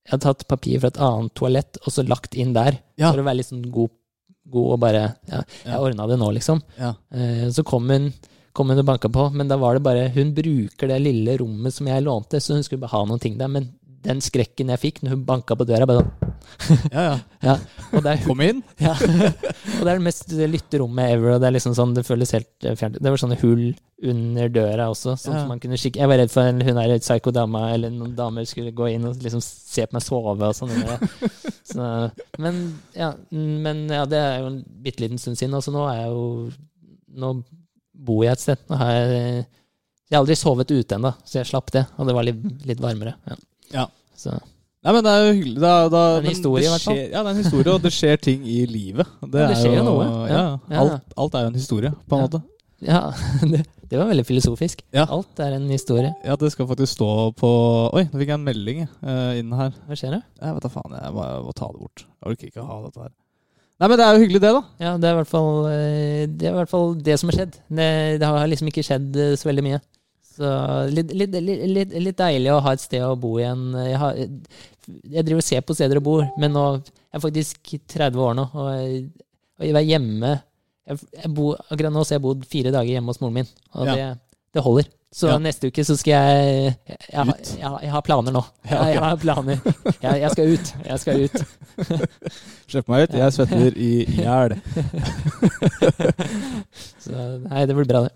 Jeg 0.04 0.12
hadde 0.14 0.26
tatt 0.28 0.46
papir 0.50 0.80
fra 0.82 0.92
et 0.92 1.00
annet 1.02 1.34
toalett 1.38 1.80
og 1.82 1.90
så 1.96 2.04
lagt 2.06 2.38
inn 2.38 2.54
der. 2.56 2.78
Ja. 3.00 3.10
For 3.10 3.22
å 3.22 3.26
være 3.26 3.40
litt 3.40 3.50
sånn 3.50 3.66
god, 3.74 3.92
god 4.50 4.72
og 4.72 4.80
bare 4.80 5.02
Ja, 5.28 5.40
jeg 5.64 5.72
Ja. 5.72 5.78
ordna 5.80 6.06
det 6.06 6.18
nå, 6.18 6.30
liksom. 6.34 6.60
Ja. 6.78 6.94
Eh, 7.12 7.48
så 7.50 7.64
kom 7.64 7.88
hun, 7.90 8.12
kom 8.52 8.68
hun 8.68 8.78
og 8.78 8.84
banka 8.86 9.08
på, 9.08 9.32
men 9.32 9.48
da 9.48 9.56
var 9.56 9.74
det 9.74 9.82
bare 9.82 10.08
Hun 10.14 10.34
bruker 10.34 10.88
det 10.88 11.00
lille 11.02 11.38
rommet 11.38 11.72
som 11.72 11.86
jeg 11.86 12.02
lånte, 12.04 12.40
så 12.40 12.54
hun 12.54 12.62
skulle 12.62 12.80
bare 12.80 12.90
ha 12.98 13.04
noen 13.04 13.20
ting 13.20 13.38
der. 13.38 13.48
Men 13.48 13.70
den 14.04 14.20
skrekken 14.24 14.70
jeg 14.74 14.82
fikk 14.82 15.02
når 15.02 15.14
hun 15.16 15.24
banka 15.28 15.56
på 15.56 15.66
døra, 15.68 15.88
bare 15.88 16.04
sånn 16.04 16.34
ja, 16.92 17.02
ja. 17.02 17.14
ja. 17.48 17.54
Og 17.90 18.02
det 18.04 18.12
er 18.12 18.20
Kom 18.24 18.40
inn. 18.44 18.60
ja. 18.84 18.92
og 18.94 19.80
det 19.80 19.88
er 19.88 19.96
det 19.96 20.04
mest 20.04 20.30
lytte 20.50 20.80
rommet 20.82 21.14
ever, 21.14 21.34
og 21.34 21.42
det 21.42 21.48
er 21.48 21.54
liksom 21.56 21.74
sånn, 21.76 21.94
det 21.96 22.04
føles 22.06 22.34
helt 22.36 22.66
eh, 22.68 22.76
fjernt. 22.78 23.00
Det 23.00 23.10
var 23.10 23.20
sånne 23.20 23.38
hull 23.40 23.64
under 24.04 24.52
døra 24.52 24.90
også, 24.92 25.14
sånn 25.20 25.38
Ja. 25.38 25.44
man 25.48 25.62
kunne 25.62 25.78
skikke. 25.80 26.02
Jeg 26.02 26.10
var 26.10 26.20
redd 26.20 26.32
for 26.32 26.50
en, 26.50 26.60
hun 26.64 26.80
er 26.80 26.94
et 26.94 27.04
psyko-dama, 27.06 27.64
eller 27.74 27.92
noen 27.94 28.14
damer 28.18 28.46
skulle 28.48 28.74
gå 28.76 28.90
inn 28.92 29.08
og 29.08 29.24
liksom 29.24 29.42
se 29.44 29.86
på 29.88 29.96
meg 29.96 30.04
sove 30.04 30.50
og 30.50 30.56
sånn. 30.58 30.72
Så, 31.74 31.88
men, 32.44 32.60
ja, 32.96 33.14
men 33.32 33.86
ja, 33.88 34.04
det 34.08 34.20
er 34.20 34.42
jo 34.42 34.50
en 34.52 34.60
bitte 34.84 35.04
liten 35.04 35.20
stund 35.20 35.40
siden, 35.40 35.56
og 35.56 35.64
så 35.64 35.72
nå 35.74 35.86
er 35.88 36.02
jeg 36.02 36.12
jo 36.12 36.26
Nå 37.14 37.28
bor 37.94 38.24
jeg 38.26 38.34
et 38.34 38.42
sted. 38.42 38.62
Nå 38.68 38.76
har 38.80 38.90
jeg 38.90 39.10
Jeg 39.14 40.16
har 40.16 40.20
aldri 40.20 40.34
sovet 40.36 40.72
ute 40.74 40.96
ennå, 40.98 41.12
så 41.24 41.38
jeg 41.38 41.48
slapp 41.48 41.70
det, 41.72 41.84
og 41.96 42.08
det 42.08 42.14
var 42.16 42.26
litt, 42.26 42.42
litt 42.68 42.82
varmere. 42.82 43.14
Ja. 43.30 43.36
Ja. 43.74 43.88
Så 44.18 44.32
Nei, 44.84 44.92
men 44.92 45.00
det 45.06 45.12
er 45.16 45.22
jo 45.24 45.28
hyggelig. 45.38 45.60
Da, 45.62 45.68
da, 45.88 46.00
Det 46.12 46.18
er 46.18 46.26
en 46.26 46.34
historie, 46.34 46.64
i 46.66 46.72
hvert 46.74 46.82
fall. 46.84 46.98
Ja, 47.00 47.20
det 47.24 47.30
er 47.30 47.30
en 47.30 47.38
historie, 47.40 47.72
og 47.72 47.84
det 47.86 47.92
skjer 47.96 48.18
ting 48.20 48.42
i 48.44 48.58
livet. 48.68 49.06
Det, 49.22 49.40
Ja, 49.40 49.46
det 49.48 49.54
er 49.54 49.62
skjer 49.62 49.78
jo 49.78 49.84
noe. 49.86 50.08
Ja, 50.28 50.42
Ja. 50.68 50.82
Alt, 50.82 51.14
alt 51.24 51.38
er 51.38 51.46
jo 51.46 51.52
en 51.54 51.56
historie, 51.56 51.92
på 52.04 52.18
en 52.18 52.20
Ja. 52.20 52.26
måte. 52.28 52.42
ja, 52.84 53.00
det, 53.52 53.62
det 53.88 53.96
var 53.98 54.10
veldig 54.12 54.26
filosofisk. 54.28 54.82
Ja. 54.92 55.06
Alt 55.08 55.40
er 55.40 55.56
en 55.56 55.64
historie. 55.72 56.12
Ja, 56.22 56.36
det 56.36 56.52
skal 56.52 56.68
faktisk 56.68 56.98
stå 56.98 57.08
på 57.32 57.50
Oi, 57.96 58.04
nå 58.12 58.20
fikk 58.20 58.28
jeg 58.28 58.36
en 58.36 58.44
melding 58.44 58.82
uh, 59.00 59.32
inn 59.40 59.56
her. 59.56 59.72
Hva 59.88 59.96
skjer 59.96 60.18
det? 60.18 60.22
Jeg 60.42 60.52
vet 60.58 60.68
da 60.68 60.72
faen, 60.76 60.98
jeg 61.00 61.16
må, 61.16 61.24
jeg 61.32 61.42
må 61.48 61.56
ta 61.56 61.70
det 61.72 61.80
bort. 61.80 62.04
Jeg 62.04 62.34
orker 62.34 62.52
ikke 62.52 62.60
å 62.66 62.68
ha 62.68 62.78
dette 62.84 63.06
her. 63.06 63.12
Nei, 63.80 63.88
men 63.88 63.98
det 63.98 64.04
er 64.04 64.12
jo 64.14 64.20
hyggelig, 64.26 64.40
det, 64.44 64.52
da. 64.52 64.62
Ja, 64.84 64.92
det 65.00 65.08
er 65.08 65.16
i 65.16 65.18
hvert 65.22 65.32
fall 65.32 65.64
eh, 65.72 66.26
det, 66.28 66.44
er 66.46 66.52
i 66.52 66.58
hvert 66.60 66.70
fall 66.70 66.92
det 67.08 67.16
som 67.18 67.32
har 67.32 67.40
skjedd. 67.40 67.56
Det, 67.72 67.88
det 68.20 68.28
har 68.36 68.46
liksom 68.52 68.68
ikke 68.70 68.84
skjedd 68.84 69.16
eh, 69.16 69.32
så 69.40 69.48
veldig 69.48 69.64
mye. 69.64 69.80
Så 70.34 70.48
litt, 70.90 71.12
litt, 71.14 71.30
litt, 71.38 71.92
litt, 71.94 72.16
deilig 72.18 72.50
å 72.50 72.56
ha 72.64 72.72
et 72.74 72.82
sted 72.82 73.04
å 73.06 73.12
bo 73.20 73.36
igjen. 73.38 73.60
Jeg, 73.86 73.98
har, 74.02 74.16
jeg 74.18 75.22
driver 75.28 75.38
og 75.42 75.46
ser 75.46 75.62
på 75.68 75.76
steder 75.78 76.00
å 76.00 76.02
bo, 76.04 76.16
men 76.42 76.50
nå 76.56 76.64
jeg 76.74 77.20
er 77.20 77.22
faktisk 77.22 77.70
30 77.94 78.18
år 78.24 78.32
nå, 78.34 78.44
og 78.58 78.66
jeg, 78.74 78.88
og 79.60 79.64
jeg 79.68 79.76
er 79.78 79.86
hjemme 79.86 80.32
jeg, 80.34 80.96
jeg 81.22 81.30
bo, 81.36 81.44
Akkurat 81.70 81.92
nå 81.94 82.02
så 82.02 82.10
har 82.12 82.18
jeg 82.18 82.24
bodd 82.26 82.42
fire 82.50 82.70
dager 82.74 82.90
hjemme 82.96 83.10
hos 83.14 83.20
moren 83.22 83.36
min, 83.38 83.48
og 83.78 83.82
Ja. 83.86 83.94
det, 83.94 84.08
det 84.58 84.62
holder. 84.66 84.86
Så 85.14 85.28
Ja. 85.30 85.38
neste 85.38 85.70
uke 85.70 85.84
så 85.86 85.94
skal 85.96 86.10
jeg 86.10 86.74
Jeg, 86.90 86.98
har- 87.94 88.02
planer 88.02 88.32
nå. 88.34 88.42
Ja, 88.68 88.80
ok. 88.80 88.86
jeg, 88.90 88.98
har 88.98 89.16
planer. 89.22 89.58
Jeg, 90.02 90.30
skal 90.34 90.50
ut. 90.50 90.66
Jeg 90.88 90.98
skal 90.98 91.14
ut. 91.22 91.38
Slipp 92.74 92.88
meg 92.90 93.06
ut. 93.06 93.14
Jeg 93.14 93.30
svetter 93.36 93.70
i 93.78 94.02
hjel. 94.18 94.58
Så 97.04 97.14
nei, 97.46 97.64
det 97.68 97.76
blir 97.78 97.88
bra, 97.88 98.00
det. 98.08 98.12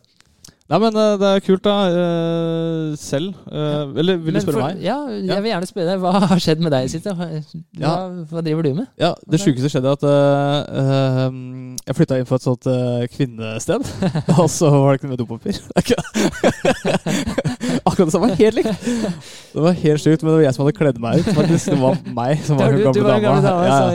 Nei, 0.69 0.77
men 0.83 0.93
eh, 1.01 1.15
det 1.17 1.29
er 1.33 1.39
kult, 1.41 1.63
da. 1.65 1.75
eh, 1.89 2.93
selv. 3.01 3.33
eh, 3.49 3.89
Eller 4.03 4.19
vil 4.21 4.35
du 4.37 4.41
spørre 4.43 4.59
for- 4.59 4.67
meg? 4.69 4.83
Ja, 4.85 4.99
jeg 5.09 5.41
vil 5.43 5.49
gjerne 5.53 5.67
spørre 5.71 5.87
deg. 5.89 5.97
Hva 6.03 6.11
har 6.29 6.39
skjedd 6.45 6.61
med 6.61 6.69
deg 6.75 6.91
siste? 6.93 7.09
Hva, 7.17 7.25
Ja. 7.81 7.93
hva 8.29 8.41
driver 8.45 8.63
du 8.67 8.75
med? 8.83 8.87
Ja, 9.01 9.15
Det 9.25 9.41
sjukeste 9.41 9.71
skjedde 9.73 9.95
at 9.97 10.05
eh, 10.05 11.29
jeg 11.89 11.97
flytta 11.97 12.19
inn 12.21 12.29
på 12.29 12.37
et 12.37 12.45
sånt 12.45 12.67
uh, 12.69 13.01
kvinnested. 13.15 13.81
og 14.37 14.45
så 14.53 14.69
var 14.69 14.93
det 14.93 14.97
ikke 15.01 15.09
noe 15.09 15.17
med 15.17 15.23
dopapir. 15.23 15.57
Akkurat 17.89 18.07
det 18.07 18.13
samme. 18.13 18.29
Helt 18.37 18.55
likt. 18.61 18.69
Det 19.55 19.61
var 19.65 19.73
helt 19.73 20.01
sjukt, 20.05 20.21
men 20.23 20.29
det 20.33 20.37
var 20.37 20.45
jeg 20.45 20.53
som 20.59 20.63
hadde 20.67 20.77
kledd 20.77 20.99
meg 21.01 21.17
ut. 21.23 21.33
Faktisk. 21.39 21.65
Det 21.73 21.81
var 21.81 21.97
meg 22.13 22.45
som 22.45 22.59
var 22.61 22.69
hun 22.77 22.85
gamle 22.91 23.21
gamle 23.25 23.41
dama. 23.49 23.65
Ja, 23.65 23.89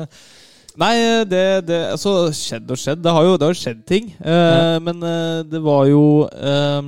ja. 0.00 0.06
Nei, 0.80 0.94
det, 1.30 1.44
det 1.68 1.78
Altså, 1.92 2.32
skjedd 2.34 2.70
og 2.74 2.80
skjedd. 2.80 3.02
Det 3.04 3.12
har 3.14 3.26
jo, 3.26 3.36
det 3.38 3.46
har 3.46 3.58
skjedd 3.58 3.84
ting. 3.86 4.10
Eh. 4.18 4.76
Men 4.82 5.02
eh, 5.06 5.40
det 5.46 5.60
var 5.62 5.86
jo 5.86 6.02
eh, 6.26 6.80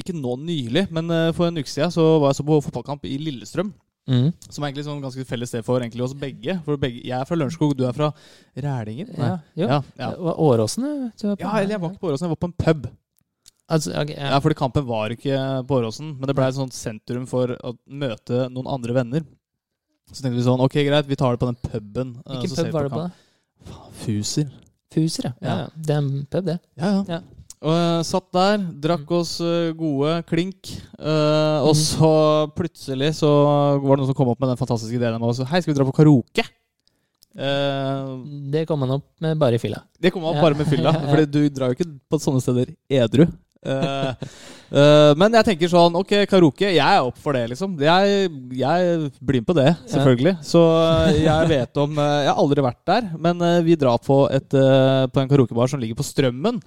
Ikke 0.00 0.16
nå 0.16 0.36
nylig, 0.42 0.88
men 0.94 1.10
eh, 1.14 1.30
for 1.36 1.48
en 1.48 1.60
uke 1.62 1.70
siden 1.70 1.94
så 1.94 2.06
var 2.18 2.32
jeg 2.32 2.40
så 2.40 2.46
på 2.48 2.60
fotballkamp 2.66 3.06
i 3.06 3.18
Lillestrøm. 3.22 3.70
Mm. 4.04 4.26
Som 4.50 4.60
er 4.60 4.68
egentlig 4.68 4.84
sånn 4.84 5.00
ganske 5.00 5.24
felles 5.24 5.48
sted 5.48 5.64
for 5.64 5.80
egentlig 5.80 6.04
oss 6.04 6.16
begge. 6.18 6.58
For 6.66 6.80
begge 6.80 7.00
Jeg 7.06 7.14
er 7.16 7.28
fra 7.28 7.38
Lørenskog, 7.38 7.72
du 7.78 7.86
er 7.88 7.94
fra 7.96 8.10
Rælingen? 8.52 9.14
ja. 9.16 9.38
Ja, 9.56 9.78
ja. 9.96 10.10
Åråsen 10.34 10.84
ja, 10.84 11.54
eller 11.56 11.76
jeg 11.76 11.80
var 11.80 11.94
ikke 11.94 12.02
på 12.02 12.10
Åråsen, 12.10 12.26
jeg 12.26 12.34
var 12.34 12.42
på 12.42 12.50
en 12.50 12.58
pub. 12.66 12.90
Altså, 13.64 13.94
okay, 13.96 14.12
ja. 14.18 14.34
Ja, 14.34 14.42
fordi 14.44 14.58
kampen 14.58 14.84
var 14.84 15.14
ikke 15.14 15.38
på 15.64 15.78
Åråsen, 15.78 16.10
men 16.18 16.28
det 16.28 16.36
ble 16.36 16.50
et 16.50 16.58
sånt 16.58 16.76
sentrum 16.76 17.24
for 17.30 17.54
å 17.56 17.72
møte 17.88 18.44
noen 18.52 18.68
andre 18.74 18.98
venner. 18.98 19.24
Så 20.12 20.22
tenkte 20.22 20.36
vi 20.38 20.44
sånn, 20.46 20.60
ok 20.60 20.74
greit, 20.86 21.06
vi 21.08 21.16
tar 21.16 21.32
det 21.34 21.40
på 21.40 21.48
den 21.50 21.56
puben. 21.64 22.10
eh, 22.26 22.40
Hvilken 22.40 22.64
pub 22.64 22.72
var 22.74 22.82
det 22.88 22.90
på? 22.92 23.04
da? 23.04 23.78
Fuser. 24.04 24.50
Fuser, 24.94 25.24
ja. 25.30 25.32
ja. 25.40 25.48
Ja. 25.48 25.56
ja. 25.64 25.68
Det 25.76 25.94
er 25.94 25.98
en 26.02 26.26
pub, 26.30 26.44
det. 26.50 26.58
Ja, 26.78 26.90
ja. 26.90 27.04
Ja. 27.16 27.20
Og 27.64 27.72
eh, 27.72 28.02
satt 28.04 28.26
der, 28.36 28.58
drakk 28.84 29.10
oss 29.16 29.38
eh, 29.40 29.70
gode 29.72 30.18
klink. 30.28 30.74
eh, 30.98 31.60
og 31.64 31.72
Mhm. 31.72 31.80
så 31.80 32.10
plutselig 32.54 33.14
så 33.16 33.30
var 33.80 33.96
det 33.96 34.02
noen 34.04 34.10
som 34.12 34.14
kom 34.18 34.28
opp 34.28 34.40
med 34.44 34.50
den 34.52 34.60
fantastiske 34.60 34.94
ideen 35.00 35.16
om. 35.16 35.32
Hei, 35.48 35.60
skal 35.64 35.72
vi 35.72 35.78
dra 35.78 35.86
på 35.88 35.96
karaoke? 35.96 36.44
Det 37.34 38.62
kom 38.68 38.80
han 38.84 38.92
opp 38.94 39.06
med 39.24 39.38
bare 39.40 39.56
i 39.56 39.58
fylla. 39.58 39.80
det 40.00 40.12
kom 40.12 40.22
han 40.22 40.30
opp 40.30 40.36
Ja. 40.36 40.42
bare 40.42 40.54
med 40.60 40.66
fylla, 40.70 40.92
Fordi 41.10 41.26
du 41.26 41.48
drar 41.48 41.72
jo 41.72 41.74
ikke 41.78 41.88
på 42.10 42.20
sånne 42.22 42.40
steder 42.44 42.70
edru. 42.88 43.26
Eh, 43.64 44.08
eh, 44.80 45.12
men 45.16 45.36
jeg 45.38 45.46
tenker 45.48 45.70
sånn 45.72 45.98
Ok, 45.98 46.12
karaoke. 46.30 46.68
Jeg 46.74 46.84
er 46.84 47.02
opp 47.04 47.18
for 47.20 47.36
det, 47.36 47.46
liksom. 47.54 47.76
Jeg, 47.80 48.30
jeg 48.60 49.12
blir 49.20 49.42
med 49.42 49.48
på 49.48 49.58
det, 49.58 49.68
selvfølgelig. 49.90 50.34
Så 50.44 50.62
eh, 50.78 51.20
jeg 51.24 51.52
vet 51.52 51.84
om 51.84 52.00
Jeg 52.00 52.30
har 52.30 52.40
aldri 52.40 52.66
vært 52.66 52.82
der, 52.90 53.12
men 53.28 53.46
vi 53.66 53.78
drar 53.80 54.00
på, 54.04 54.24
et, 54.32 54.48
på 54.50 55.22
en 55.22 55.30
karaokebar 55.30 55.72
som 55.72 55.82
ligger 55.82 55.98
på 55.98 56.06
Strømmen. 56.06 56.60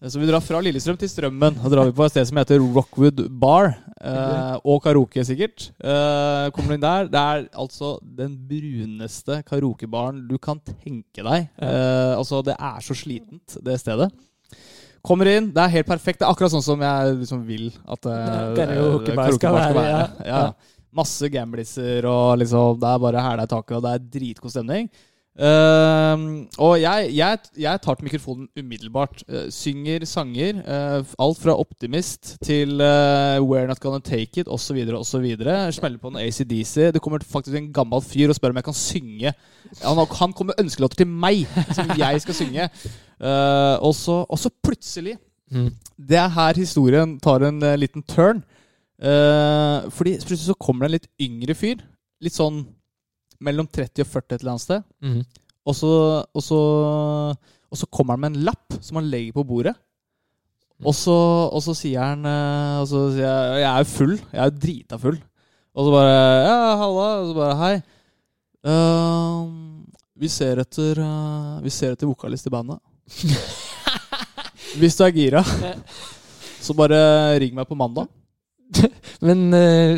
Så 0.00 0.16
vi 0.16 0.24
drar 0.24 0.40
fra 0.40 0.62
Lillestrøm 0.64 0.96
til 0.96 1.10
Strømmen. 1.12 1.58
Da 1.60 1.68
drar 1.68 1.90
vi 1.90 1.92
på 1.92 2.06
et 2.06 2.14
sted 2.14 2.24
som 2.30 2.38
heter 2.40 2.62
Rockwood 2.62 3.26
Bar. 3.42 3.74
Eh, 4.00 4.54
og 4.64 4.80
karaoke, 4.80 5.20
sikkert. 5.28 5.66
Eh, 5.76 6.46
kommer 6.56 6.72
du 6.72 6.76
inn 6.78 6.84
der, 6.84 7.10
det 7.12 7.20
er 7.20 7.42
altså 7.52 7.98
den 8.00 8.32
bruneste 8.48 9.42
karaokebaren 9.44 10.22
du 10.30 10.38
kan 10.40 10.62
tenke 10.64 11.20
deg. 11.20 11.50
Eh, 11.60 12.14
altså, 12.16 12.40
det 12.46 12.56
er 12.56 12.80
så 12.84 12.96
slitent, 12.96 13.58
det 13.60 13.76
stedet. 13.82 14.08
Kommer 15.06 15.30
inn, 15.32 15.48
det 15.54 15.62
er 15.62 15.72
helt 15.78 15.88
perfekt. 15.88 16.20
Det 16.20 16.26
er 16.26 16.34
akkurat 16.34 16.52
sånn 16.52 16.64
som 16.64 16.82
jeg 16.84 17.14
liksom 17.22 17.44
vil 17.48 17.70
at 17.88 18.08
eh, 18.10 18.50
Karaokebar 18.58 19.30
eh, 19.30 19.36
skal 19.38 19.56
være, 19.56 19.84
ja. 19.88 20.02
ja. 20.28 20.42
Masse 20.96 21.30
gambliser, 21.32 22.04
og 22.10 22.40
liksom, 22.42 22.80
det 22.82 22.90
er 22.90 23.04
bare 23.04 23.22
hæla 23.24 23.46
i 23.46 23.50
taket, 23.50 23.76
og 23.78 23.84
det 23.86 23.94
er 23.94 24.08
dritgod 24.18 24.52
stemning. 24.52 24.90
Ehm, 25.38 26.48
og 26.58 26.74
jeg, 26.80 27.10
jeg, 27.14 27.38
jeg 27.62 27.80
tar 27.80 27.94
til 27.94 28.04
mikrofonen 28.04 28.48
umiddelbart. 28.58 29.22
Uh, 29.30 29.46
synger 29.54 30.04
sanger. 30.04 30.58
Uh, 30.66 31.06
alt 31.22 31.38
fra 31.38 31.54
Optimist 31.54 32.34
til 32.44 32.80
eh, 32.80 33.38
We're 33.38 33.66
Not 33.66 33.80
Gonna 33.80 34.02
Take 34.04 34.40
It 34.40 34.48
osv. 34.48 34.76
osv. 34.98 35.26
Smeller 35.72 35.98
på 35.98 36.08
en 36.08 36.16
ACDC. 36.16 36.90
Det 36.92 37.02
kommer 37.02 37.22
faktisk 37.22 37.56
en 37.56 37.72
gammel 37.72 38.02
fyr 38.02 38.28
og 38.28 38.36
spør 38.36 38.50
om 38.50 38.60
jeg 38.60 38.64
kan 38.64 38.74
synge. 38.74 39.32
Han, 39.84 39.96
han 39.96 40.32
kommer 40.32 40.52
med 40.52 40.64
ønskelåter 40.64 40.96
til 40.96 41.06
meg, 41.06 41.46
som 41.76 41.94
jeg 41.98 42.20
skal 42.20 42.34
synge. 42.34 42.68
Og, 43.80 43.94
så, 43.94 44.50
plutselig 44.62 45.18
Mm. 45.50 45.72
Det 45.98 46.14
er 46.14 46.28
her 46.30 46.54
historien 46.54 47.16
tar 47.18 47.42
en 47.42 47.58
liten 47.74 48.04
turn. 48.06 48.44
Fordi 49.90 50.12
plutselig 50.22 50.44
så 50.46 50.54
kommer 50.54 50.86
det 50.86 50.88
en 50.88 50.94
litt 50.94 51.08
yngre 51.26 51.56
fyr. 51.58 51.80
Litt 52.22 52.36
sånn 52.36 52.60
mellom 53.44 53.68
30 53.68 54.04
og 54.04 54.10
40 54.10 54.34
et 54.34 54.40
eller 54.40 54.52
annet 54.54 54.64
sted. 54.64 54.82
Mm. 55.04 55.20
Og 55.68 55.76
så, 55.76 55.92
og 56.24 56.44
så, 56.44 56.60
og 57.70 57.78
så 57.78 57.88
kommer 57.92 58.16
han 58.16 58.24
med 58.24 58.34
en 58.34 58.44
lapp 58.50 58.76
som 58.80 59.00
han 59.00 59.08
legger 59.12 59.36
på 59.36 59.46
bordet. 59.48 59.76
Og 60.80 60.94
så, 60.96 61.14
og 61.52 61.60
så 61.60 61.74
sier 61.76 62.00
han 62.00 62.24
eh, 62.24 62.76
Og 62.80 62.86
så 62.88 63.00
sier 63.12 63.26
jeg 63.26 63.58
Jeg 63.60 63.68
er 63.68 63.82
jo 63.82 63.88
full. 63.90 64.14
Jeg 64.32 64.40
er 64.40 64.46
jo 64.48 64.60
drita 64.62 64.98
full. 65.02 65.18
Og 65.76 65.86
så 65.86 65.92
bare 65.92 66.14
Ja, 66.46 66.54
halla. 66.80 67.08
Og 67.20 67.26
så 67.28 67.34
bare 67.36 67.58
Hei. 67.60 67.74
Uh, 68.60 69.48
vi 70.20 70.28
ser 70.28 70.60
etter 70.60 70.98
uh, 71.00 71.60
Vi 71.64 71.72
ser 71.72 71.92
etter 71.94 72.08
vokalist 72.08 72.48
i 72.48 72.52
bandet. 72.52 72.80
Hvis 74.80 74.94
du 74.96 75.02
er 75.02 75.14
gira, 75.16 75.40
så 76.62 76.76
bare 76.78 76.98
ring 77.42 77.56
meg 77.56 77.66
på 77.66 77.74
mandag. 77.74 78.06
Men 79.26 79.54
eh, 79.56 79.96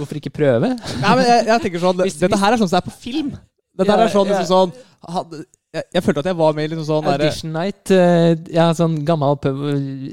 hvorfor 0.00 0.18
ikke 0.20 0.32
prøve? 0.34 0.72
Nei, 0.74 1.14
men 1.14 1.24
jeg, 1.28 1.46
jeg 1.50 1.64
tenker 1.64 1.82
sånn 1.84 2.02
Hvis- 2.04 2.18
Dette 2.20 2.38
her 2.40 2.52
er 2.56 2.60
sånn 2.60 2.70
som 2.70 2.76
det 2.78 2.82
er 2.82 2.90
på 2.90 2.98
film. 3.06 3.32
Dette 3.80 3.94
her 3.94 4.04
er 4.04 4.12
sånn, 4.12 4.28
ja. 4.28 4.40
liksom 4.40 4.50
sånn 4.50 5.14
hadde, 5.14 5.42
jeg, 5.72 5.84
jeg 5.94 6.02
følte 6.04 6.22
at 6.24 6.28
jeg 6.32 6.38
var 6.40 6.56
med 6.56 6.66
i 6.66 6.70
liksom 6.72 6.86
sånn 6.88 7.08
Audition 7.12 7.52
der, 7.52 7.60
night. 7.60 7.92
eh, 7.94 8.32
ja, 8.56 8.66
sånn 8.76 8.96
gammel 9.06 9.38
pub. 9.40 9.60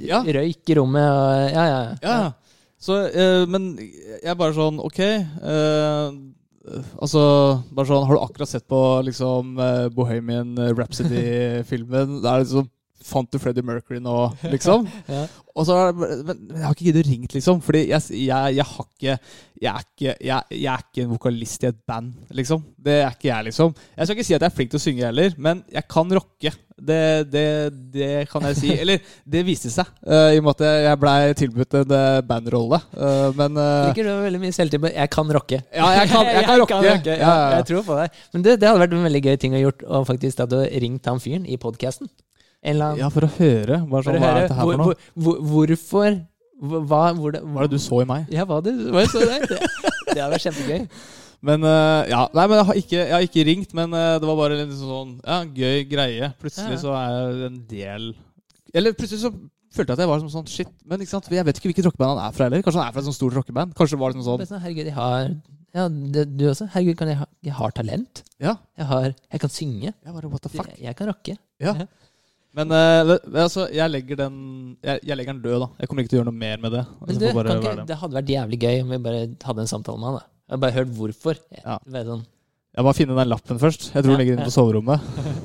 Ja. 0.05 0.21
Røyk 0.23 0.69
i 0.69 0.77
rommet. 0.77 1.07
Og, 1.09 1.49
ja, 1.55 1.65
ja. 1.71 1.79
Ja, 2.03 2.17
ja. 2.27 2.31
Så, 2.77 2.93
uh, 3.09 3.43
men 3.49 3.71
jeg 3.81 4.29
er 4.29 4.35
bare 4.37 4.53
sånn 4.53 4.77
Ok. 4.85 4.99
Uh, 5.41 6.13
altså 7.01 7.23
Bare 7.73 7.89
sånn 7.89 8.03
Har 8.05 8.19
du 8.19 8.21
akkurat 8.21 8.51
sett 8.51 8.67
på 8.69 8.81
liksom 9.07 9.55
Bohemian 9.95 10.51
Rhapsody-filmen? 10.77 12.19
Det 12.21 12.29
er 12.29 12.43
liksom 12.43 12.67
Fant 13.05 13.29
du 13.31 13.39
Freddie 13.39 13.65
Mercury 13.65 14.01
nå, 14.03 14.15
liksom? 14.51 14.87
Ja. 15.07 15.25
Og 15.57 15.65
så 15.65 15.75
Men 15.97 16.51
jeg 16.51 16.61
har 16.61 16.75
ikke 16.75 16.85
giddet 16.85 17.01
å 17.01 17.09
ringe, 17.09 17.27
liksom. 17.33 17.61
Fordi 17.65 17.79
jeg, 17.89 18.03
jeg, 18.13 18.57
jeg 18.59 18.65
har 18.69 18.85
ikke 18.85 19.15
jeg 19.57 19.73
er 19.73 19.85
ikke, 19.85 20.13
jeg, 20.21 20.43
jeg 20.53 20.69
er 20.69 20.83
ikke 20.83 21.03
en 21.03 21.11
vokalist 21.15 21.63
i 21.63 21.69
et 21.71 21.77
band, 21.89 22.11
liksom. 22.37 22.61
Det 22.77 22.99
er 23.01 23.15
ikke 23.15 23.29
jeg, 23.31 23.47
liksom. 23.49 23.73
Jeg 23.97 24.07
skal 24.07 24.17
ikke 24.17 24.25
si 24.27 24.35
at 24.37 24.43
jeg 24.43 24.51
er 24.51 24.55
flink 24.55 24.71
til 24.73 24.79
å 24.79 24.83
synge 24.83 25.07
heller, 25.07 25.37
men 25.41 25.63
jeg 25.73 25.87
kan 25.89 26.13
rocke. 26.13 26.51
Det, 26.77 26.99
det, 27.33 27.47
det 27.95 28.09
kan 28.29 28.45
jeg 28.51 28.59
si. 28.59 28.69
Eller, 28.83 29.01
det 29.25 29.41
viste 29.47 29.71
seg, 29.73 29.89
uh, 30.05 30.29
i 30.29 30.37
og 30.37 30.45
med 30.45 30.61
at 30.61 30.83
jeg 30.85 31.01
blei 31.01 31.15
tilbudt 31.39 31.79
en 31.79 31.95
eh, 31.97 32.19
bandrolle. 32.27 32.79
Uh, 32.93 33.33
men 33.39 33.57
uh, 33.57 33.87
Liker 33.89 34.05
du 34.05 34.13
veldig 34.27 34.43
mye 34.43 34.53
selvtillit 34.53 34.85
på 34.85 34.93
'jeg 34.93 35.13
kan 35.15 35.33
rocke'? 35.39 35.61
Ja, 35.73 35.89
jeg 35.97 36.13
kan, 36.13 36.29
jeg 36.29 36.45
kan 36.51 36.61
rocke. 36.61 36.75
Kan 36.75 36.89
rocke. 36.91 37.17
ja. 37.17 37.33
Jeg 37.57 37.69
tror 37.71 37.83
på 37.89 37.97
deg. 37.97 38.21
Men 38.33 38.45
det, 38.45 38.59
det 38.61 38.69
hadde 38.69 38.85
vært 38.85 38.93
en 38.93 39.09
veldig 39.09 39.25
gøy 39.25 39.35
ting 39.41 39.57
å 39.57 39.65
gjort, 39.65 39.83
og 39.89 40.07
faktisk 40.13 40.45
at 40.45 40.53
du 40.53 40.61
ringte 40.61 41.09
han 41.09 41.23
fyren 41.23 41.49
i 41.49 41.57
podkasten. 41.57 42.13
Eller 42.63 42.97
ja, 42.99 43.09
for 43.13 43.27
å 43.27 43.29
høre. 43.37 43.81
Bare 43.89 44.07
sånn, 44.07 44.17
hva 44.21 44.31
er 44.33 44.41
dette 44.41 44.57
her 44.57 44.65
for 44.65 44.81
noe? 44.81 44.97
hvor, 45.13 45.37
hvor, 45.45 45.75
hvorfor 45.75 46.17
hva, 46.57 47.01
hvor 47.13 47.35
det, 47.35 47.43
Hva 47.45 47.63
er 47.63 47.69
det 47.69 47.77
du 47.77 47.83
så 47.83 48.01
i 48.01 48.07
meg? 48.09 48.29
Ja, 48.33 48.47
hva 48.49 48.57
det, 48.65 48.73
hva 48.89 49.03
så 49.05 49.21
i 49.21 49.27
Det, 49.27 49.59
det 50.09 50.17
hadde 50.17 50.31
vært 50.33 50.45
kjempegøy. 50.47 50.87
Men 51.45 51.61
uh, 51.61 52.01
ja, 52.09 52.23
nei, 52.33 52.45
men 52.49 52.57
jeg 52.57 52.67
har 52.69 52.79
ikke, 52.81 52.97
jeg 52.97 53.13
har 53.13 53.25
ikke 53.27 53.43
ringt, 53.45 53.75
men 53.77 53.93
uh, 53.93 54.15
det 54.17 54.25
var 54.25 54.39
bare 54.39 54.57
en 54.63 54.71
sånn 54.73 55.11
ja, 55.21 55.43
gøy 55.45 55.83
greie. 55.91 56.31
Plutselig 56.41 56.79
Ja. 56.79 56.81
så 56.81 56.95
er 56.97 57.11
jeg 57.13 57.51
en 57.51 57.59
del 57.69 58.07
Eller 58.73 58.97
plutselig 58.97 59.21
så 59.21 59.31
følte 59.77 59.93
jeg 59.93 59.99
at 59.99 60.01
jeg 60.01 60.09
var 60.09 60.23
som 60.23 60.31
sånn 60.33 60.49
shit. 60.49 60.71
Men 60.89 61.03
ikke 61.03 61.13
sant, 61.13 61.29
jeg 61.29 61.45
vet 61.45 61.59
ikke 61.59 61.69
hvilket 61.69 61.85
rockeband 61.91 62.15
han 62.15 62.23
er 62.25 62.33
fra 62.33 62.47
heller. 62.47 62.65
Kanskje 62.65 62.81
han 62.81 62.89
er 62.89 62.95
fra 62.95 63.03
et 63.03 63.09
sånt 63.11 63.19
stort 63.19 63.37
rockeband? 63.37 63.77
Kanskje 63.77 63.93
det 63.93 64.01
var 64.01 64.15
Bare 64.17 64.25
sånn 64.25 64.49
sånn, 64.49 64.63
Herregud, 64.63 64.89
jeg 64.89 64.97
har 64.97 65.29
Ja, 65.77 65.85
det, 66.15 66.25
du 66.39 66.47
også? 66.49 66.71
Herregud, 66.73 66.97
kan 66.97 67.11
jeg, 67.11 67.19
ha, 67.21 67.29
jeg 67.45 67.53
har 67.59 67.77
talent. 67.77 68.23
Ja. 68.41 68.55
Jeg, 68.79 68.89
har, 68.89 69.07
jeg 69.13 69.43
kan 69.43 69.53
synge. 69.53 69.93
Jeg 69.93 70.15
bare 70.17 70.31
what 70.33 70.41
the 70.41 70.49
fuck? 70.49 70.71
Jeg, 70.73 70.87
jeg 70.87 70.97
kan 70.97 71.11
rocke. 71.11 71.37
Ja. 71.61 71.75
Men 72.57 72.71
vet- 73.11 73.27
altså, 73.43 73.67
jeg 73.73 73.91
legger 73.93 74.17
den 74.23 74.37
jeg, 74.81 74.99
jeg 75.05 75.17
legger 75.19 75.33
den 75.35 75.41
død, 75.43 75.59
da. 75.61 75.67
Jeg 75.83 75.89
kommer 75.91 76.03
ikke 76.03 76.09
til 76.13 76.17
å 76.17 76.21
gjøre 76.23 76.31
noe 76.31 76.39
mer 76.41 76.57
med 76.63 76.71
det. 76.73 76.81
Men 76.87 77.09
Altså, 77.11 77.19
du, 77.19 77.27
kan 77.27 77.61
ikke, 77.61 77.85
det. 77.91 77.97
hadde 78.01 78.17
vært 78.17 78.31
jævlig 78.33 78.59
gøy 78.63 78.79
om 78.81 78.89
vi 78.95 78.97
bare 79.05 79.19
hadde 79.45 79.61
en 79.63 79.69
samtale 79.69 79.99
med 80.01 80.07
han. 80.09 80.17
da. 80.17 80.25
Jeg 80.47 80.55
har 80.55 80.61
bare 80.63 80.75
hørt 80.79 80.91
hvorfor. 80.97 81.35
Jeg, 81.51 81.61
Ja. 81.65 81.77
sånn, 82.07 82.25
Jeg 82.77 82.85
må 82.85 82.91
finne 82.93 83.15
den 83.17 83.29
lappen 83.29 83.57
først. 83.57 83.87
Jeg 83.93 84.03
tror 84.03 84.11
den 84.13 84.19
ligger 84.21 84.33
inne 84.37 84.45
på 84.45 84.53
soverommet. 84.53 84.99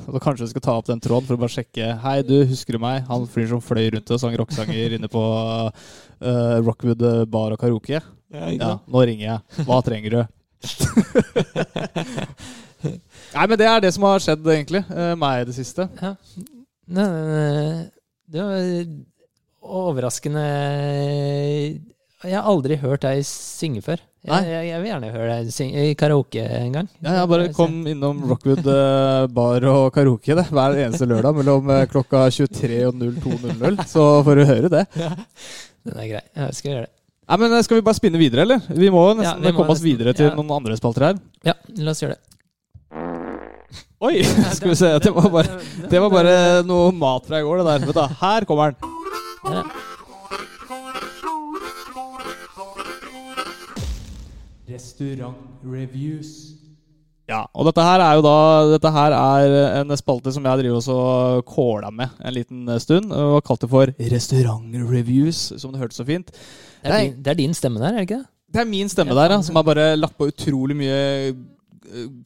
Og 0.07 0.13
så 0.13 0.19
Kanskje 0.21 0.43
jeg 0.45 0.49
skal 0.53 0.61
ta 0.61 0.73
opp 0.77 0.85
den 0.85 0.99
tråden 1.01 1.25
for 1.27 1.35
å 1.35 1.39
bare 1.41 1.49
sjekke. 1.53 1.87
Hei, 2.01 2.21
du, 2.21 2.45
husker 2.45 2.73
du 2.73 2.79
meg? 2.79 3.05
Han 3.07 3.25
fyren 3.27 3.49
som 3.49 3.61
fløy 3.61 3.89
rundt 3.95 4.11
og 4.13 4.19
sang 4.21 4.35
rocksanger 4.37 4.93
inne 4.99 5.09
på 5.09 5.21
uh, 5.21 6.61
Rockwood 6.61 7.01
bar 7.29 7.51
og 7.55 7.59
karaoke? 7.59 8.01
Ja, 8.33 8.79
nå 8.87 9.05
ringer 9.05 9.25
jeg. 9.25 9.65
Hva 9.65 9.81
trenger 9.85 10.09
du? 10.09 10.21
Nei, 13.33 13.45
men 13.47 13.57
det 13.57 13.67
er 13.67 13.79
det 13.83 13.93
som 13.95 14.03
har 14.07 14.19
skjedd, 14.23 14.45
egentlig. 14.53 14.83
Uh, 14.89 15.13
meg 15.19 15.41
i 15.43 15.45
det 15.49 15.55
siste. 15.57 15.87
Ja. 16.01 16.15
Nei, 16.91 17.05
nei, 17.07 17.89
det 18.27 18.43
var 18.43 18.63
overraskende 19.63 20.41
Jeg 22.23 22.35
har 22.35 22.49
aldri 22.49 22.75
hørt 22.81 23.05
deg 23.05 23.21
synge 23.27 23.83
før. 23.85 24.01
Jeg, 24.23 24.47
jeg, 24.47 24.67
jeg 24.69 24.79
vil 24.79 24.87
gjerne 24.87 25.11
høre 25.11 25.37
deg 25.41 25.51
synge 25.51 25.85
i 25.89 25.95
karaoke 25.99 26.43
en 26.43 26.75
gang. 26.77 26.89
Ja, 27.03 27.17
jeg 27.17 27.29
bare 27.31 27.47
kom 27.55 27.81
innom 27.91 28.21
Rockwood 28.29 28.67
eh, 28.71 29.25
bar 29.35 29.67
og 29.67 29.87
karaoke 29.95 30.37
det, 30.39 30.45
hver 30.47 30.79
eneste 30.79 31.07
lørdag 31.11 31.39
mellom 31.41 31.71
eh, 31.75 31.83
klokka 31.91 32.25
23 32.31 32.81
og 32.87 33.01
02.00. 33.03 33.81
Så 33.91 34.05
får 34.23 34.39
du 34.39 34.45
høre 34.47 34.71
det. 34.71 34.85
Den 35.87 35.99
er 35.99 36.11
grei. 36.13 36.23
Jeg 36.39 36.59
skal 36.59 36.71
gjøre 36.71 36.85
det. 36.87 36.93
Nei, 37.23 37.39
men 37.43 37.57
eh, 37.57 37.65
Skal 37.67 37.79
vi 37.79 37.87
bare 37.87 37.99
spinne 37.99 38.19
videre, 38.21 38.47
eller? 38.47 38.63
Vi 38.71 38.91
må 38.91 39.03
nesten 39.11 39.43
Ja, 39.43 39.49
vi 39.49 39.51
må 39.51 39.59
komme 39.59 39.75
oss 39.75 39.83
videre 39.83 40.15
til 40.15 40.29
ja. 40.29 40.35
noen 40.39 40.55
andre 40.55 40.79
spalter 40.79 41.09
her. 41.09 41.19
Ja, 41.47 41.57
la 41.79 41.95
oss 41.95 42.03
gjøre 42.03 42.15
det. 42.15 42.32
Oi! 44.03 44.23
Skal 44.57 44.73
vi 44.73 44.75
se. 44.75 44.91
Det 45.03 45.13
var 45.15 45.29
bare, 45.31 45.59
det 45.89 46.01
var 46.03 46.11
bare 46.11 46.35
noe 46.67 46.91
mat 46.91 47.29
fra 47.29 47.39
i 47.39 47.45
går, 47.45 47.61
det 47.61 47.67
der. 47.69 47.87
Vet 47.87 47.99
du, 47.99 48.19
her 48.23 48.47
kommer 48.49 48.73
den. 48.73 48.91
Restaurant 54.73 55.37
Restaurantreviews. 55.63 56.33
Ja, 57.29 57.45
og 57.55 57.69
dette 57.69 57.83
her 57.85 58.01
er 58.03 58.17
jo 58.17 58.23
da 58.25 58.37
Dette 58.73 58.91
her 58.91 59.13
er 59.15 59.53
en 59.79 59.95
spalte 59.95 60.33
som 60.35 60.43
jeg 60.43 60.59
driver 60.59 60.79
også 60.81 60.97
kåla 61.47 61.91
med 61.95 62.11
en 62.19 62.35
liten 62.35 62.67
stund. 62.83 63.13
Og 63.15 63.37
har 63.37 63.45
kalt 63.47 63.63
det 63.63 63.71
for 63.71 63.93
Restaurantreviews, 64.13 65.45
som 65.61 65.71
det 65.71 65.83
hørtes 65.83 66.01
så 66.01 66.07
fint. 66.07 66.33
Det 66.83 66.91
er, 66.91 66.99
din, 66.99 67.17
det 67.23 67.31
er 67.31 67.39
din 67.39 67.55
stemme 67.55 67.79
der, 67.79 67.93
er 67.93 68.01
det 68.01 68.07
ikke 68.09 68.19
det? 68.19 68.29
Det 68.53 68.61
er 68.61 68.69
min 68.69 68.91
stemme 68.91 69.15
der, 69.17 69.33
ja, 69.33 69.41
som 69.41 69.55
har 69.57 69.65
bare 69.65 69.85
lagt 69.97 70.17
på 70.19 70.27
utrolig 70.29 70.75
mye 70.77 70.97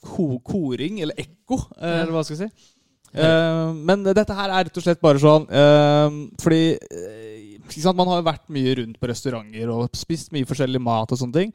ko 0.04 0.40
koring, 0.46 1.02
eller 1.06 1.18
ekko, 1.20 1.60
ja. 1.78 2.02
eller 2.04 2.16
hva 2.16 2.24
skal 2.26 2.38
jeg 2.38 2.50
si. 2.50 2.74
Uh, 3.18 3.72
men 3.88 4.04
dette 4.04 4.36
her 4.36 4.52
er 4.52 4.68
rett 4.68 4.78
og 4.78 4.84
slett 4.84 5.00
bare 5.02 5.18
sånn 5.18 5.46
uh, 5.48 6.10
Fordi 6.44 6.76
uh, 6.76 7.70
sant, 7.72 7.96
man 7.96 8.10
har 8.12 8.20
jo 8.20 8.26
vært 8.28 8.44
mye 8.54 8.74
rundt 8.82 9.00
på 9.00 9.08
restauranter 9.10 9.72
og 9.74 9.96
spist 9.96 10.34
mye 10.36 10.46
forskjellig 10.46 10.82
mat 10.84 11.16
og 11.16 11.22
sånne 11.22 11.40
ting. 11.40 11.54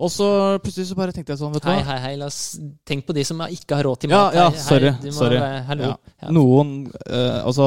Og 0.00 0.08
så 0.12 0.26
plutselig 0.64 0.88
så 0.88 0.96
bare 0.96 1.12
tenkte 1.12 1.34
jeg 1.34 1.40
sånn, 1.42 1.52
vet 1.52 1.64
du 1.64 1.68
Hei, 1.68 1.80
hei, 1.84 1.98
hei. 2.04 2.12
La 2.20 2.28
oss 2.30 2.56
tenke 2.88 3.10
på 3.10 3.16
de 3.16 3.24
som 3.28 3.40
ikke 3.44 3.76
har 3.76 3.84
råd 3.88 4.04
til 4.04 4.14
Ja, 4.14 4.22
mat. 4.26 4.36
ja, 4.38 4.46
Hei, 4.48 4.56
hei, 4.56 4.62
sorry, 4.64 4.92
må 5.04 5.16
sorry. 5.18 5.40
Ja. 5.40 5.90
Ja. 6.22 6.30
Noen 6.32 6.70
eh, 7.04 7.40
Altså, 7.42 7.66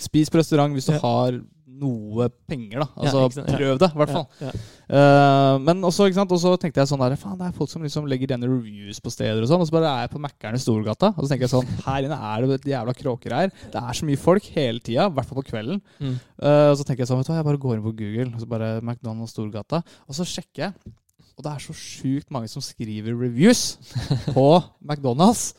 Spis 0.00 0.32
på 0.32 0.40
restaurant 0.40 0.74
hvis 0.74 0.88
du 0.88 0.94
Ja. 0.96 1.02
har 1.04 1.36
noe 1.80 2.28
penger, 2.48 2.82
da. 2.82 2.86
Altså, 3.00 3.24
ja. 3.40 3.44
prøv 3.56 3.78
det, 3.80 3.88
i 3.88 4.00
hvert 4.00 4.12
fall. 4.14 4.24
Ja, 4.40 4.50
ja. 4.50 4.62
uh, 4.94 5.56
men 5.64 5.82
også, 5.86 6.08
ikke 6.08 6.18
sant, 6.20 6.34
og 6.34 6.40
så 6.42 6.54
tenkte 6.60 6.82
jeg 6.82 6.90
sånn 6.90 7.02
der, 7.02 7.16
faen, 7.20 7.36
det 7.40 7.48
er 7.48 7.56
folk 7.56 7.72
som 7.72 7.84
liksom 7.84 8.08
legger 8.10 8.30
igjen 8.30 8.46
reviews 8.46 9.00
på 9.02 9.12
steder 9.12 9.42
og 9.42 9.50
sånn, 9.50 9.64
og 9.64 9.70
så 9.70 9.76
bare 9.76 9.92
er 9.92 10.06
jeg 10.06 10.14
på 10.14 10.22
Mækkern 10.24 10.58
i 10.58 10.62
Storgata, 10.62 11.12
og 11.14 11.22
så 11.22 11.32
tenker 11.32 11.48
jeg 11.48 11.54
sånn, 11.54 11.70
her 11.88 12.08
inne 12.08 12.18
er 12.32 12.44
det 12.46 12.58
et 12.60 12.68
jævla 12.74 12.96
kråker 12.98 13.36
her. 13.38 13.54
Det 13.74 13.84
er 13.84 14.00
så 14.00 14.10
mye 14.10 14.24
folk 14.24 14.50
hele 14.56 14.84
tida, 14.84 15.08
i 15.08 15.16
hvert 15.18 15.30
fall 15.30 15.40
på 15.42 15.48
kvelden. 15.52 15.80
Mm. 16.00 16.18
Uh, 16.40 16.68
og 16.72 16.76
så 16.80 16.86
tenker 16.86 17.04
jeg 17.04 17.12
sånn, 17.12 17.22
vet 17.22 17.30
du 17.30 17.34
hva, 17.34 17.40
jeg 17.42 17.48
bare 17.50 17.64
går 17.66 17.78
inn 17.78 17.86
på 17.86 17.96
Google, 18.02 18.28
og 18.32 18.44
så 18.44 18.50
bare 18.50 18.74
McDonald's 18.82 19.34
Storgata, 19.34 19.82
og 20.06 20.18
så 20.18 20.28
sjekker 20.28 20.68
jeg, 20.68 20.94
og 21.34 21.42
det 21.42 21.50
er 21.50 21.62
så 21.64 21.74
sjukt 21.74 22.30
mange 22.34 22.48
som 22.50 22.62
skriver 22.62 23.16
reviews 23.18 23.74
på 24.36 24.48
McDonald's. 24.84 25.50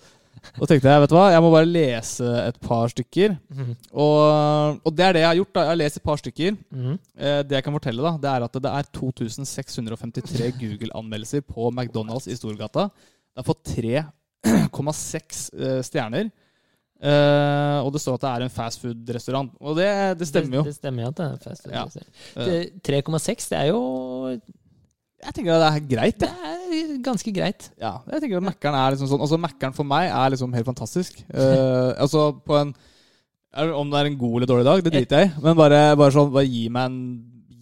Og 0.62 0.70
tenkte 0.70 0.92
jeg, 0.92 1.02
vet 1.04 1.12
du 1.12 1.16
hva, 1.18 1.26
jeg 1.34 1.44
må 1.44 1.50
bare 1.54 1.68
lese 1.70 2.30
et 2.46 2.58
par 2.64 2.92
stykker. 2.92 3.36
Mhm. 3.54 3.74
Og, 3.92 4.80
og 4.86 4.96
det 4.96 5.06
er 5.06 5.18
det 5.18 5.24
jeg 5.24 5.30
har 5.30 5.40
gjort. 5.42 5.54
da. 5.56 5.66
Jeg 5.66 5.72
har 5.72 5.82
lest 5.82 6.00
et 6.00 6.06
par 6.06 6.22
stykker. 6.22 6.58
Mm. 6.72 6.96
Eh, 7.18 7.42
det 7.48 7.58
jeg 7.58 7.66
kan 7.68 7.78
fortelle, 7.78 8.06
da, 8.06 8.14
det 8.24 8.32
er 8.32 8.48
at 8.48 8.60
det 8.66 8.72
er 8.72 8.90
2653 9.00 10.52
Google-anmeldelser 10.62 11.46
på 11.48 11.70
McDonald's 11.72 12.30
i 12.32 12.38
Storgata. 12.40 12.90
Det 12.90 13.44
har 13.44 13.48
fått 13.48 13.76
3,6 13.76 15.46
eh, 15.60 15.80
stjerner. 15.86 16.30
Eh, 17.06 17.80
og 17.84 17.90
det 17.92 18.02
står 18.02 18.20
at 18.20 18.24
det 18.24 18.34
er 18.34 18.46
en 18.46 18.54
fastfood-restaurant. 18.54 19.50
Og 19.60 19.80
det, 19.80 19.90
det 20.22 20.30
stemmer 20.30 20.62
jo. 20.62 20.68
Det, 20.68 20.76
det 20.76 20.80
stemmer 20.80 21.08
jo 21.08 21.10
at 21.12 21.18
det 21.20 21.26
er 21.26 21.42
fastfood-restaurant. 21.50 22.14
Ja. 22.38 22.62
3,6, 22.92 23.50
det 23.52 23.60
er 23.60 23.74
jo 23.74 23.82
Jeg 25.26 25.34
tenker 25.34 25.56
at 25.56 25.64
det 25.64 25.70
er 25.70 25.88
greit, 25.90 26.18
Det 26.22 26.30
det. 26.30 26.80
er 26.86 26.98
ganske 27.06 27.32
greit. 27.34 27.70
Ja, 27.82 27.96
jeg 28.12 28.22
tenker 28.24 28.38
at 28.42 28.48
Mækkern 28.50 28.78
er 28.78 28.94
liksom 28.96 29.10
sånn 29.10 29.24
Altså 29.26 29.40
Mækkern 29.42 29.74
for 29.76 29.88
meg 29.90 30.10
er 30.10 30.34
liksom 30.34 30.54
helt 30.54 30.68
fantastisk. 30.70 31.22
Uh, 31.34 31.94
altså 32.04 32.28
på 32.46 32.58
en 32.62 32.74
Om 33.56 33.92
det 33.92 34.00
er 34.02 34.10
en 34.12 34.18
god 34.20 34.36
eller 34.42 34.50
dårlig 34.52 34.66
dag, 34.68 34.84
det 34.84 34.94
driter 34.94 35.22
jeg 35.24 35.30
i. 35.32 35.38
Men 35.46 35.56
bare, 35.58 35.80
bare 35.98 36.12
sånn 36.14 36.34
bare 36.34 36.46
gi 36.50 36.68
meg 36.70 36.92
en 36.92 37.00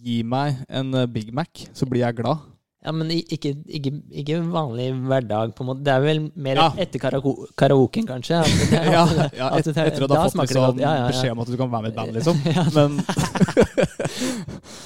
Gi 0.04 0.18
meg 0.28 0.58
en 0.68 0.90
eh, 1.00 1.06
Big 1.08 1.30
Mac, 1.32 1.62
så 1.72 1.86
blir 1.88 2.02
jeg 2.02 2.18
glad. 2.18 2.42
Ja, 2.84 2.92
men 2.92 3.08
ikke, 3.14 3.54
ikke, 3.64 3.90
ikke 4.12 4.38
vanlig 4.52 4.90
hverdag, 5.08 5.54
på 5.56 5.64
en 5.64 5.68
måte. 5.70 5.82
Det 5.86 5.92
er 5.94 6.02
vel 6.04 6.18
mer 6.36 6.58
Ja. 6.60 6.66
etter 6.84 7.00
karako- 7.00 7.46
karaoken, 7.56 8.04
kanskje. 8.10 8.42
Det, 8.70 8.82
Ja, 8.92 9.06
ja 9.32 9.48
et, 9.56 9.66
etter 9.70 9.86
at 9.88 9.96
du 9.96 10.14
har 10.14 10.28
fått 10.28 10.42
liksom. 10.42 10.76
Beskjed 10.76 11.32
om 11.32 11.40
at 11.40 11.48
du 11.48 11.56
kan 11.56 11.70
være 11.72 11.82
med 11.82 11.88
i 11.88 11.94
et 11.94 11.96
band, 11.96 12.12
liksom. 12.18 12.36
Men 12.76 13.00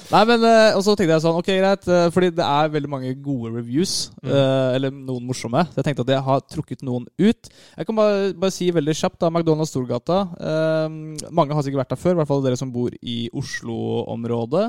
Nei, 0.09 0.23
men 0.25 0.45
eh, 0.47 0.77
Og 0.79 0.83
så 0.87 0.95
tenkte 0.97 1.13
jeg 1.17 1.25
sånn, 1.25 1.37
ok, 1.41 1.49
greit, 1.59 1.89
eh, 1.93 2.07
fordi 2.15 2.31
det 2.39 2.45
er 2.47 2.71
veldig 2.73 2.91
mange 2.93 3.11
gode 3.25 3.51
reviews. 3.59 3.97
Mm. 4.23 4.31
eh, 4.31 4.77
Eller 4.79 4.95
noen 4.95 5.27
morsomme. 5.29 5.65
Så 5.73 5.81
jeg 5.83 5.89
tenkte 5.91 6.07
at 6.07 6.15
jeg 6.15 6.25
har 6.29 6.45
trukket 6.55 6.85
noen 6.87 7.05
ut. 7.19 7.51
Jeg 7.77 7.89
kan 7.91 7.99
bare, 7.99 8.31
bare 8.39 8.55
si 8.55 8.71
veldig 8.75 8.95
kjapt, 8.97 9.19
da. 9.21 9.29
McDonald's 9.35 9.73
Storgata. 9.75 10.23
Um, 10.39 11.17
mange 11.35 11.53
har 11.57 11.67
sikkert 11.67 11.83
vært 11.85 11.93
der 11.97 12.01
før, 12.01 12.15
i 12.17 12.21
hvert 12.23 12.31
fall 12.31 12.47
dere 12.47 12.57
som 12.61 12.73
bor 12.73 12.95
i 13.03 13.19
Oslo-området. 13.37 14.69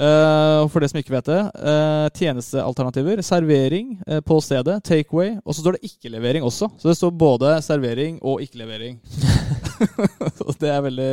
Og 0.00 0.68
for 0.70 0.80
det 0.80 0.90
som 0.92 1.00
ikke 1.00 1.12
vet 1.16 1.26
det, 1.28 1.40
Uh, 1.60 2.08
tjenestealternativer. 2.16 3.20
Servering 3.26 3.96
uh, 4.08 4.20
på 4.24 4.38
stedet. 4.40 4.78
Takeaway. 4.86 5.36
Og 5.44 5.54
så 5.54 5.64
står 5.64 5.76
det 5.76 5.90
ikke-levering 5.90 6.44
også. 6.46 6.70
Så 6.78 6.88
det 6.88 6.96
står 6.96 7.10
både 7.10 7.56
servering 7.62 8.20
og 8.22 8.42
ikke-levering. 8.44 9.00
Det 10.60 10.68
er 10.68 10.82
veldig 10.84 11.12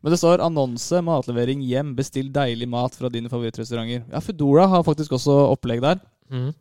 Men 0.00 0.12
det 0.12 0.16
står 0.16 0.40
annonse, 0.40 1.00
matlevering 1.04 1.60
hjem, 1.60 1.90
bestill 1.96 2.30
deilig 2.32 2.68
mat 2.70 2.94
fra 2.96 3.10
dine 3.12 3.28
favorittrestauranter. 3.28 4.06
Ja, 4.08 4.22
Foodora 4.24 4.64
har 4.72 4.86
faktisk 4.86 5.12
også 5.12 5.34
opplegg 5.52 5.82
der. 5.84 6.00
Mm. 6.32 6.54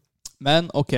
Men 0.43 0.67
ok, 0.75 0.97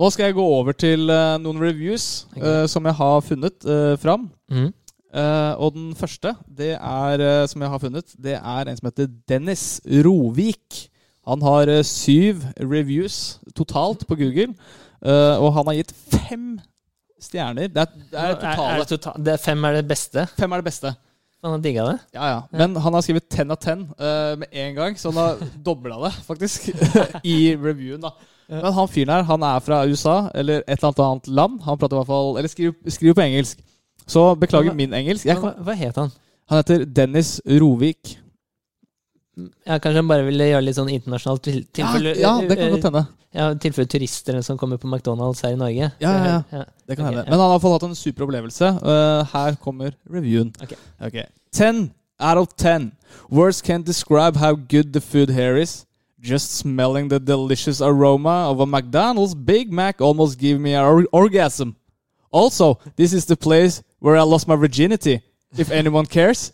nå 0.00 0.08
skal 0.10 0.30
jeg 0.30 0.38
gå 0.38 0.46
over 0.56 0.72
til 0.72 1.04
noen 1.44 1.60
reviews 1.60 2.24
okay. 2.32 2.64
som 2.70 2.88
jeg 2.88 2.96
har 2.96 3.20
funnet 3.28 3.68
uh, 3.68 3.92
fram. 4.00 4.30
Mhm. 4.48 4.72
Eh, 5.14 5.52
og 5.62 5.76
den 5.76 5.92
første, 5.94 6.34
det 6.48 6.72
er, 6.74 7.22
uh, 7.22 7.46
som 7.46 7.62
jeg 7.62 7.70
har 7.70 7.82
funnet, 7.82 8.16
det 8.18 8.34
er 8.40 8.68
en 8.68 8.80
som 8.80 8.90
heter 8.90 9.10
Dennis 9.30 9.64
Rovik. 9.86 10.88
Han 11.28 11.44
har 11.46 11.70
uh, 11.70 11.80
syv 11.86 12.42
reviews 12.58 13.38
totalt 13.54 14.06
på 14.08 14.18
Google, 14.18 14.52
og 15.04 15.50
han 15.52 15.68
har 15.68 15.74
gitt 15.76 15.90
fem 15.92 16.54
stjerner. 17.20 17.68
Det 17.68 17.82
er, 17.82 17.90
det 17.92 18.18
er 18.18 18.30
Er, 18.32 18.60
er 18.64 18.78
det, 18.80 18.88
total, 18.88 19.24
det 19.24 19.34
er 19.34 19.42
fem 19.42 19.64
er 19.68 19.76
det 19.76 19.88
beste? 19.88 20.24
Fem 20.38 20.52
er 20.52 20.62
det 20.62 20.68
beste. 20.70 20.94
Han 21.44 21.52
har 21.52 21.60
digga 21.60 21.82
det? 21.84 21.96
Ja, 22.16 22.28
ja. 22.30 22.36
Men 22.56 22.76
han 22.80 22.94
har 22.96 23.02
skrevet 23.04 23.26
10 23.28 23.50
av 23.52 23.58
10 23.60 23.72
eh, 24.00 24.36
med 24.40 24.60
en 24.62 24.76
gang, 24.78 24.94
så 24.96 25.10
han 25.12 25.18
har 25.20 25.42
dobla 25.66 25.98
det, 26.06 26.12
faktisk, 26.24 26.70
i 27.34 27.52
reviewen. 27.52 28.00
da. 28.00 28.14
Men 28.48 28.72
han 28.76 28.88
fyren 28.88 29.12
her, 29.12 29.26
han 29.28 29.44
er 29.44 29.60
fra 29.64 29.82
USA, 29.84 30.16
eller 30.34 30.64
et 30.64 30.80
eller 30.80 31.04
annet 31.04 31.28
land. 31.28 31.60
Han 31.66 31.78
prater 31.80 31.96
i 31.96 32.00
hvert 32.00 32.10
fall 32.10 32.38
Eller 32.40 32.52
skriver, 32.52 32.74
skriver 32.92 33.16
på 33.16 33.24
engelsk. 33.24 33.60
Så 34.06 34.34
beklager 34.40 34.74
min 34.76 34.92
engelsk. 34.92 35.26
Jeg 35.26 35.38
Hva, 35.40 35.54
kan, 35.54 35.64
hva 35.64 35.74
het 35.78 35.96
han? 35.96 36.12
han 36.50 36.60
heter 36.60 36.84
Dennis 36.84 37.40
Rovik. 37.46 38.18
Ja, 39.66 39.80
kanskje 39.82 39.98
han 39.98 40.08
bare 40.08 40.26
ville 40.28 40.46
gjøre 40.46 40.62
litt 40.68 40.76
sånn 40.76 40.92
internasjonalt 40.94 41.42
til, 41.42 41.62
Ja, 41.64 41.70
tilfelle, 41.80 42.12
ja, 42.20 42.34
det 42.44 42.56
kan 42.58 42.68
eh, 42.68 42.74
godt 42.76 42.88
hende. 42.90 43.04
Ja, 43.34 43.48
tilfelle 43.58 43.90
turister 43.90 44.36
som 44.46 44.58
kommer 44.60 44.78
på 44.78 44.86
McDonald's 44.86 45.42
her 45.42 45.56
i 45.56 45.58
Norge. 45.58 45.90
Ja, 45.98 46.12
ja, 46.12 46.36
ja. 46.52 46.62
Det 46.86 46.96
kan 46.96 47.08
okay, 47.08 47.16
hende. 47.16 47.24
Men 47.30 47.40
han 47.40 47.50
har 47.50 47.62
fått 47.64 47.74
hatt 47.80 47.88
en 47.88 47.98
super 47.98 48.28
opplevelse. 48.28 48.68
Uh, 48.78 49.24
her 49.32 49.56
kommer 49.64 49.96
reviewen. 50.06 50.52
Okay. 50.62 50.78
okay. 51.00 51.24
Ten 51.50 51.90
out 52.20 52.38
of 52.38 52.54
ten. 52.56 52.92
Words 53.30 53.60
can't 53.62 53.84
describe 53.84 54.36
how 54.36 54.54
good 54.54 54.92
the 54.92 55.00
food 55.00 55.30
here 55.30 55.56
is. 55.60 55.84
Just 56.20 56.52
smelling 56.52 57.08
the 57.08 57.18
delicious 57.18 57.80
aroma 57.80 58.48
of 58.48 58.60
a 58.60 58.66
McDonald's 58.66 59.34
Big 59.34 59.72
Mac 59.72 60.00
almost 60.00 60.38
gave 60.38 60.60
me 60.60 60.74
an 60.74 60.84
or- 60.84 61.08
orgasm. 61.12 61.74
Also, 62.34 62.74
this 62.96 63.12
is 63.12 63.26
the 63.26 63.36
place 63.36 63.82
where 64.02 64.16
I 64.18 64.24
lost 64.26 64.48
my 64.48 64.56
virginity. 64.56 65.20
If 65.58 65.70
anyone 65.70 66.06
cares. 66.06 66.52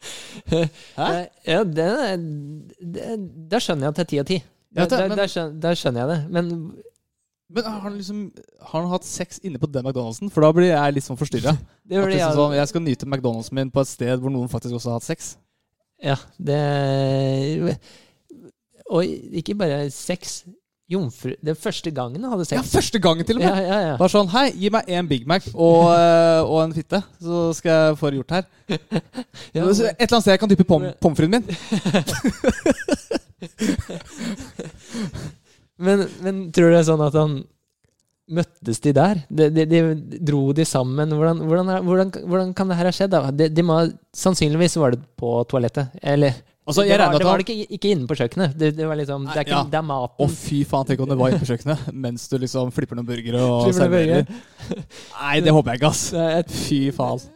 Hæ? 0.50 0.60
Eh, 0.96 1.26
Ja, 1.46 1.64
det, 1.64 1.88
det, 2.94 3.02
der 3.50 3.58
skjønner 3.58 3.88
jeg 3.88 3.92
at 3.92 3.96
det 3.98 4.04
er 4.04 4.10
ti 4.12 4.20
av 4.22 4.28
ti. 4.28 4.38
Der, 4.76 4.86
skjønner, 5.74 6.00
jeg 6.00 6.08
det. 6.08 6.20
Men 6.30 6.50
Men 7.50 7.64
har 7.64 7.80
han 7.80 7.96
liksom 7.98 8.30
Har 8.60 8.80
han 8.80 8.90
hatt 8.92 9.04
sex 9.04 9.40
inne 9.42 9.58
på 9.58 9.66
den 9.66 9.84
McDonald'sen? 9.86 10.30
For 10.30 10.40
da 10.46 10.52
blir 10.54 10.70
jeg 10.70 10.94
litt 10.94 11.04
sånn 11.04 11.18
forstyrra. 11.18 11.56
liksom 11.90 12.36
sånn, 12.40 12.54
jeg 12.54 12.68
skal 12.70 12.84
nyte 12.86 13.06
McDonald'sen 13.06 13.58
min 13.58 13.72
på 13.74 13.82
et 13.82 13.90
sted 13.90 14.22
hvor 14.22 14.30
noen 14.30 14.48
faktisk 14.48 14.78
også 14.78 14.92
har 14.92 15.00
hatt 15.00 15.08
sex. 15.08 15.34
Ja, 16.00 16.16
det 16.38 17.78
Og 18.90 19.04
ikke 19.04 19.54
bare 19.58 19.90
sex. 19.90 20.44
Jomfru 20.90 21.30
er 21.38 21.54
første 21.54 21.90
gangen 21.94 22.18
jeg 22.24 22.30
hadde 22.32 22.44
Ja, 22.56 22.62
første 22.66 22.98
gangen 23.02 23.24
til 23.26 23.36
og 23.38 23.42
med! 23.44 23.50
ja, 23.62 23.78
ja. 23.90 23.96
Bare 24.00 24.10
sånn 24.10 24.28
Hei, 24.32 24.48
gi 24.58 24.70
meg 24.74 24.82
en 24.90 25.08
Big 25.10 25.26
Mac 25.30 25.42
og, 25.54 25.84
øh, 25.94 26.42
og 26.44 26.58
en 26.64 26.74
fitte, 26.74 27.02
så 27.22 27.52
skal 27.54 27.70
jeg 27.70 27.98
få 28.00 28.10
det 28.10 28.16
gjort 28.22 28.34
her. 28.38 28.44
Ja, 29.54 29.62
Et 29.62 29.70
eller 29.70 30.10
annet 30.10 30.22
sted 30.22 30.32
jeg 30.34 30.40
kan 30.42 30.50
dyppe 30.50 30.64
pom 30.66 30.82
pommes 31.02 31.18
fritesen 31.18 31.40
min. 31.40 31.44
Men, 35.80 36.02
men 36.20 36.50
tror 36.52 36.68
du 36.68 36.74
det 36.74 36.80
er 36.82 36.90
sånn 36.90 37.00
at 37.06 37.14
han 37.16 37.38
Møttes 38.30 38.78
de 38.84 38.92
der? 38.94 39.22
De, 39.26 39.48
de, 39.50 39.64
de, 39.66 39.78
dro 40.22 40.52
de 40.54 40.62
sammen? 40.68 41.10
Hvordan, 41.18 41.40
hvordan, 41.50 41.66
hvordan, 41.82 42.10
hvordan 42.30 42.52
kan 42.54 42.68
det 42.70 42.76
her 42.78 42.86
ha 42.86 42.92
skjedd? 42.94 43.10
da? 43.10 43.26
De, 43.34 43.48
de 43.50 43.62
må, 43.66 43.74
sannsynligvis 44.14 44.76
var 44.78 44.94
det 44.94 45.02
på 45.18 45.32
toalettet. 45.50 45.90
Eller 45.98 46.30
Altså, 46.70 46.84
det, 46.86 46.98
var, 46.98 47.16
det 47.18 47.26
var 47.28 47.42
ikke, 47.44 47.56
ikke 47.76 47.92
inne 47.94 48.08
på 48.08 48.16
kjøkkenet. 48.18 48.56
Det, 48.58 48.72
det 48.78 48.88
var 48.88 48.98
liksom 49.00 49.26
Det 49.28 49.36
er, 49.36 49.46
ikke, 49.46 49.58
Ja. 49.58 49.80
er 49.80 49.86
maten. 49.86 50.24
Å, 50.24 50.28
fy 50.30 50.60
faen, 50.68 50.88
tenk 50.88 51.02
om 51.04 51.10
det 51.10 51.18
var 51.20 51.34
inne 51.34 51.42
på 51.42 51.50
kjøkkenet 51.50 51.90
mens 52.06 52.28
du 52.30 52.36
liksom 52.40 52.70
flipper 52.74 52.98
noen 52.98 53.08
burgere 53.08 53.42
og 53.44 53.70
serverer. 53.76 54.24
Nei, 55.18 55.36
det 55.44 55.54
håper 55.56 55.74
jeg 55.74 55.82
ikke, 55.82 55.92
ass. 55.92 56.54
Fy 56.68 56.80
faen. 56.96 57.26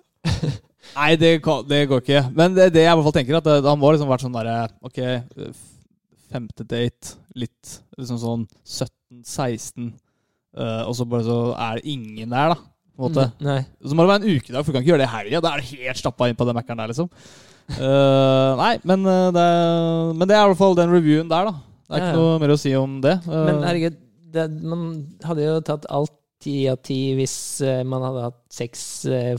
Nei, 0.95 1.13
det, 1.19 1.37
det 1.69 1.81
går 1.91 2.03
ikke. 2.05 2.25
Men 2.37 2.55
det, 2.57 2.71
det 2.75 2.85
jeg 2.85 2.93
i 2.93 2.97
hvert 2.97 3.09
fall 3.09 3.17
tenker, 3.19 3.39
at 3.41 3.49
det, 3.49 3.61
han 3.67 3.81
må 3.81 3.93
liksom 3.95 4.11
vært 4.11 4.25
sånn 4.25 4.37
derre 4.37 4.59
Ok, 4.87 5.01
femte 6.35 6.67
date, 6.67 7.17
litt 7.39 7.79
liksom 7.99 8.21
sånn 8.21 8.47
17-16, 8.63 9.91
uh, 10.59 10.83
og 10.87 10.95
så 10.99 11.07
bare 11.09 11.27
så 11.27 11.41
er 11.55 11.81
det 11.81 11.95
ingen 11.95 12.31
der, 12.35 12.55
da. 12.55 12.71
På 12.95 13.09
en 13.09 13.11
måte. 13.11 13.27
Mm. 13.43 13.67
Så 13.83 13.97
må 13.97 14.05
det 14.05 14.13
være 14.13 14.23
en 14.23 14.39
ukedag, 14.39 14.61
for 14.63 14.71
du 14.71 14.77
kan 14.77 14.85
ikke 14.85 14.93
gjøre 14.93 15.03
det 15.03 15.09
i 15.09 15.15
helga. 15.17 15.41
Da 15.43 15.51
er 15.51 15.63
det 15.63 15.81
helt 15.83 15.99
stappa 15.99 16.29
inn 16.31 16.39
på 16.39 16.47
den 16.47 16.55
Mac-en 16.55 16.79
der, 16.79 16.93
liksom. 16.93 17.09
Eh, 17.69 18.57
nei, 18.61 18.73
men, 18.85 19.07
eh, 19.09 19.31
det, 19.33 19.45
men 20.19 20.29
det 20.29 20.37
er 20.37 20.45
i 20.45 20.51
hvert 20.53 20.59
fall 20.61 20.75
den 20.77 20.93
reviewen 20.93 21.31
der, 21.31 21.49
da. 21.49 21.55
Det 21.85 21.97
er 21.97 22.01
Ja, 22.03 22.09
ikke 22.11 22.19
noe 22.21 22.39
mer 22.43 22.53
å 22.55 22.59
si 22.61 22.75
om 22.77 23.01
det. 23.05 23.15
Eh, 23.25 23.45
Men 23.49 23.63
herregud, 23.65 23.97
det, 24.35 24.45
man 24.63 24.85
hadde 25.25 25.45
jo 25.47 25.61
tatt 25.65 25.87
alt 25.89 26.13
ti 26.45 26.67
av 26.69 26.77
ti 26.85 26.99
hvis 27.17 27.37
man 27.89 28.03
hadde 28.05 28.25
hatt 28.27 28.41
sex 28.53 28.83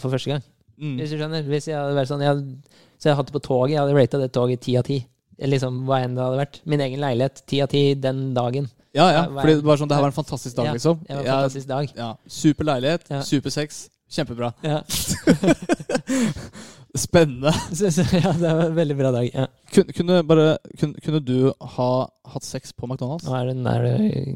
for 0.02 0.10
første 0.14 0.32
gang. 0.32 0.44
mm. 0.82 0.96
Hvis 1.00 1.12
du 1.14 1.18
skjønner? 1.20 1.44
Hvis 1.46 1.68
jeg 1.70 1.78
hadde 1.78 1.94
vært 2.00 2.10
sånn 2.10 2.22
jeg 2.24 2.32
hadde, 2.34 2.56
Så 2.98 3.10
jeg 3.10 3.12
hadde 3.14 3.20
hatt 3.20 3.28
det 3.34 3.36
på 3.36 3.44
toget. 3.46 3.74
Jeg 3.76 3.82
hadde 3.84 3.98
rata 4.00 4.18
det 4.24 4.32
toget 4.34 4.62
ti 4.66 4.78
av 4.80 4.84
ti. 4.88 4.98
Liksom 5.38 5.82
hva 5.86 6.00
enn 6.06 6.16
det 6.16 6.24
hadde 6.24 6.40
vært. 6.40 6.62
Min 6.66 6.80
egen 6.82 7.02
leilighet 7.04 7.44
ti 7.46 7.60
av 7.62 7.68
ti 7.70 7.94
den 7.94 8.34
dagen. 8.34 8.70
Ja, 8.96 9.10
ja. 9.12 9.26
for 9.28 9.42
Fordi 9.44 9.56
det 9.60 9.66
var 9.68 9.78
sånn, 9.82 9.90
det 9.92 9.98
her 10.00 10.06
var 10.08 10.14
en 10.14 10.16
fantastisk 10.24 10.56
dag, 10.56 10.66
Ja, 10.70 10.74
liksom. 10.78 11.02
Det 11.04 11.14
var 11.18 11.26
en 11.26 11.32
fantastisk 11.34 11.68
dag. 11.68 11.92
Ja, 11.98 12.10
Super 12.28 12.64
leilighet, 12.72 13.04
Ja. 13.12 13.22
super 13.22 13.50
sex. 13.52 13.90
Kjempebra. 14.10 14.54
Ja. 14.64 14.82
Spennende. 16.96 17.52
Ja, 18.24 18.32
det 18.32 18.52
var 18.56 18.66
en 18.70 18.76
veldig 18.78 18.98
bra 18.98 19.12
dag. 19.12 19.30
Ja. 19.34 19.48
Kunne, 19.76 19.94
kunne, 19.98 20.20
bare, 20.28 20.58
kun, 20.80 20.94
kunne 21.04 21.20
du 21.26 21.38
ha 21.76 21.90
hatt 22.32 22.46
sex 22.48 22.72
på 22.74 22.88
McDonald's? 22.88 23.28
Er 23.28 23.50
du, 23.52 23.66
er 23.68 23.88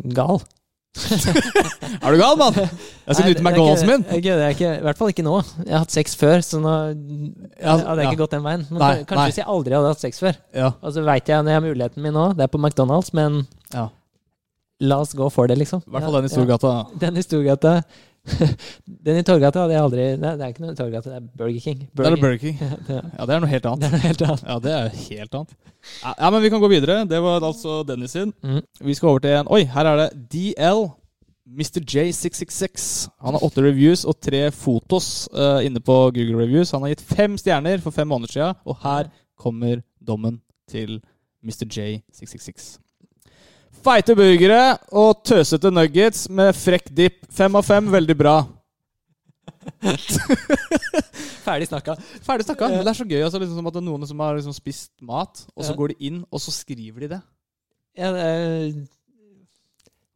du 0.04 0.16
gal. 0.16 0.42
Er 2.00 2.12
du 2.12 2.18
gal, 2.20 2.36
mann? 2.40 2.56
Jeg 2.58 3.16
skal 3.16 3.28
nyte 3.30 3.44
McDonald'sen 3.46 3.86
ikke- 3.86 3.94
min. 3.94 4.24
Jeg 4.26 4.56
ikke. 4.56 4.72
I 4.80 4.84
hvert 4.88 4.98
fall 4.98 5.12
ikke 5.14 5.26
nå. 5.26 5.36
Jeg 5.66 5.74
har 5.76 5.84
hatt 5.86 5.94
sex 5.94 6.16
før, 6.18 6.42
så 6.46 6.60
nå 6.60 6.74
Ja, 7.62 7.78
hadde 7.78 8.02
jeg 8.02 8.06
ja. 8.06 8.10
ikke 8.12 8.22
gått 8.24 8.34
den 8.36 8.44
veien. 8.44 8.66
Men 8.72 8.80
Nei, 8.82 8.92
kanskje 9.04 9.20
nei. 9.22 9.28
hvis 9.30 9.40
jeg 9.42 9.48
aldri 9.54 9.78
hadde 9.78 9.94
hatt 9.94 10.04
sex 10.04 10.20
før. 10.24 10.36
Ja, 10.56 10.72
Og 10.82 10.94
så 10.96 11.04
veit 11.06 11.30
jeg 11.30 11.44
når 11.46 11.54
jeg 11.54 11.62
har 11.62 11.66
muligheten 11.68 12.04
min 12.04 12.14
nå, 12.18 12.26
det 12.36 12.44
er 12.48 12.52
på 12.52 12.60
McDonald's, 12.62 13.14
men 13.14 13.46
ja. 13.74 13.86
la 14.82 15.00
oss 15.06 15.14
gå 15.14 15.30
for 15.32 15.48
det, 15.48 15.58
liksom. 15.62 15.84
I 15.86 15.94
hvert 15.96 16.08
fall 16.10 16.18
den 16.20 16.26
i 16.30 16.34
Storgata. 16.34 16.74
Den 17.06 17.18
i 17.22 17.26
Storgata. 17.26 17.76
den 19.08 19.20
i 19.20 19.24
Torgata 19.26 19.64
hadde 19.64 19.76
jeg 19.76 19.84
aldri 19.86 20.06
Nei, 20.20 20.34
det 20.38 20.46
er 20.46 20.54
ikke 20.54 20.64
noe 20.64 20.76
i 20.76 20.78
Torgata, 20.80 21.10
det 21.12 21.18
er 21.20 21.26
Burger 21.40 21.64
King. 21.64 21.82
Det 21.88 22.06
er 22.08 22.20
Burger 22.20 22.40
King. 22.42 22.60
Ja, 23.18 23.26
det 23.26 23.36
er 23.36 23.44
noe 23.44 23.52
helt 23.52 23.68
annet. 23.70 23.82
det 23.84 23.90
er 23.90 23.96
noe 23.96 24.06
helt 24.06 24.24
annet. 24.28 24.46
Ja, 24.46 24.60
det 24.64 24.76
er 24.76 24.94
helt 25.00 25.38
annet. 25.40 25.58
Ja, 26.04 26.14
ja, 26.14 26.30
men 26.30 26.44
vi 26.44 26.54
kan 26.54 26.64
gå 26.64 26.72
videre. 26.72 27.02
Det 27.10 27.20
var 27.24 27.44
altså 27.46 27.82
Dennis 27.88 28.16
sin. 28.18 28.34
Mm. 28.44 28.64
Vi 28.88 28.96
skal 28.98 29.14
over 29.14 29.24
til 29.26 29.38
en 29.40 29.52
Oi, 29.56 29.64
her 29.74 29.92
er 29.92 30.02
det 30.06 30.10
DL. 30.34 30.88
Mr. 31.50 31.82
J666. 31.82 33.08
Han 33.26 33.34
har 33.34 33.46
åtte 33.46 33.64
reviews 33.66 34.04
og 34.06 34.20
tre 34.22 34.44
fotos 34.54 35.26
uh, 35.34 35.58
inne 35.66 35.82
på 35.82 35.96
Google 36.14 36.44
Reviews. 36.44 36.76
Han 36.76 36.86
har 36.86 36.94
gitt 36.94 37.08
fem 37.10 37.40
stjerner 37.42 37.82
for 37.82 37.96
fem 37.96 38.08
måneder 38.12 38.36
siden, 38.36 38.60
og 38.70 38.78
her 38.84 39.10
kommer 39.40 39.82
dommen 39.98 40.38
til 40.70 41.00
Mr. 41.42 41.66
J666. 41.66 42.78
Feite 43.84 44.16
burgere 44.18 44.78
og 44.92 45.22
tøsete 45.24 45.70
nuggets 45.72 46.26
med 46.30 46.52
frekk 46.58 46.90
dipp. 46.96 47.22
Fem 47.32 47.56
av 47.56 47.64
fem, 47.68 47.86
veldig 47.94 48.16
bra. 48.20 48.36
Ferdig 51.46 51.68
snakka. 51.70 51.96
Ferdig 52.26 52.46
snakka. 52.48 52.70
Men 52.74 52.84
det 52.84 52.92
er 52.92 53.00
så 53.00 53.08
gøy 53.08 53.24
altså, 53.26 53.40
liksom, 53.42 53.68
at 53.70 53.76
det 53.78 53.82
er 53.82 53.88
noen 53.88 54.06
som 54.10 54.22
har 54.24 54.38
liksom, 54.38 54.56
spist 54.56 54.92
mat, 55.06 55.46
og 55.56 55.64
så 55.66 55.72
Ja. 55.74 55.78
går 55.80 55.94
de 55.94 55.98
inn, 56.10 56.24
og 56.32 56.40
så 56.44 56.52
skriver 56.54 57.00
de 57.06 57.08
det. 57.16 57.22
Ja, 57.98 58.12
det 58.12 58.24
er- 58.24 58.88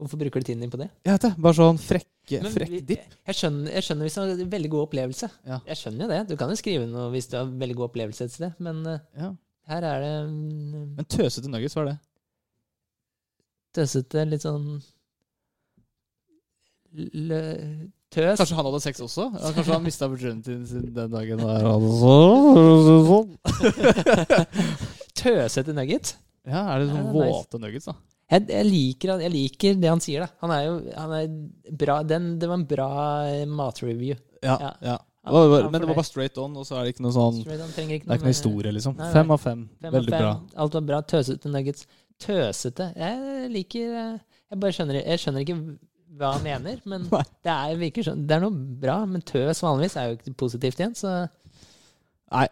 Hvorfor 0.03 0.17
bruker 0.19 0.39
du 0.41 0.43
tiden 0.43 0.59
din 0.59 0.69
på 0.71 0.77
det? 0.77 0.89
Jeg 1.05 1.13
vet 1.13 1.21
det. 1.21 1.35
Bare 1.39 1.53
sånn 1.53 1.77
frekke, 1.79 2.41
Men 2.43 2.51
frekk 2.51 2.85
dipp. 2.85 3.13
Jeg 3.27 3.35
skjønner, 3.35 3.71
jeg 3.71 3.83
skjønner 3.83 4.03
hvis 4.03 4.13
du 4.15 4.19
har 4.21 4.27
en 4.33 4.49
veldig 4.49 4.69
god 4.69 4.87
opplevelse. 4.89 5.29
Ja. 5.47 5.59
Jeg 5.65 5.77
skjønner 5.77 6.01
jo 6.01 6.07
det. 6.09 6.27
Du 6.27 6.35
kan 6.35 6.49
jo 6.49 6.55
skrive 6.59 6.87
noe 6.89 7.09
hvis 7.11 7.29
du 7.29 7.37
har 7.37 7.45
en 7.45 7.59
veldig 7.59 7.75
god 7.77 7.89
opplevelse 7.89 8.21
et 8.25 8.31
sted, 8.31 8.53
men 8.59 8.85
eh, 8.87 8.99
Ja. 9.17 9.29
her 9.69 9.81
er 9.83 9.99
det 10.01 10.27
um, 10.27 10.95
Men 10.97 11.05
tøsete 11.05 11.47
nuggets, 11.47 11.73
hva 11.75 11.81
er 11.83 11.85
det? 11.93 11.99
Tøsete, 13.75 14.25
litt 14.29 14.45
sånn 14.45 14.81
Tøs. 18.13 18.37
Kanskje 18.37 18.53
han 18.59 18.67
hadde 18.67 18.79
sex 18.83 18.99
også? 19.01 19.23
Ja, 19.33 19.49
kanskje 19.55 19.73
han 19.73 19.85
mista 19.85 20.05
virginityen 20.11 20.65
sin 20.69 20.83
den 20.93 21.13
dagen 21.13 21.41
der. 21.41 21.65
Altså. 21.73 23.23
Tøsete 25.17 25.73
nugget. 25.73 26.13
Ja, 26.45 26.61
er 26.75 26.83
det 26.83 26.89
sånn 26.91 26.99
ja, 27.07 27.13
våte 27.15 27.57
nice. 27.57 27.63
nuggets, 27.63 27.87
da? 27.89 27.95
Jeg, 28.33 28.45
jeg, 28.49 28.65
liker, 28.67 29.13
jeg 29.23 29.31
liker 29.33 29.79
det 29.81 29.89
han 29.89 30.01
sier, 30.03 30.25
da. 30.25 30.29
Han 30.43 30.53
er 30.53 30.61
jo 30.67 30.75
han 30.97 31.15
er 31.17 31.73
bra, 31.81 31.97
den, 32.07 32.29
Det 32.41 32.49
var 32.49 32.59
en 32.59 32.67
bra 32.69 32.89
eh, 33.31 33.43
matreview. 33.49 34.15
Ja. 34.43 34.57
Ja. 34.59 34.71
ja. 34.91 34.97
Han- 35.23 35.53
han 35.53 35.71
Men 35.71 35.81
det 35.81 35.87
var 35.87 35.95
bare 35.95 36.03
straight 36.05 36.37
on, 36.37 36.55
og 36.59 36.65
så 36.67 36.75
er 36.75 36.83
det 36.83 36.93
ikke 36.95 37.05
noe 37.05 37.13
sånn 37.15 37.29
on, 37.29 37.37
ikke 37.39 37.55
Det 37.55 37.85
er 37.87 37.93
ikke 37.95 38.25
noe 38.27 38.33
historie, 38.33 38.73
liksom. 38.75 38.97
Nei, 38.99 39.05
nei. 39.07 39.13
Fem 39.15 39.31
av 39.31 39.39
fem. 39.39 39.61
Fem 39.81 39.93
Veldig 39.95 40.11
fem. 40.11 40.19
bra. 40.25 40.33
Alt 40.65 40.73
var 40.77 40.83
bra. 40.89 40.99
Tøsete 41.13 41.51
nuggets. 41.53 41.87
Tøsete 42.23 42.89
Jeg 42.95 43.49
liker 43.53 43.93
eh, 43.99 44.17
Jeg 44.51 44.59
bare 44.63 44.75
skjønner 44.77 44.99
Jeg 45.03 45.19
skjønner 45.23 45.45
ikke 45.45 45.57
hva 46.13 46.33
han 46.35 46.43
mener, 46.45 46.81
men 46.91 47.07
det 47.09 47.49
er, 47.53 47.71
virker 47.81 48.05
sånn 48.05 48.25
Det 48.29 48.35
er 48.37 48.43
noe 48.45 48.53
bra, 48.83 48.99
men 49.09 49.23
tøs 49.25 49.63
vanligvis 49.65 49.95
er 49.97 50.11
jo 50.11 50.17
ikke 50.19 50.35
positivt 50.43 50.79
igjen, 50.83 50.93
så 50.99 51.13
Nei. 52.33 52.47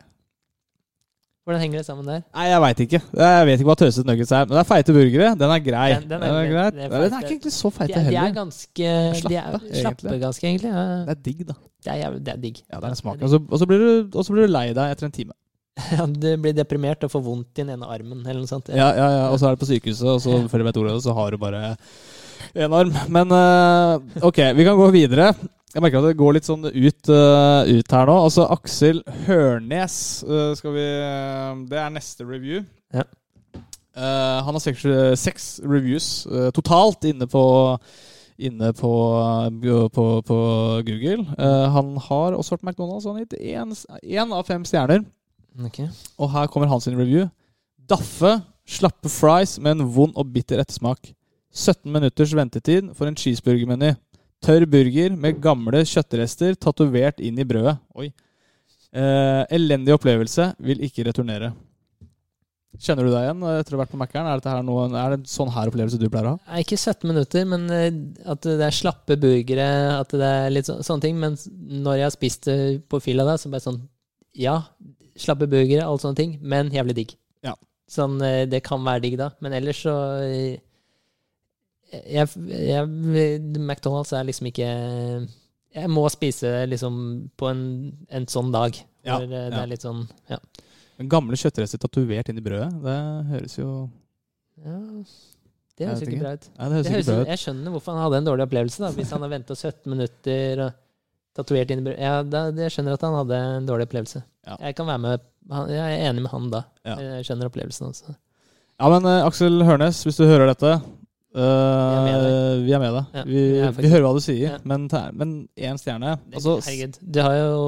Hvordan 1.41 1.62
henger 1.63 1.79
det 1.81 1.86
sammen 1.88 2.05
der? 2.05 2.19
Nei, 2.38 2.43
jeg 2.51 2.62
veit 2.62 2.81
ikke. 2.86 2.99
Jeg 3.17 3.45
vet 3.49 3.55
ikke 3.62 3.69
hva 3.71 3.75
tøsete 3.81 4.05
nuggets 4.05 4.29
er. 4.38 4.43
Men 4.45 4.53
det 4.53 4.62
er 4.62 4.67
feite 4.69 4.93
burgere. 4.93 5.29
Den 5.41 5.49
er 5.55 5.63
grei. 5.65 5.88
Den- 5.95 6.03
den 6.12 6.21
er- 6.21 6.27
Den 6.27 6.38
er 6.38 6.51
grei. 6.51 6.65
det 6.75 6.91
Den 6.91 7.01
er 7.01 7.07
ikke 7.17 7.31
egentlig 7.31 7.53
så 7.55 7.71
feite 7.73 7.95
heller. 7.97 8.12
de 8.12 8.17
er 8.29 8.36
ganske 8.36 8.75
De 8.77 8.86
er 8.91 9.13
Slappe, 9.17 9.71
slappe, 9.73 10.05
egentlig. 10.05 10.19
ganske, 10.21 10.45
egentlig. 10.51 10.69
Ja. 10.69 10.84
Det 11.07 11.10
er 11.15 11.21
digg, 11.25 11.41
da. 11.47 11.53
Det 11.84 11.91
er, 11.93 11.97
jævlig, 12.03 12.21
det 12.25 12.34
er 12.36 12.38
digg. 12.45 12.62
Ja, 12.69 12.75
det 12.77 12.84
er 12.84 12.89
en 12.93 12.95
smak. 13.01 13.21
Og 13.25 13.29
så, 13.34 13.65
blir, 13.65 13.77
du, 13.81 14.21
blir 14.21 14.45
du 14.45 14.51
lei 14.53 14.67
deg 14.77 14.91
etter 14.93 15.05
en 15.10 15.12
time. 15.17 15.34
Ja, 15.95 16.05
du 16.05 16.29
blir 16.41 16.55
deprimert 16.55 17.03
og 17.05 17.13
får 17.13 17.23
vondt 17.25 17.60
i 17.60 17.63
den 17.63 17.75
ene 17.75 17.88
armen, 17.89 18.23
eller 18.25 18.43
noe 18.43 18.49
sånt. 18.49 18.71
Ja, 18.73 18.91
ja, 18.95 19.07
ja. 19.15 19.23
Og 19.31 19.39
så 19.39 19.47
er 19.47 19.55
det 19.55 19.62
på 19.63 19.69
sykehuset, 19.69 20.07
og 20.07 20.19
så 20.23 20.41
du 20.43 20.67
vet 20.67 20.81
ordet 20.81 20.97
så 21.05 21.15
har 21.15 21.31
du 21.31 21.39
bare 21.41 21.75
én 22.57 22.75
arm. 22.75 22.93
Men 23.12 23.31
uh, 23.31 24.23
ok, 24.27 24.43
vi 24.57 24.67
kan 24.67 24.79
gå 24.79 24.89
videre. 24.93 25.31
Jeg 25.71 25.84
merker 25.84 26.01
at 26.01 26.10
det 26.10 26.19
går 26.19 26.36
litt 26.36 26.47
sånn 26.47 26.67
ut, 26.67 27.12
uh, 27.12 27.63
ut 27.63 27.95
her 27.95 28.10
nå. 28.10 28.17
Altså 28.27 28.47
Aksel 28.51 29.01
Hørnes 29.25 29.97
uh, 30.27 30.51
skal 30.60 30.75
vi 30.75 30.88
Det 31.71 31.79
er 31.79 31.93
neste 31.95 32.27
review. 32.27 32.65
Ja. 32.91 33.07
Han 33.91 34.55
har 34.55 34.62
seks, 34.63 34.86
seks 35.19 35.45
reviews 35.67 36.23
totalt 36.55 37.03
inne 37.10 37.27
på 37.27 37.43
Inne 38.41 38.71
på, 38.73 38.89
på, 39.93 40.05
på 40.25 40.38
Google. 40.88 41.25
Han 41.75 41.91
har 42.07 42.34
også 42.34 42.55
vært 42.55 42.63
McDonald's. 42.71 43.05
Han 43.05 43.19
har 43.19 43.27
gitt 43.27 44.15
én 44.15 44.31
av 44.34 44.47
fem 44.47 44.63
stjerner. 44.65 45.03
Ok. 45.59 45.81
Og 46.17 46.31
her 46.31 46.47
kommer 46.51 46.71
hans 46.71 46.87
review. 46.87 47.27
Daffe, 47.89 48.37
slappe 48.67 49.11
fries 49.11 49.57
med 49.59 49.77
en 49.79 49.89
vond 49.91 50.15
og 50.15 50.31
bitter 50.31 50.61
ettersmak. 50.63 51.11
17 51.51 51.91
minutters 51.91 52.31
ventetid 52.37 52.93
for 52.95 53.09
en 53.09 53.17
cheeseburgermeny. 53.17 53.95
Tørr 54.41 54.65
burger 54.65 55.17
med 55.19 55.41
gamle 55.43 55.83
kjøttrester 55.85 56.55
tatovert 56.57 57.19
inn 57.21 57.37
i 57.37 57.45
brødet. 57.45 57.75
Oi. 57.99 58.07
Eh, 58.91 59.43
elendig 59.53 59.93
opplevelse. 59.95 60.53
Vil 60.63 60.81
ikke 60.87 61.05
returnere. 61.07 61.51
Kjenner 62.81 63.05
du 63.05 63.11
deg 63.11 63.25
igjen 63.27 63.43
etter 63.51 63.75
å 63.75 63.77
ha 63.77 63.81
vært 63.83 63.91
på 63.91 63.99
Mækkern? 63.99 64.29
Er, 64.31 64.39
er 64.41 65.11
det 65.11 65.17
en 65.19 65.25
sånn 65.29 65.51
her 65.53 65.69
opplevelse 65.69 65.99
du 65.99 66.07
pleier 66.07 66.29
å 66.29 66.33
ha? 66.37 66.61
Ikke 66.63 66.79
17 66.79 67.03
minutter, 67.11 67.43
men 67.51 67.67
eh, 67.75 67.91
at 68.31 68.47
det 68.47 68.63
er 68.65 68.73
slappe 68.73 69.19
burgere, 69.21 69.67
at 69.99 70.15
det 70.15 70.31
er 70.39 70.55
litt 70.55 70.69
så, 70.71 70.79
sånne 70.87 71.05
ting. 71.05 71.19
Men 71.21 71.35
når 71.83 71.99
jeg 71.99 72.07
har 72.07 72.15
spist 72.15 72.47
det 72.47 72.57
på 72.89 73.01
fylla 73.03 73.27
da, 73.27 73.35
så 73.37 73.51
bare 73.51 73.67
sånn 73.67 73.83
Ja, 74.39 74.61
slappe 75.19 75.47
burgere, 75.50 75.86
alle 75.86 76.02
sånne 76.02 76.19
ting, 76.19 76.38
men 76.41 76.71
jævlig 76.74 76.95
digg. 76.97 77.15
Ja. 77.45 77.56
Sånn, 77.91 78.19
eh, 78.24 78.45
det 78.50 78.63
kan 78.65 78.84
være 78.86 79.04
digg, 79.06 79.17
da. 79.19 79.32
Men 79.43 79.56
ellers 79.58 79.82
så 79.84 79.95
eh, 80.24 80.60
jeg, 81.91 82.28
jeg, 82.47 82.88
McDonald's 83.60 84.13
er 84.15 84.24
liksom 84.24 84.47
ikke 84.47 84.67
Jeg 85.76 85.89
må 85.91 86.06
spise 86.12 86.54
liksom 86.71 86.95
på 87.36 87.50
en, 87.52 87.63
en 88.08 88.28
sånn 88.32 88.52
dag. 88.54 88.78
Ja, 89.04 89.17
Hvor 89.17 89.28
eh, 89.28 89.50
det 89.50 89.58
ja. 89.58 89.63
er 89.63 89.71
litt 89.74 89.88
sånn 89.88 90.06
Ja. 90.32 90.39
Men 91.00 91.10
gamle 91.10 91.39
kjøttrester 91.39 91.82
tatovert 91.82 92.30
inn 92.30 92.38
i 92.38 92.45
brødet, 92.45 92.71
det 92.84 92.97
høres 93.32 93.58
jo 93.58 93.69
ja 94.62 94.78
det 95.82 95.88
høres 95.88 96.04
ikke 96.06 96.19
bra 96.21 96.34
ut. 96.38 96.43
Nei, 96.54 96.65
det 96.67 96.76
høres 96.76 96.86
Det 96.86 96.93
ikke 97.00 97.08
bra 97.08 97.24
ut. 97.24 97.30
jeg 97.32 97.41
skjønner 97.41 97.74
hvorfor 97.74 97.95
han 97.95 98.04
hadde 98.06 98.17
en 98.21 98.28
dårlig 98.28 98.45
opplevelse, 98.45 98.82
da, 98.84 98.89
hvis 98.93 99.13
han 99.15 99.24
har 99.26 99.32
venta 99.32 99.56
17 99.58 99.89
minutter 99.89 100.62
og 100.67 100.76
tatovert 101.38 101.72
inn 101.74 101.80
i 101.82 101.86
brød. 101.89 102.00
Ja, 102.02 102.15
da, 102.28 102.41
jeg 102.63 102.72
skjønner 102.74 102.98
at 102.98 103.04
han 103.08 103.15
hadde 103.22 103.38
en 103.58 103.67
dårlig 103.70 103.88
opplevelse. 103.89 104.24
Ja. 104.48 104.58
Jeg 104.67 104.76
kan 104.76 104.88
være 104.89 105.02
med 105.04 105.22
han, 105.52 105.70
Jeg 105.70 105.80
er 106.00 106.10
enig 106.10 106.22
med 106.26 106.32
han 106.34 106.50
da. 106.54 106.63
Ja. 106.86 106.96
Jeg 107.00 107.26
skjønner 107.28 107.50
opplevelsen 107.52 107.88
også. 107.91 108.15
Ja, 108.82 108.89
men 108.89 109.06
uh, 109.06 109.26
Aksel 109.28 109.62
Hørnes, 109.67 110.04
hvis 110.08 110.17
du 110.17 110.24
hører 110.26 110.50
dette 110.50 110.72
eh, 110.74 111.98
med 112.06 112.63
Vi 112.65 112.72
er 112.74 112.80
med 112.82 112.96
deg. 112.98 113.20
Vi, 113.30 113.41
vi 113.62 113.84
vi 113.86 113.91
hører 113.91 114.06
hva 114.08 114.13
du 114.17 114.22
sier, 114.26 114.56
men 114.67 114.88
men 115.13 115.36
én 115.58 115.78
stjerne 115.82 116.15
Det- 116.26 116.39
altså, 116.41 116.56
Herregud. 116.65 116.98
Du 117.02 117.22
har 117.22 117.36
jo 117.38 117.60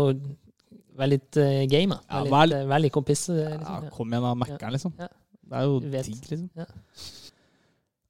Vær 0.94 1.10
litt 1.10 1.38
uh, 1.42 1.64
game, 1.66 1.96
da. 1.96 2.20
Vær, 2.30 2.46
litt, 2.46 2.58
eh, 2.60 2.68
vær 2.70 2.82
litt 2.84 2.94
kompis. 2.94 3.24
eh, 3.34 3.56
Liksom. 3.58 3.86
Ja. 3.88 3.90
Kom 3.96 4.12
igjen, 4.14 4.22
da. 4.28 4.34
Mækkern, 4.38 4.72
liksom. 4.76 4.92
Ja. 5.00 5.08
Det 5.50 5.58
er 5.58 5.64
jo 5.66 5.80
digg, 5.80 6.28
liksom. 6.30 6.50
Ja. 6.56 6.66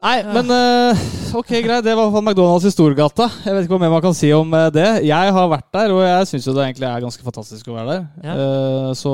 Nei, 0.03 0.17
men 0.35 0.49
eh, 0.51 1.01
ok, 1.31 1.51
greit. 1.63 1.85
Det 1.85 1.93
var 1.95 2.09
i 2.11 2.19
McDonald's 2.19 2.65
i 2.67 2.71
Storgata. 2.73 3.29
Jeg 3.45 3.55
vet 3.55 3.63
ikke 3.63 3.77
hva 3.77 3.85
mer 3.85 3.93
man 3.93 4.03
kan 4.03 4.15
si 4.17 4.33
om 4.35 4.51
eh, 4.57 4.67
det. 4.75 4.87
Jeg 5.07 5.35
har 5.37 5.47
vært 5.47 5.69
der, 5.71 5.93
og 5.95 6.03
jeg 6.03 6.27
syns 6.27 6.47
jo 6.49 6.55
det 6.57 6.65
egentlig 6.65 6.89
er 6.89 7.05
ganske 7.05 7.23
fantastisk 7.23 7.69
å 7.71 7.77
være 7.77 7.93
der. 7.93 8.03
Ja. 8.27 8.35
Eh, 8.35 8.89
så 8.99 9.13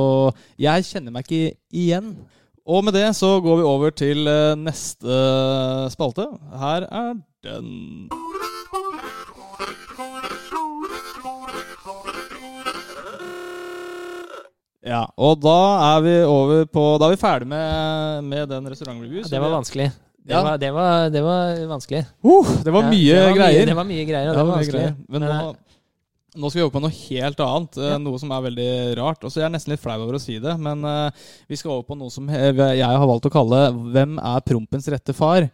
jeg 0.58 0.88
kjenner 0.89 1.13
meg 1.13 1.30
ikke 1.30 1.54
igjen. 1.69 2.15
Og 2.65 2.82
med 2.86 2.97
det 2.97 3.06
så 3.17 3.36
går 3.41 3.62
vi 3.62 3.69
over 3.69 3.93
til 3.93 4.25
neste 4.62 5.21
spalte. 5.93 6.25
Her 6.58 6.89
er 6.89 7.13
den. 7.45 8.10
Ja, 14.89 15.06
og 15.21 15.38
da 15.43 15.58
er 15.93 16.02
vi 16.02 16.13
over 16.23 16.63
på 16.71 16.84
Da 16.97 17.10
er 17.10 17.13
vi 17.13 17.19
ferdig 17.21 17.49
med, 17.52 18.23
med 18.25 18.49
den 18.49 18.69
restaurantreview. 18.73 19.28
Det 19.30 19.41
var 19.41 19.60
vanskelig. 19.60 19.91
Det, 20.29 20.35
Ja. 20.37 20.43
var, 20.45 20.57
det, 20.61 20.69
var, 20.75 21.09
det 21.09 21.21
var 21.25 21.55
vanskelig. 21.71 22.03
Uh, 22.21 22.51
det 22.63 22.71
var 22.75 22.83
Ja, 22.85 22.89
mye 22.93 23.15
det 23.17 23.25
var 23.25 23.37
greier. 23.39 23.65
det 23.65 23.75
var 23.79 23.87
mye 23.89 24.05
greier, 24.05 24.29
og 24.29 24.35
Ja, 24.35 24.37
det 24.37 24.45
var 24.45 24.45
var 24.51 24.59
vanskelig. 24.59 24.83
greier. 24.85 24.95
Men 25.09 25.25
nå, 25.25 25.55
nå 26.37 26.49
skal 26.51 26.59
vi 26.59 26.65
over 26.67 26.75
på 26.77 26.81
noe 26.83 26.93
helt 26.93 27.39
annet. 27.41 27.77
eh, 27.81 27.89
Ja. 27.89 27.97
Noe 27.97 28.19
som 28.21 28.31
er 28.35 28.41
veldig 28.45 28.69
rart. 28.99 29.23
Altså, 29.25 29.41
jeg 29.41 29.47
er 29.49 29.53
nesten 29.57 29.73
litt 29.73 29.81
flau 29.81 29.97
over 30.03 30.13
å 30.19 30.21
si 30.21 30.37
det, 30.39 30.53
men 30.61 30.85
uh, 30.85 31.09
vi 31.49 31.57
skal 31.57 31.71
over 31.79 31.87
på 31.89 31.97
noe 31.97 32.13
som 32.13 32.29
jeg 32.29 32.55
har 32.85 33.07
valgt 33.09 33.25
å 33.25 33.31
kalle 33.33 33.73
'Hvem 33.73 34.19
er 34.21 34.41
prompens 34.45 34.87
rette 34.93 35.13
far?' 35.17 35.49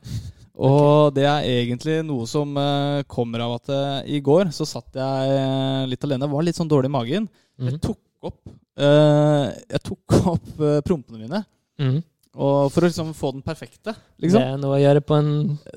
Og 0.57 1.13
det 1.13 1.25
er 1.27 1.43
egentlig 1.43 1.97
noe 2.07 2.25
som 2.27 2.55
uh, 2.55 3.03
kommer 3.11 3.41
av 3.43 3.55
at 3.59 3.69
eh, 3.75 4.15
i 4.15 4.21
går 4.23 4.51
så 4.55 4.63
satt 4.65 4.87
jeg 4.95 5.31
eh, 5.35 5.85
litt 5.91 6.03
alene. 6.07 6.29
Var 6.31 6.43
litt 6.47 6.55
sånn 6.55 6.69
dårlig 6.71 6.87
i 6.87 6.95
magen. 6.95 7.29
Mhm. 7.59 7.71
Jeg 7.71 7.81
tok 7.81 7.97
opp, 8.23 8.39
eh, 8.79 9.51
jeg 9.71 9.81
tok 9.83 10.15
opp 10.35 10.61
eh, 10.63 10.79
prompene 10.87 11.19
mine. 11.19 11.41
Mhm. 11.79 12.03
Og 12.35 12.67
for 12.73 12.83
å 12.83 12.89
liksom 12.89 13.13
få 13.15 13.31
den 13.31 13.43
perfekte, 13.45 13.93
Det 13.95 14.27
liksom. 14.27 14.41
er 14.43 14.57
noe 14.59 14.75
å 14.75 14.81
gjøre 14.81 15.01
på 15.07 15.15
en 15.15 15.29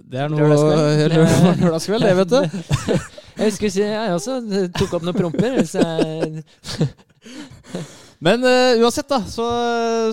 Det 0.03 0.19
er 0.19 0.33
noe 0.33 0.43
Lørdagskveld. 0.43 1.13
Lørdag- 1.13 1.61
Lørdagskveld, 1.63 2.03
det, 2.09 2.15
vet 2.19 2.31
du. 2.35 2.41
Jeg 3.39 3.53
husker 3.53 3.71
jeg 3.71 4.15
også 4.17 4.41
tok 4.75 4.97
opp 4.99 5.05
noen 5.07 5.15
promper. 5.15 5.61
Men 8.27 8.43
uh, 8.43 8.83
uansett, 8.83 9.07
da, 9.07 9.21
så, 9.31 9.45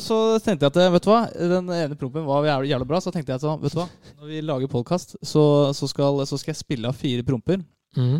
så 0.04 0.18
tenkte 0.46 0.68
jeg 0.68 0.74
at 0.76 0.78
eh, 0.78 0.92
vet 0.94 1.06
du 1.08 1.10
hva, 1.10 1.24
den 1.34 1.72
ene 1.74 1.98
prompen 1.98 2.28
var 2.28 2.46
jævlig, 2.46 2.70
jævlig 2.70 2.88
bra. 2.92 3.00
Så 3.02 3.14
tenkte 3.14 3.34
jeg 3.34 3.42
at 3.42 3.64
vet 3.64 3.74
du 3.74 3.80
hva, 3.80 3.88
når 4.20 4.30
vi 4.30 4.42
lager 4.46 4.70
podkast, 4.70 5.16
så, 5.26 5.46
så, 5.74 5.90
så 5.90 6.38
skal 6.38 6.52
jeg 6.52 6.60
spille 6.60 6.92
av 6.92 7.00
fire 7.00 7.26
promper. 7.26 7.64
Én 7.98 8.14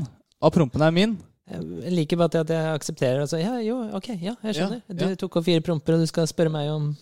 mm. 0.00 0.06
av 0.40 0.54
prompene 0.56 0.88
er 0.88 0.96
min. 0.96 1.18
jeg 1.52 1.92
liker 1.98 2.20
bare 2.20 2.40
at 2.46 2.54
jeg 2.54 2.72
aksepterer 2.78 3.20
Altså, 3.26 3.42
ja, 3.42 3.58
jo, 3.64 3.76
ok, 3.98 4.08
ja, 4.16 4.38
jeg 4.48 4.56
skjønner. 4.56 4.80
Ja, 4.88 4.96
Du 5.02 5.20
tok 5.20 5.36
opp 5.36 5.48
fire 5.50 5.64
promper, 5.68 5.98
og 5.98 6.06
du 6.06 6.08
skal 6.08 6.30
spørre 6.30 6.54
meg 6.54 6.72
om 6.72 6.94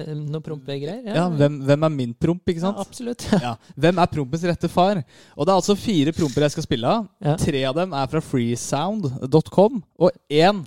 eh, 0.00 0.12
noe 0.16 0.42
prompegreier? 0.44 1.02
Ja, 1.06 1.26
hvem, 1.32 1.58
hvem 1.68 1.86
er 1.88 1.92
min 1.94 2.14
promp, 2.14 2.42
ikke 2.50 2.62
sant? 2.64 2.78
Ja, 2.78 2.86
absolutt. 2.86 3.26
Ja. 3.46 3.52
Hvem 3.78 4.00
er 4.02 4.10
prompens 4.12 4.46
rette 4.48 4.70
far? 4.72 5.02
Og 5.36 5.44
det 5.46 5.52
er 5.52 5.58
altså 5.58 5.76
fire 5.78 6.14
promper 6.16 6.46
jeg 6.46 6.56
skal 6.56 6.66
spille 6.68 6.94
av. 6.94 7.08
Ja. 7.24 7.36
Tre 7.40 7.64
av 7.70 7.76
dem 7.78 7.94
er 7.98 8.10
fra 8.14 8.22
freesound.com, 8.24 9.82
og 9.98 10.22
én 10.30 10.64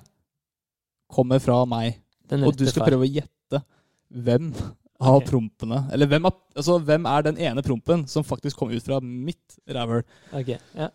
kommer 1.12 1.42
fra 1.44 1.62
meg. 1.68 1.98
Og 2.32 2.54
du 2.56 2.64
skal 2.68 2.86
far. 2.86 2.94
prøve 2.94 3.08
å 3.08 3.12
gjette 3.12 3.64
hvem 4.12 4.52
av 5.02 5.18
okay. 5.18 5.28
prompene 5.32 5.80
Eller 5.92 6.08
hvem, 6.08 6.28
er, 6.30 6.36
altså, 6.56 6.78
hvem 6.86 7.08
er 7.10 7.24
den 7.26 7.40
ene 7.42 7.64
prompen 7.66 8.04
som 8.08 8.24
faktisk 8.24 8.60
kom 8.60 8.72
ut 8.72 8.86
fra 8.86 9.00
mitt 9.02 9.58
rævhøl? 9.68 10.04
Ok, 10.38 10.54
ja. 10.78 10.92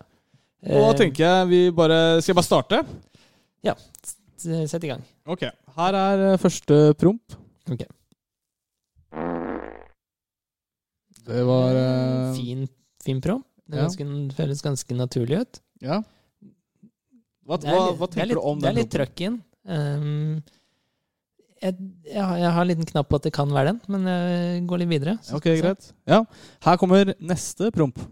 Og 0.66 0.81
da 0.81 0.90
Eh, 0.90 0.96
tenker 1.03 1.22
jeg 1.25 1.49
vi 1.51 1.61
bare 1.75 1.99
Skal 2.22 2.33
jeg 2.33 2.38
bare 2.38 2.46
starte? 2.49 2.81
Ja. 3.66 3.75
Sett 4.40 4.85
i 4.85 4.90
gang. 4.92 5.03
Ok. 5.27 5.44
Her 5.77 5.99
er 5.99 6.25
eh, 6.33 6.38
første 6.40 6.94
promp. 7.01 7.37
Ok. 7.72 7.83
Det 11.26 11.42
var 11.48 11.74
uh, 11.74 12.35
Fin, 12.37 12.66
fin 13.05 13.20
promp. 13.24 13.46
Det 13.66 13.81
ja. 13.81 13.87
ganske, 13.88 14.05
føles 14.38 14.61
ganske 14.62 14.94
naturlig 14.94 15.40
ut. 15.42 15.59
Ja. 15.83 15.96
Hva, 17.46 17.57
er 17.59 17.66
hva, 17.66 17.81
hva 17.98 18.07
er 18.07 18.12
tenker 18.12 18.29
litt, 18.31 18.38
du 18.38 18.44
om 18.46 18.61
Det 18.62 18.68
er 18.70 18.76
litt 18.79 18.92
trøkk 18.94 19.22
inn. 19.26 19.40
Um, 19.66 20.37
jeg, 21.62 21.74
jeg, 22.07 22.22
har- 22.22 22.38
jeg 22.38 22.52
har 22.55 22.62
en 22.62 22.70
liten 22.70 22.87
knapp 22.92 23.09
på 23.11 23.18
at 23.18 23.26
det 23.26 23.33
kan 23.35 23.50
være 23.50 23.72
den, 23.72 23.81
men 23.90 24.07
jeg 24.12 24.62
går 24.70 24.83
litt 24.85 24.92
videre. 24.92 25.16
så 25.26 25.40
Ok, 25.40 25.50
greit. 25.59 25.90
Ja. 26.07 26.20
Her 26.68 26.79
kommer 26.79 27.11
neste 27.18 27.72
promp. 27.74 27.98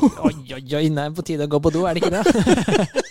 Oi, 0.00 0.32
oi, 0.56 0.62
oi, 0.78 0.86
nei, 0.94 1.10
på 1.12 1.20
tide 1.26 1.44
å 1.44 1.50
gå 1.50 1.58
på 1.60 1.72
do, 1.74 1.82
er 1.84 1.92
det 1.98 2.00
ikke 2.00 2.14
det? 2.14 3.04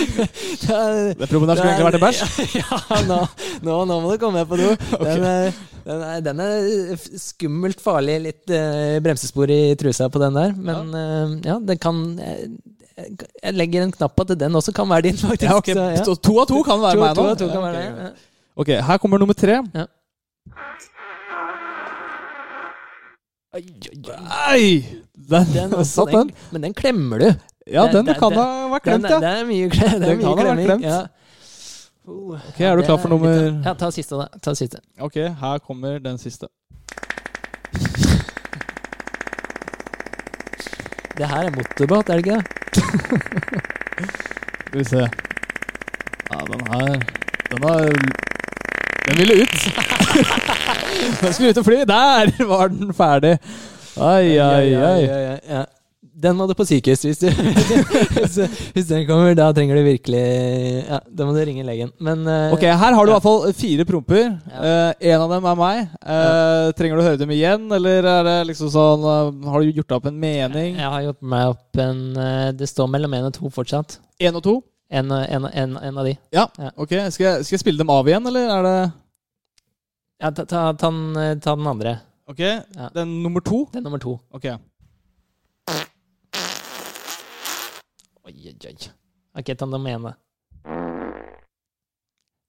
Den 0.00 1.28
prompen 1.30 1.48
der 1.50 1.58
skulle 1.58 1.72
egentlig 1.72 1.88
vært 1.88 1.98
en 1.98 2.04
bæsj. 2.06 2.22
Ja, 2.60 2.78
nå, 3.08 3.18
nå, 3.66 3.76
nå 3.90 3.98
må 4.04 4.12
du 4.14 4.20
komme 4.22 4.42
på 4.48 4.58
do. 4.60 4.70
Den, 5.06 5.24
er, 5.26 5.52
den, 5.84 6.02
er, 6.04 6.20
den 6.24 6.42
er 6.44 7.04
skummelt 7.20 7.80
farlig. 7.82 8.18
Litt 8.26 8.52
eh, 8.54 8.98
bremsespor 9.04 9.50
i 9.54 9.60
trusa 9.80 10.08
på 10.12 10.20
den 10.22 10.36
der. 10.36 10.52
Men 10.56 10.90
eh, 10.96 11.36
ja, 11.50 11.58
den 11.70 11.80
kan 11.82 12.02
jeg, 12.20 12.50
Jeg 13.00 13.54
legger 13.56 13.86
en 13.86 13.94
knapp 13.96 14.12
på 14.18 14.26
at 14.28 14.34
den 14.40 14.58
også 14.60 14.74
kan 14.76 14.88
være 14.90 15.08
din, 15.08 15.16
faktisk. 15.20 15.48
Ja, 15.48 15.56
ok. 15.60 15.70
Så, 15.72 15.86
ja. 15.96 16.02
Så 16.04 16.16
to 16.20 16.36
av 16.42 16.50
to 16.50 16.60
kan 16.66 16.82
være 16.82 16.98
To, 16.98 17.06
meg 17.06 17.16
nå. 17.16 17.28
to, 17.32 17.46
to 17.46 17.48
kan 17.54 17.64
Ja, 17.64 17.88
være 17.96 18.12
ok, 18.60 18.74
her 18.90 19.00
kommer 19.00 19.22
nummer 19.22 19.36
tre. 19.38 19.56
Ja. 19.74 19.86
Oi, 23.56 23.64
oi, 23.90 24.18
oi. 24.54 24.66
Den, 25.30 25.48
Den 25.54 25.72
satt 25.84 26.12
den. 26.12 26.28
den, 26.28 26.36
men 26.54 26.62
den 26.68 26.74
klemmer 26.76 27.18
du. 27.22 27.30
Ja, 27.72 27.86
Den- 27.92 28.06
det, 28.06 28.16
kan 28.18 28.30
den- 28.32 28.38
ha 28.38 28.68
vært 28.72 28.82
glemt, 28.82 29.10
ja. 29.10 29.18
det 29.20 29.28
er 29.40 29.44
mye, 29.46 29.68
det 29.78 29.82
er 29.92 29.98
Den 29.98 30.18
mye 30.18 30.36
klemming. 30.36 30.82
Ja. 30.82 31.00
Oh, 32.08 32.34
Ok, 32.48 32.60
er 32.60 32.76
du 32.76 32.82
klar 32.82 32.96
for 32.98 33.08
nummer- 33.08 33.62
Ja, 33.64 33.74
ta 33.74 33.90
siste, 33.90 34.16
da. 34.18 34.26
Ta 34.42 34.54
siste. 34.54 34.78
Ok, 35.00 35.14
her 35.40 35.58
kommer 35.58 35.98
den 36.02 36.18
siste. 36.18 36.46
Det 41.18 41.26
her 41.28 41.36
er 41.46 41.50
motorbåt, 41.50 42.08
er 42.08 42.12
det 42.16 42.26
ikke 42.26 42.36
det? 42.36 42.44
Skal 44.66 44.78
vi 44.78 44.84
se. 44.84 44.96
Ja, 46.30 46.38
den 46.48 46.60
her 46.72 46.86
Den 47.50 47.62
har 47.62 47.78
Den 49.08 49.16
ville 49.18 49.34
ut. 49.42 49.54
den 51.20 51.32
skulle 51.32 51.50
ut 51.50 51.58
og 51.58 51.64
fly. 51.64 51.74
Der 51.88 52.44
var 52.46 52.68
den 52.68 52.94
ferdig. 52.94 53.38
Ai, 54.00 54.38
ai, 54.38 54.74
ai. 54.74 55.06
Ja. 55.48 55.64
Den 56.20 56.34
må 56.36 56.44
du 56.48 56.52
på 56.58 56.64
sykehus 56.68 57.04
hvis, 57.06 57.20
du, 57.22 57.28
hvis, 58.16 58.34
hvis 58.74 58.88
den 58.90 59.04
kommer. 59.08 59.32
Da 59.38 59.46
trenger 59.56 59.78
du 59.78 59.82
virkelig 59.86 60.20
Ja, 60.88 60.98
da 61.06 61.26
må 61.28 61.32
du 61.36 61.40
ringe 61.46 61.64
legen. 61.64 61.92
Men 62.02 62.26
uh, 62.28 62.52
Ok, 62.54 62.64
her 62.66 62.76
har 62.96 63.06
du 63.06 63.10
i 63.10 63.14
Ja. 63.14 63.18
hvert 63.18 63.24
fall 63.24 63.52
fire 63.56 63.86
promper. 63.88 64.26
Ja. 64.50 64.60
Uh, 64.60 65.06
en 65.12 65.24
av 65.24 65.32
dem 65.32 65.46
er 65.52 65.58
meg. 65.60 65.80
Eh, 66.02 66.72
Trenger 66.76 66.98
du 66.98 67.02
å 67.02 67.06
høre 67.06 67.20
dem 67.22 67.32
igjen, 67.34 67.64
eller 67.72 68.08
er 68.10 68.26
det 68.26 68.36
liksom 68.50 68.68
sånn 68.74 69.06
Har 69.46 69.62
du 69.64 69.70
gjort 69.70 69.88
deg 69.88 69.96
opp 70.00 70.08
en 70.10 70.18
mening? 70.20 70.76
jeg 70.80 70.92
har 70.96 71.06
gjort 71.06 71.22
meg 71.32 71.52
opp 71.54 71.80
en 71.86 72.02
Det 72.58 72.68
står 72.68 72.90
mellom 72.92 73.14
én 73.16 73.28
og 73.30 73.34
to 73.38 73.50
fortsatt. 73.54 73.98
Én 74.20 74.36
og 74.36 74.44
to? 74.44 74.56
En, 74.90 75.12
en, 75.14 75.46
en, 75.46 75.76
en 75.78 75.98
av 76.02 76.04
de. 76.08 76.16
Ja. 76.34 76.48
Ja. 76.58 76.72
Ok, 76.76 76.96
skal 77.14 77.26
jeg, 77.26 77.44
skal 77.46 77.54
jeg 77.56 77.62
spille 77.62 77.78
dem 77.78 77.92
av 77.94 78.08
igjen, 78.10 78.26
eller 78.26 78.50
er 78.58 78.66
det 78.66 78.76
Ja, 80.20 80.30
ta, 80.34 80.42
ta, 80.44 80.64
ta, 80.74 80.90
den, 80.90 81.38
ta 81.40 81.54
den 81.56 81.70
andre. 81.70 81.96
Ok, 82.28 82.42
den 82.98 83.22
nummer 83.22 83.40
to? 83.46 83.64
Den 83.72 83.86
nummer 83.86 84.02
to. 84.02 84.18
Ok. 84.34 84.50
Oi, 88.30 88.46
oi, 88.46 88.70
oi. 88.70 88.90
Ok, 89.40 89.48
ta 89.58 89.66
den 89.66 89.86
ene. 89.90 90.12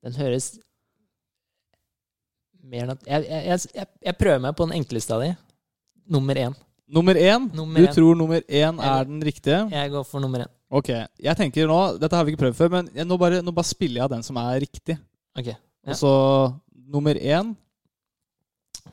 Den 0.05 0.17
høres 0.17 0.51
mer 2.61 2.91
nat... 2.91 3.01
Jeg, 3.07 3.25
jeg, 3.25 3.61
jeg, 3.73 3.87
jeg, 4.05 4.17
prøver 4.19 4.43
meg 4.43 4.53
på 4.57 4.67
den 4.67 4.75
enkleste 4.77 5.15
av 5.15 5.23
de. 5.23 5.31
Nummer 6.13 6.37
én. 6.37 6.57
Nummer 6.91 7.17
én. 7.17 7.47
Nummer 7.57 7.81
du 7.81 7.87
én. 7.87 7.95
tror 7.95 8.19
nummer 8.19 8.43
én 8.45 8.81
er 8.91 9.07
den 9.09 9.23
riktige? 9.25 9.63
Jeg 9.73 9.93
går 9.93 10.05
for 10.05 10.21
nummer 10.21 10.43
én. 10.45 10.51
Ok. 10.69 10.91
Jeg 10.91 11.35
tenker 11.39 11.69
nå 11.69 11.79
Dette 11.99 12.19
har 12.19 12.27
vi 12.27 12.35
ikke 12.35 12.43
prøvd 12.43 12.59
før, 12.59 12.71
men 12.75 12.91
nå, 13.07 13.17
bare, 13.19 13.41
nå 13.41 13.53
bare 13.55 13.69
spiller 13.71 14.01
jeg 14.03 14.05
av 14.05 14.13
den 14.13 14.27
som 14.27 14.37
er 14.43 14.61
riktig. 14.61 14.99
Ok. 15.37 15.49
Ja. 15.49 15.57
Og 15.89 15.97
så 15.97 16.13
nummer 16.93 17.17
én. 17.17 17.55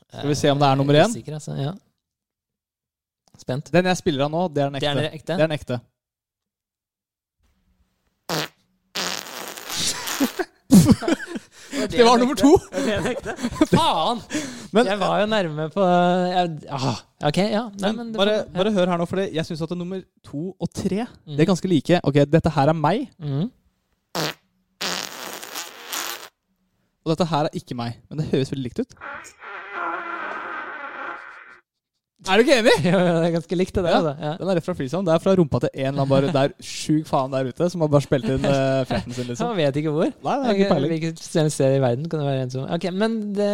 Skal 0.09 0.33
vi 0.33 0.41
se 0.41 0.57
om 0.57 0.65
det 0.65 0.73
er 0.73 0.81
nummer 0.81 0.97
Jeg 0.97 1.05
én? 1.05 1.19
Usikker, 1.19 1.37
altså. 1.37 1.59
Ja. 1.61 1.77
Spent. 3.39 3.69
Den 3.77 3.93
jeg 3.93 4.01
spiller 4.01 4.25
av 4.25 4.33
nå, 4.33 4.49
det 4.57 4.65
er 4.65 4.73
den 4.73 4.81
Det 4.81 4.89
er 4.89 5.01
den 5.03 5.13
ekte? 5.13 5.33
Det 5.35 5.41
er 5.45 5.47
den 5.47 5.59
ekte. 5.61 5.83
Det 11.93 12.01
var 12.05 12.17
nummer 12.19 12.35
to! 12.39 12.51
Det 12.73 12.95
er? 12.97 13.15
Faen! 13.73 14.21
Men, 14.75 14.87
jeg 14.89 14.99
var 15.01 15.21
jo 15.21 15.27
nærme 15.31 15.67
på 15.73 15.85
jeg, 15.85 16.51
ah, 16.75 16.97
Ok, 17.29 17.39
ja. 17.45 17.63
Nei, 17.83 17.93
men 17.93 18.11
det 18.13 18.19
bare, 18.19 18.33
får- 18.33 18.49
ja. 18.49 18.57
bare 18.57 18.73
hør 18.77 18.91
her 18.93 19.01
nå, 19.03 19.07
for 19.11 19.21
jeg 19.25 19.45
syns 19.47 19.63
at 19.65 19.73
det 19.75 19.79
nummer 19.79 20.01
to 20.27 20.43
og 20.59 20.69
tre 20.75 21.05
Mm. 21.07 21.37
Det 21.37 21.41
er 21.45 21.51
ganske 21.53 21.69
like. 21.71 22.01
Ok, 22.09 22.15
dette 22.33 22.51
her 22.57 22.69
er 22.73 22.77
meg, 22.79 23.09
Mm. 23.21 23.51
og 27.05 27.13
dette 27.15 27.27
her 27.31 27.45
er 27.49 27.55
ikke 27.57 27.77
meg. 27.79 27.99
Men 28.11 28.19
det 28.21 28.27
høres 28.33 28.51
veldig 28.53 28.65
likt 28.69 28.81
ut. 28.83 28.93
Er 32.29 32.41
du 32.41 32.45
ikke 32.45 32.57
enig? 32.61 32.75
Ja, 32.89 32.99
jo, 33.01 33.15
det 33.19 33.29
er 33.29 33.35
ganske 33.35 33.59
likt, 33.59 33.75
det 33.77 33.85
der. 33.85 33.91
Ja. 33.91 33.99
altså. 33.99 34.13
Ja. 34.23 34.33
Den 34.41 34.51
er 34.53 34.59
rett 34.59 34.67
fra 34.67 34.75
Freesound. 34.79 35.09
Det 35.09 35.15
er 35.15 35.23
fra 35.25 35.35
rumpa 35.39 35.61
til 35.65 35.73
en 35.73 35.89
eller 35.91 36.05
annen 36.19 36.35
der 36.37 36.55
sjuk 36.65 37.09
faen 37.09 37.33
der 37.35 37.49
ute, 37.49 37.71
som 37.73 37.85
har 37.85 37.91
bare 37.95 38.05
spilt 38.05 38.29
inn 38.29 38.45
uh, 38.45 38.85
fjerten 38.89 39.17
sin, 39.17 39.31
liksom. 39.31 39.49
Han 39.51 39.59
vet 39.59 39.81
ikke 39.81 39.95
hvor. 39.95 40.13
Nei, 40.13 40.37
det 40.43 40.51
er 40.51 40.61
ikke 40.61 40.71
peiling. 40.75 40.95
Hvilket 40.97 41.25
sted 41.25 41.79
i 41.79 41.83
verden 41.85 42.07
kan 42.11 42.23
det 42.23 42.29
være 42.29 42.45
en 42.47 42.55
som 42.55 42.69
Ok, 42.77 42.89
men 42.95 43.19
det 43.37 43.51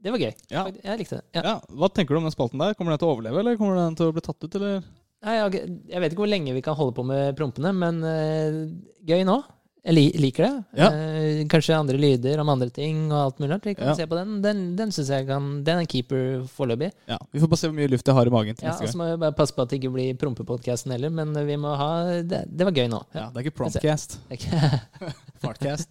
Det 0.00 0.14
var 0.14 0.22
gøy. 0.22 0.32
Ja. 0.54 0.64
Jeg 0.70 1.02
likte 1.02 1.20
det. 1.20 1.24
Ja. 1.36 1.44
Ja, 1.44 1.54
Hva 1.76 1.90
tenker 1.92 2.16
du 2.16 2.22
om 2.22 2.28
den 2.28 2.34
spalten 2.34 2.62
der? 2.62 2.76
Kommer 2.78 2.94
den 2.94 3.02
til 3.02 3.10
å 3.10 3.14
overleve, 3.16 3.42
eller 3.42 3.60
kommer 3.60 3.80
den 3.82 3.98
til 3.98 4.10
å 4.10 4.16
bli 4.16 4.24
tatt 4.24 4.46
ut, 4.46 4.58
eller? 4.60 4.82
Nei, 5.20 5.36
jeg 5.36 6.00
vet 6.00 6.14
ikke 6.14 6.22
hvor 6.22 6.30
lenge 6.32 6.54
vi 6.56 6.64
kan 6.64 6.78
holde 6.78 6.96
på 6.96 7.04
med 7.04 7.34
prompene, 7.36 7.74
men 7.76 8.00
uh, 8.06 8.60
gøy 9.04 9.26
nå. 9.28 9.40
Jeg 9.80 10.12
liker 10.20 10.44
det. 10.44 10.64
Ja. 10.76 10.88
Eh, 10.92 11.38
kanskje 11.48 11.72
andre 11.78 11.96
lyder 11.96 12.40
om 12.42 12.48
andre 12.52 12.68
ting 12.68 13.06
og 13.12 13.18
alt 13.30 13.38
mulig. 13.40 13.56
Vi 13.64 13.74
kan 13.78 13.86
Ja. 13.88 13.94
se 13.96 14.06
på 14.06 14.14
den. 14.18 14.42
Den, 14.44 14.76
den 14.76 14.90
synes 14.92 15.08
jeg 15.08 15.26
kan 15.26 15.64
Den 15.64 15.78
er 15.80 15.86
keeper 15.88 16.42
foreløpig. 16.52 16.90
Ja, 17.08 17.16
Vi 17.32 17.40
får 17.40 17.48
bare 17.48 17.56
se 17.62 17.68
hvor 17.70 17.76
mye 17.78 17.88
luft 17.88 18.06
jeg 18.06 18.14
har 18.14 18.26
i 18.26 18.30
magen 18.34 18.54
til 18.56 18.66
Ja, 18.68 18.74
neste 18.76 18.92
så 18.92 18.98
må 19.00 19.08
vi 19.10 19.16
bare 19.22 19.32
passe 19.32 19.54
på 19.56 19.62
at 19.62 19.70
det 19.72 19.80
ikke 19.80 19.92
blir 19.94 20.14
prompepodkasten 20.20 20.92
heller, 20.92 21.08
men 21.10 21.32
vi 21.46 21.56
må 21.56 21.72
ha 21.76 22.20
Det, 22.22 22.44
det 22.46 22.64
var 22.68 22.72
gøy 22.76 22.88
nå. 22.92 23.00
Ja, 23.14 23.30
Det 23.32 23.40
er 23.40 23.48
ikke 23.48 23.56
promcast. 23.56 24.18
Ikke- 24.30 24.82
Fartcast. 25.40 25.88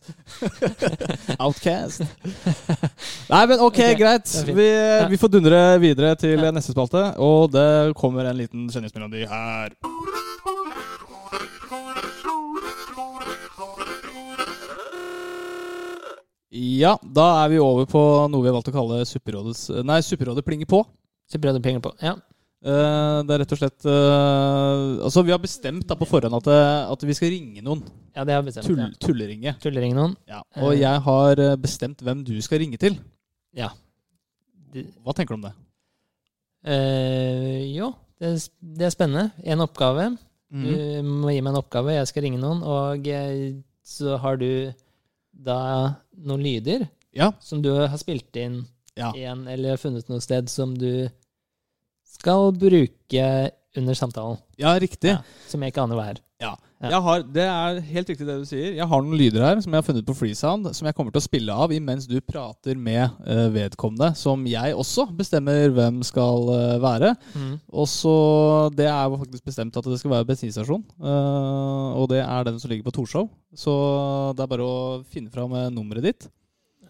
Outcast. 1.39 2.01
Nei, 3.29 3.45
men 3.49 3.57
ok, 3.59 3.73
okay. 3.73 3.95
greit. 3.97 4.29
Vi, 4.45 4.67
vi 5.09 5.17
får 5.17 5.31
dundre 5.33 5.79
videre 5.81 6.13
til 6.21 6.37
neste 6.53 6.75
spalte, 6.75 7.01
og 7.17 7.49
det 7.57 7.95
kommer 7.97 8.29
en 8.29 8.37
liten 8.37 8.69
kjendismelodi 8.69 9.25
her. 9.25 9.73
Ja, 16.49 16.95
da 17.03 17.27
er 17.43 17.51
vi 17.51 17.59
over 17.61 17.85
på 17.89 18.01
noe 18.31 18.41
vi 18.41 18.49
har 18.49 18.55
valgt 18.55 18.71
å 18.71 18.73
kalle 18.73 19.03
Supperådets 19.05 19.67
Nei, 19.85 19.99
Supperådet 20.01 20.41
plinger 20.47 20.69
på. 20.69 20.81
Supperådet 21.29 21.61
plinger 21.61 21.83
på. 21.85 21.93
Ja. 22.01 22.15
Eh, 22.59 23.19
det 23.23 23.31
er 23.31 23.39
rett 23.39 23.53
og 23.55 23.59
slett 23.61 23.85
eh, 23.87 24.79
Altså, 25.05 25.21
vi 25.23 25.31
har 25.31 25.39
bestemt 25.39 25.85
da 25.87 25.95
på 25.95 26.07
forhånd 26.09 26.35
at, 26.41 26.49
eh, 26.51 26.89
at 26.91 27.05
vi 27.07 27.15
skal 27.15 27.31
ringe 27.31 27.63
noen. 27.63 27.85
Ja, 28.11 28.25
det 28.27 28.35
har 28.35 28.43
bestemt. 28.43 28.67
Tull, 28.67 28.81
ja. 28.81 28.89
tulleringe. 28.99 29.53
Tulleringe 29.63 29.95
noen. 29.95 30.17
Ja. 30.27 30.41
Og 30.59 30.75
jeg 30.75 31.05
har 31.05 31.43
bestemt 31.61 32.03
hvem 32.03 32.25
du 32.27 32.35
skal 32.43 32.59
ringe 32.63 32.79
til. 32.81 32.97
Ja. 33.55 33.71
Hva 35.05 35.15
tenker 35.15 35.35
du 35.35 35.39
om 35.39 35.49
det? 35.49 35.55
jo, 36.59 37.93
det, 38.19 38.33
det 38.59 38.89
er 38.89 38.91
spennende. 38.91 39.29
En 39.47 39.63
oppgave. 39.63 40.09
Mhm. 40.51 40.65
Du 40.65 41.07
må 41.21 41.31
gi 41.31 41.39
meg 41.39 41.53
en 41.53 41.61
oppgave, 41.61 41.93
jeg 41.95 42.09
skal 42.09 42.25
ringe 42.25 42.41
noen, 42.41 42.59
og 42.65 43.07
så 43.87 44.17
har 44.19 44.35
du 44.41 44.49
da 45.39 45.95
noen 46.17 46.41
lyder 46.43 46.87
Ja. 47.15 47.31
som 47.39 47.61
du 47.63 47.69
har 47.73 47.97
spilt 47.97 48.35
inn 48.35 48.65
Ja. 48.97 49.11
igjen, 49.15 49.47
eller 49.47 49.77
funnet 49.77 50.09
noe 50.09 50.19
sted 50.21 50.49
som 50.51 50.73
du 50.77 51.07
skal 52.03 52.51
bruke 52.51 53.51
under 53.77 53.93
samtalen. 53.95 54.37
ja, 54.57 54.73
riktig. 54.79 55.11
Ja. 55.13 55.21
Som 55.47 55.61
jeg 55.63 55.71
ikke 55.73 55.83
aner 55.83 55.95
hva 55.95 56.09
er. 56.11 56.19
Ja. 56.41 56.55
Jeg 56.79 57.03
har, 57.03 57.23
det 57.35 57.43
er 57.43 57.79
helt 57.89 58.07
riktig 58.07 58.23
det 58.23 58.35
du 58.39 58.45
sier. 58.47 58.69
Jeg 58.77 58.85
har 58.87 59.01
noen 59.03 59.19
lyder 59.19 59.43
her 59.43 59.57
som 59.59 59.73
jeg 59.73 59.81
har 59.81 59.85
funnet 59.87 60.05
på 60.07 60.13
Freesound, 60.15 60.69
som 60.77 60.87
jeg 60.87 60.95
kommer 60.95 61.11
til 61.11 61.19
å 61.19 61.25
spille 61.25 61.57
av 61.65 61.73
imens 61.75 62.07
du 62.07 62.15
prater 62.23 62.79
med 62.79 63.17
uh, 63.27 63.49
vedkommende, 63.51 64.13
som 64.15 64.45
jeg 64.47 64.77
også 64.79 65.09
bestemmer 65.17 65.73
hvem 65.75 65.99
skal 66.07 66.47
uh, 66.47 66.77
være. 66.79 67.11
Og 67.67 67.89
så 67.91 68.15
Det 68.79 68.87
er 68.87 69.11
jo 69.11 69.19
faktisk 69.25 69.51
bestemt 69.51 69.75
at 69.75 69.91
det 69.91 69.99
skal 69.99 70.13
være 70.15 70.29
bensinstasjon. 70.31 70.85
uh, 71.03 71.99
og 71.99 72.07
det 72.13 72.23
er 72.23 72.47
den 72.47 72.59
som 72.63 72.71
ligger 72.71 72.87
på 72.87 72.95
Torshov. 72.95 73.27
Så 73.51 73.75
det 74.37 74.45
er 74.45 74.53
bare 74.55 74.71
å 74.71 74.79
finne 75.03 75.33
fram 75.33 75.51
nummeret 75.75 76.07
ditt. 76.07 76.29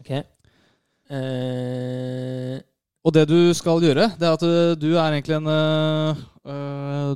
Ok. 0.03 0.13
Og 3.09 3.13
det 3.15 3.23
du 3.25 3.49
skal 3.57 3.81
gjøre, 3.81 4.11
det 4.21 4.25
er 4.27 4.35
at 4.35 4.43
eh, 4.45 4.75
du 4.77 4.91
er 4.91 5.15
egentlig 5.15 5.33
en 5.39 5.47
eh, 5.49 6.19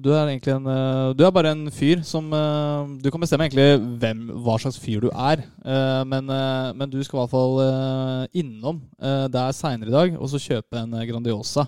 Du 0.02 0.08
er 0.10 0.32
egentlig 0.32 0.56
en 0.56 0.66
eh, 0.66 1.12
Du 1.14 1.22
er 1.22 1.34
bare 1.36 1.52
en 1.54 1.68
fyr 1.70 2.02
som 2.02 2.32
eh, 2.34 2.96
Du 3.04 3.12
kan 3.14 3.22
bestemme 3.22 3.46
egentlig 3.46 3.78
hvem, 4.02 4.24
hva 4.42 4.56
slags 4.58 4.80
fyr 4.82 5.04
du 5.06 5.12
er. 5.14 5.44
Men, 6.10 6.32
men 6.74 6.90
du 6.90 6.98
skal 7.04 7.20
i 7.20 7.22
hvert 7.22 7.34
fall 7.34 8.34
innom 8.34 8.82
der 9.30 9.54
seinere 9.54 9.92
i 9.92 9.94
dag 9.94 10.18
og 10.18 10.32
så 10.32 10.42
kjøpe 10.42 10.82
en 10.82 10.98
Grandiosa. 11.12 11.68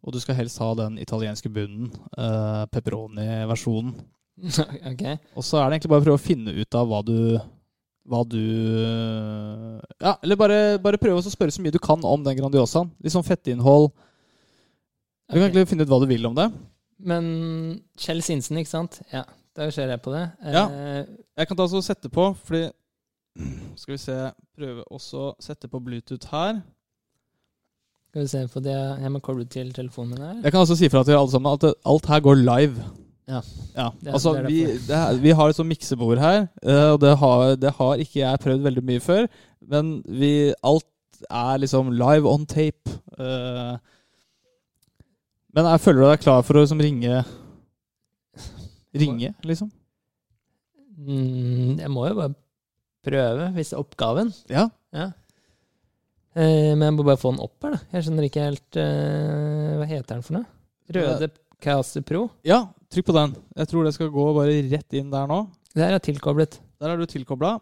Og 0.00 0.14
du 0.14 0.20
skal 0.22 0.38
helst 0.38 0.62
ha 0.62 0.70
den 0.78 0.96
italienske 1.02 1.52
bunnen. 1.52 1.92
Pepperoni-versjonen. 2.72 3.92
okay. 4.92 5.18
Og 5.36 5.44
så 5.44 5.60
er 5.60 5.68
det 5.68 5.78
egentlig 5.78 5.92
bare 5.92 6.06
å 6.06 6.08
prøve 6.08 6.22
å 6.22 6.24
finne 6.30 6.56
ut 6.56 6.78
av 6.78 6.88
hva 6.88 7.04
du 7.04 7.18
hva 8.08 8.22
du 8.28 8.38
Ja, 10.00 10.14
eller 10.22 10.38
bare, 10.40 10.58
bare 10.82 11.00
prøve 11.00 11.20
å 11.20 11.30
spørre 11.32 11.52
så 11.54 11.62
mye 11.64 11.74
du 11.74 11.78
kan 11.82 12.02
om 12.04 12.24
den 12.24 12.36
Grandiosaen. 12.38 12.90
Litt 13.04 13.14
sånn 13.14 13.26
fettinnhold. 13.26 13.90
Du 15.28 15.36
kan 15.36 15.44
egentlig 15.48 15.66
finne 15.68 15.84
ut 15.84 15.90
hva 15.92 16.00
du 16.02 16.06
vil 16.10 16.24
om 16.28 16.36
det. 16.38 16.48
Men 16.98 17.26
Kjell 18.00 18.22
Sinsen, 18.24 18.58
ikke 18.58 18.72
sant? 18.72 19.00
Ja, 19.12 19.24
da 19.54 19.68
ser 19.74 19.92
jeg 19.92 20.00
på 20.02 20.10
det. 20.14 20.24
Ja. 20.50 20.64
Eh, 20.66 21.04
Jeg 21.38 21.46
kan 21.50 21.56
ta 21.58 21.66
altså 21.68 21.82
sette 21.84 22.08
på, 22.10 22.32
fordi 22.44 22.70
Skal 23.78 23.92
vi 23.94 23.98
se 24.02 24.16
Prøve 24.58 24.82
også 24.90 25.20
å 25.28 25.34
sette 25.38 25.68
på 25.70 25.78
Bluetooth 25.84 26.26
her. 26.32 26.56
skal 28.08 28.22
vi 28.24 28.30
se 28.32 28.40
på 28.50 28.62
det 28.64 28.74
Jeg 28.74 29.12
må 29.14 29.20
koble 29.22 29.44
til 29.46 29.70
telefonen 29.72 30.16
min 30.16 30.24
her. 30.26 30.40
Jeg 30.42 30.52
kan 30.52 30.64
også 30.64 30.76
si 30.80 30.88
fra 30.90 31.04
til 31.04 31.14
alle 31.14 31.30
sammen 31.30 31.52
at 31.54 31.68
alt 31.86 32.06
her 32.10 32.20
går 32.24 32.40
live. 32.42 32.88
Ja. 33.28 33.42
Ja, 33.76 33.90
Det 34.00 34.12
altså 34.16 34.32
det 34.38 34.46
vi, 34.48 34.60
det 34.88 34.98
vi 35.20 35.32
har 35.36 35.50
et 35.52 35.56
sånt 35.58 35.68
miksebord 35.68 36.18
her, 36.22 36.46
eh, 36.64 36.86
og 36.94 37.00
det 37.02 37.10
har, 37.20 37.56
det 37.60 37.72
har 37.76 38.00
ikke 38.00 38.22
jeg 38.22 38.40
prøvd 38.44 38.62
veldig 38.64 38.84
mye 38.88 39.02
før. 39.04 39.26
Men 39.68 39.90
vi, 40.08 40.30
alt 40.64 40.86
er 41.28 41.58
liksom 41.60 41.90
live 41.92 42.30
on 42.30 42.46
tape. 42.48 42.94
eh. 43.18 43.76
men 45.54 45.68
jeg 45.74 45.80
føler 45.84 46.00
du 46.00 46.06
deg 46.12 46.22
klar 46.24 46.42
for 46.46 46.56
å 46.56 46.62
liksom 46.64 46.80
ringe 46.84 47.24
Ringe, 48.98 49.34
liksom? 49.44 49.68
Mm, 50.98 51.76
jeg 51.78 51.90
må 51.92 52.06
jo 52.08 52.14
bare 52.18 52.32
prøve, 53.06 53.50
hvis 53.54 53.68
det 53.70 53.76
er 53.76 53.82
oppgaven. 53.84 54.30
Ja. 54.50 54.64
Ja. 54.96 55.10
Eh, 56.38 56.72
men 56.72 56.86
jeg 56.88 56.94
må 56.96 57.04
bare 57.06 57.20
få 57.20 57.34
den 57.34 57.42
opp 57.44 57.62
her, 57.66 57.76
da. 57.76 57.80
Jeg 57.92 58.06
skjønner 58.06 58.26
ikke 58.26 58.46
helt 58.48 58.78
Hva 58.80 59.86
heter 59.90 60.14
den 60.16 60.24
for 60.26 60.38
noe? 60.38 60.48
Røde 60.96 61.28
Caster 61.62 62.02
Pro. 62.06 62.28
ja, 62.46 62.62
trykk 62.92 63.06
på 63.10 63.14
den. 63.16 63.34
Jeg 63.56 63.68
tror 63.70 63.84
det 63.84 63.94
skal 63.96 64.10
gå 64.14 64.26
bare 64.36 64.54
rett 64.72 64.96
inn 64.98 65.10
der 65.12 65.26
nå. 65.30 65.42
Der 65.76 65.92
er 65.96 66.02
tilkoblet. 66.02 66.58
Der 66.80 66.94
er 66.94 66.96
du 67.00 67.06
tilkobla. 67.06 67.58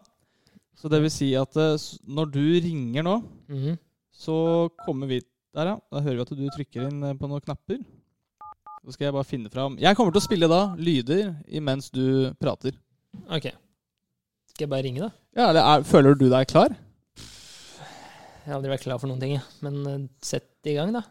Så 0.77 0.89
det 0.93 0.99
vil 1.01 1.11
si 1.13 1.31
at 1.35 1.55
eh, 1.57 1.77
når 2.07 2.31
du 2.31 2.43
ringer 2.63 3.03
nå, 3.07 3.15
Mhm. 3.49 3.77
så 4.13 4.69
kommer 4.85 5.07
vi 5.07 5.21
Der, 5.57 5.65
ja. 5.65 5.77
Da 5.91 6.01
hører 6.01 6.15
vi 6.15 6.21
at 6.21 6.29
du 6.37 6.49
trykker 6.53 6.87
inn 6.87 7.03
eh, 7.03 7.13
på 7.17 7.27
noen 7.27 7.41
knapper. 7.41 7.79
Så 8.85 8.93
skal 8.93 9.05
jeg 9.07 9.13
bare 9.15 9.25
finne 9.27 9.49
fram 9.49 9.75
Jeg 9.81 9.95
kommer 9.97 10.11
til 10.13 10.21
å 10.21 10.27
spille 10.27 10.47
da 10.47 10.75
lyder 10.77 11.31
imens 11.49 11.89
du 11.89 12.31
prater. 12.39 12.75
Ok. 13.27 13.49
Skal 14.53 14.67
jeg 14.67 14.69
bare 14.69 14.83
ringe, 14.85 14.99
da? 15.01 15.09
Ja, 15.35 15.49
er, 15.75 15.83
Føler 15.83 16.13
du 16.15 16.29
deg 16.29 16.47
klar? 16.47 16.75
Jeg 17.17 18.53
har 18.53 18.59
aldri 18.61 18.69
vært 18.71 18.85
klar 18.85 18.99
for 19.01 19.09
noen 19.09 19.19
ting, 19.19 19.33
jeg. 19.35 19.43
Men 19.65 19.79
eh, 19.87 20.07
sett 20.23 20.47
i 20.69 20.75
gang, 20.77 20.93
da. 20.95 21.01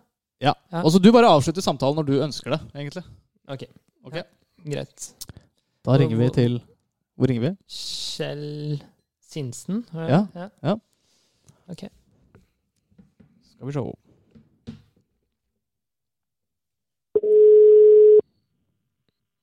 Ja. 0.41 0.55
Ja. 0.73 0.83
Og 0.85 0.93
så 0.95 1.01
du 1.03 1.11
bare 1.13 1.29
avslutter 1.33 1.65
samtalen 1.65 1.99
når 1.99 2.07
du 2.09 2.15
ønsker 2.25 2.55
det, 2.55 2.61
egentlig. 2.77 3.03
Ok. 3.51 3.67
Ok. 4.07 4.17
Greit. 4.65 5.15
Da 5.85 5.97
ringer 5.99 6.17
vi 6.17 6.29
til 6.35 6.61
Hvor 7.17 7.27
ringer 7.27 7.43
vi? 7.51 7.57
Kjell 7.67 8.83
Sinsen? 9.21 9.85
Ja. 9.95 10.27
Ja. 10.35 10.49
Ja. 10.63 10.75
Ok. 11.69 11.83
Skal 13.51 13.67
vi 13.67 13.73
se. 13.73 13.83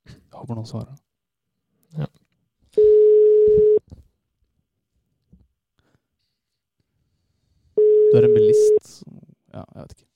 Jeg 0.06 0.40
håper 0.40 0.54
noen 0.54 0.66
svarer. 0.66 0.96
Ja. 1.98 2.06
Du 8.12 8.18
er 8.18 8.28
en 8.28 8.34
bilist. 8.34 9.04
Ja, 9.52 9.62
jeg 9.74 9.82
vet 9.82 9.96
ikke. 9.98 10.08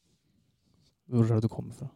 Hvor 1.09 1.25
er 1.25 1.35
det 1.35 1.43
du 1.43 1.49
kommer 1.53 1.75
fra? 1.75 1.89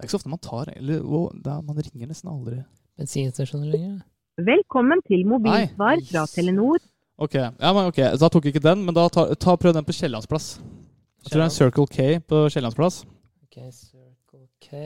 Det 0.00 0.06
er 0.06 0.08
ikke 0.08 0.14
så 0.14 0.18
ofte 0.22 0.30
man 0.32 0.40
tar 0.40 0.68
Eller 0.72 1.02
å, 1.04 1.18
er, 1.28 1.56
man 1.60 1.76
ringer 1.76 2.08
nesten 2.08 2.30
aldri. 2.32 2.62
Bensinstasjoner 2.96 3.68
lenger? 3.68 3.98
Velkommen 4.40 5.02
til 5.04 5.26
mobilsvar 5.28 5.98
Nei. 6.00 6.06
fra 6.08 6.22
Telenor. 6.32 6.80
Ok, 7.20 7.34
ja, 7.36 7.72
men 7.76 7.90
ok, 7.90 7.98
da 8.16 8.30
tok 8.32 8.48
jeg 8.48 8.54
ikke 8.54 8.62
den, 8.64 8.86
men 8.86 8.96
da 8.96 9.04
ta, 9.12 9.26
ta 9.36 9.58
prøv 9.60 9.74
den 9.76 9.84
på 9.84 9.92
Kiellandsplass. 9.92 10.54
Jeg 10.56 11.26
tror 11.26 11.36
det 11.36 11.42
er 11.42 11.50
en 11.50 11.52
Circle 11.52 11.84
K 11.92 12.06
på 12.32 12.40
Kiellandsplass. 12.54 13.02
Ok, 13.44 13.60
Circle 13.76 14.46
K. 14.64 14.80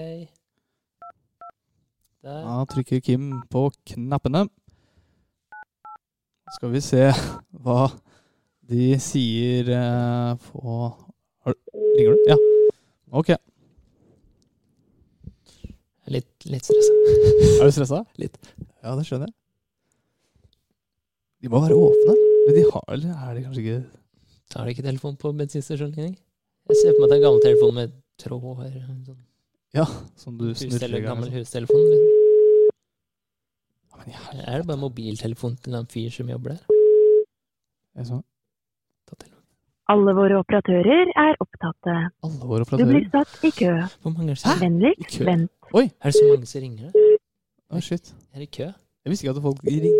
Der. 2.26 2.42
Da 2.42 2.58
trykker 2.74 3.06
Kim 3.06 3.30
på 3.54 3.68
knappene. 3.94 4.48
Skal 6.58 6.74
vi 6.74 6.82
se 6.82 7.06
hva 7.62 7.86
de 8.66 8.92
sier 8.98 9.70
eh, 9.78 10.50
på 10.50 10.78
Ringer 11.46 12.18
du? 12.18 12.30
Ja. 12.34 12.42
Ok. 13.14 13.36
Er 16.04 16.18
Litt, 16.18 16.32
litt 16.44 16.66
stressa. 16.66 16.92
du 17.64 17.72
stressa? 17.72 18.00
Litt. 18.20 18.36
Ja, 18.84 18.92
det 18.94 19.06
skjønner 19.08 19.30
jeg. 19.30 19.36
De 21.44 21.52
må 21.52 21.60
være 21.64 21.76
åpne. 21.76 22.16
Men 22.44 22.56
de 22.58 22.64
har, 22.70 22.84
eller 22.92 23.12
er 23.14 23.36
de 23.36 23.44
kanskje 23.44 23.62
ikke 23.64 23.82
Tar 24.52 24.66
de 24.68 24.74
ikke 24.74 24.84
telefon 24.84 25.16
på 25.18 25.30
bensinstasjonen? 25.34 26.12
Jeg 26.68 26.76
ser 26.78 26.92
på 26.94 27.00
meg 27.00 27.06
at 27.06 27.12
det 27.12 27.16
er 27.16 27.22
gammel 27.24 27.40
telefon 27.42 27.72
med 27.78 27.94
tråder. 28.20 28.74
Sånn. 28.84 29.22
Ja, 29.74 29.86
som 30.20 30.36
du 30.38 30.52
snurrer 30.54 30.92
i 30.92 31.00
gang. 31.00 31.08
gammel 31.08 31.26
liksom. 31.30 31.40
hustelefon. 31.40 31.80
Liksom. 31.90 32.10
Ja, 34.12 34.20
men. 34.28 34.42
Er 34.44 34.60
det 34.60 34.68
bare 34.68 34.82
mobiltelefon 34.84 35.56
til 35.64 35.74
en 35.80 35.88
fyr 35.90 36.12
som 36.14 36.30
jobber 36.30 36.54
der? 36.54 36.62
Er 37.96 38.04
det 38.04 38.08
sånn? 38.12 38.22
Ta 39.08 39.16
telefon. 39.16 39.42
Alle 39.94 40.14
våre 40.16 40.38
operatører 40.44 41.12
er 41.24 41.34
opptatte. 41.42 41.96
Alle 42.28 42.50
våre 42.52 42.78
Du 42.78 42.84
blir 42.88 43.08
satt 43.12 43.34
i 43.44 43.50
kø. 43.56 43.72
Hvor 44.04 44.14
mange 44.14 44.36
er 44.36 44.38
det 44.44 44.60
Vennligst 44.62 45.20
I 45.20 45.24
vent. 45.80 45.92
Er 46.00 46.10
det 46.10 46.14
så 46.18 46.24
mange 46.30 46.46
som 46.50 46.60
ringer? 46.64 46.90
Å, 47.74 47.80
shit. 47.82 48.12
Er 48.34 48.38
det 48.44 48.50
kø? 48.54 48.66
Jeg 49.04 49.10
visste 49.12 49.26
ikke 49.26 49.34
at 49.36 49.42
folk 49.44 49.60
ringer 49.66 49.90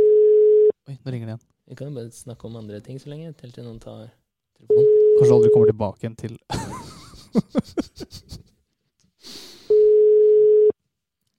Oi, 0.84 0.94
nå 1.00 1.08
ringer 1.12 1.26
det 1.26 1.32
igjen. 1.34 1.44
Vi 1.70 1.74
kan 1.78 1.88
jo 1.88 1.94
bare 1.96 2.10
snakke 2.12 2.44
om 2.46 2.56
andre 2.60 2.80
ting 2.84 2.98
så 3.00 3.08
lenge, 3.08 3.32
til 3.40 3.50
til 3.56 3.64
noen 3.64 3.78
tar 3.80 4.10
telefonen. 4.58 4.90
Kanskje 5.18 5.34
aldri 5.38 5.50
kommer 5.54 5.70
tilbake 5.70 6.04
igjen 6.04 6.16
til 6.20 6.34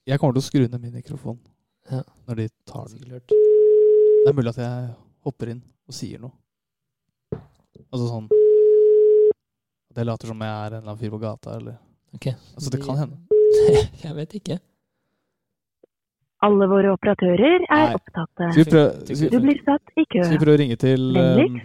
Jeg 0.05 0.19
kommer 0.21 0.35
til 0.35 0.41
å 0.43 0.45
skru 0.45 0.63
ned 0.69 0.81
min 0.81 0.93
mikrofon 0.93 1.39
Ja. 1.91 2.01
når 2.27 2.35
de 2.41 2.47
tar 2.69 2.87
den. 2.89 2.99
Sikkert. 2.99 3.29
Det 3.29 4.29
er 4.29 4.33
mulig 4.37 4.49
at 4.53 4.57
jeg 4.61 4.89
hopper 5.25 5.51
inn 5.53 5.61
og 5.87 5.93
sier 5.93 6.19
noe. 6.21 6.33
Altså 7.91 8.07
sånn 8.09 8.27
At 9.91 9.97
jeg 10.01 10.05
later 10.09 10.27
som 10.31 10.41
jeg 10.41 10.49
er 10.49 10.55
en 10.73 10.77
eller 10.81 10.89
annen 10.89 11.01
fyr 11.01 11.13
på 11.13 11.21
gata, 11.21 11.57
eller 11.59 11.77
Ok. 12.15 12.27
Altså, 12.55 12.69
det 12.71 12.79
kan 12.81 12.95
hende. 12.97 13.17
Jeg 14.05 14.15
vet 14.17 14.35
ikke. 14.39 14.57
Alle 16.45 16.67
våre 16.69 16.91
operatører 16.93 17.63
er 17.63 17.85
Nei. 17.87 17.95
opptatte. 17.97 18.49
Prøve, 18.69 19.29
Du 19.31 19.39
blir 19.41 19.61
satt 19.65 19.93
i 19.97 20.03
kø. 20.05 20.19
skal 20.21 20.35
vi 20.35 20.41
prøve 20.43 20.57
å 20.57 20.61
ringe 20.61 20.77
til 20.77 21.17
um, 21.17 21.55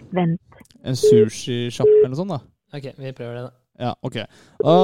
en 0.87 0.97
sushisjappe 0.97 1.99
eller 1.99 2.13
noe 2.15 2.19
sånt, 2.21 2.33
da? 2.33 2.39
Ok, 2.79 2.87
vi 2.97 3.11
prøver 3.13 3.35
det, 3.37 3.43
da. 3.43 3.51
Ja, 3.81 3.91
ok. 4.01 4.17
Da, 4.63 4.75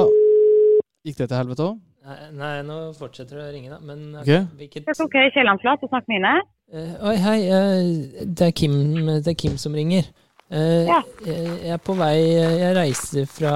Gikk 1.07 1.21
det 1.21 1.29
til 1.31 1.37
helvete 1.39 1.65
òg? 1.69 1.79
Nei, 2.07 2.17
nei, 2.39 2.51
nå 2.67 2.75
fortsetter 2.95 3.39
det 3.39 3.45
å 3.47 3.53
ringe, 3.55 3.71
da. 3.73 3.79
Men 3.83 4.03
Ok. 4.21 4.29
hvilket 4.59 4.85
Det 4.87 4.95
OK, 5.03 5.17
Kiellandsflat, 5.33 5.83
og 5.83 5.89
snakk 5.91 6.05
med 6.11 6.19
Ine. 6.21 6.35
Eh, 6.71 6.93
Oi, 7.09 7.15
hei. 7.23 7.39
Uh, 7.47 8.25
det, 8.27 8.47
er 8.51 8.51
Kim, 8.55 8.77
det 9.23 9.33
er 9.33 9.37
Kim 9.39 9.57
som 9.59 9.73
ringer. 9.75 10.03
Eh, 10.51 10.85
Ja. 10.87 11.01
jeg, 11.25 11.47
jeg 11.63 11.73
er 11.75 11.81
på 11.83 11.95
vei 11.99 12.13
Jeg 12.23 12.75
reiser 12.77 13.25
fra, 13.27 13.55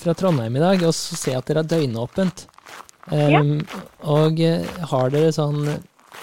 fra 0.00 0.14
Trondheim 0.14 0.56
i 0.56 0.62
dag, 0.62 0.82
og 0.86 0.94
så 0.96 1.16
ser 1.18 1.34
jeg 1.34 1.42
at 1.42 1.50
dere 1.50 1.62
har 1.64 1.70
døgnåpent. 1.72 2.46
Um, 3.10 3.54
Og 4.06 4.40
eh, 4.44 4.66
har 4.90 5.10
dere 5.10 5.32
sånn 5.34 5.64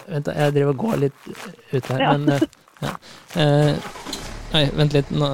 Vent, 0.07 0.27
jeg 0.29 0.53
driver 0.55 0.69
og 0.75 0.83
går 0.83 0.99
litt 1.01 1.25
ut 1.73 1.87
her, 1.89 1.99
Ja. 2.03 2.11
men 2.13 2.29
eh, 2.35 2.43
ja. 2.85 2.91
Uh, 3.33 3.73
Oi, 4.55 4.61
vent 4.77 4.93
litt. 4.95 5.09
Nå, 5.11 5.27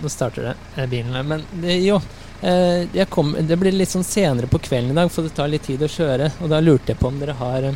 nå 0.00 0.08
starter 0.12 0.54
det 0.76 0.86
bilen 0.88 1.12
her. 1.18 1.26
Men 1.28 1.42
det, 1.60 1.74
jo. 1.84 1.98
uh, 2.40 2.86
jeg 2.94 3.08
kom, 3.12 3.34
det 3.48 3.58
blir 3.60 3.74
litt 3.74 3.92
sånn 3.92 4.06
senere 4.06 4.48
på 4.48 4.60
kvelden 4.64 4.94
i 4.94 4.96
dag, 4.96 5.10
for 5.12 5.26
det 5.26 5.34
tar 5.36 5.50
litt 5.52 5.66
tid 5.68 5.82
å 5.84 5.90
kjøre. 5.90 6.30
Og 6.40 6.48
da 6.52 6.62
lurte 6.64 6.94
jeg 6.94 7.00
på 7.02 7.10
om 7.10 7.18
dere 7.20 7.34
har, 7.36 7.68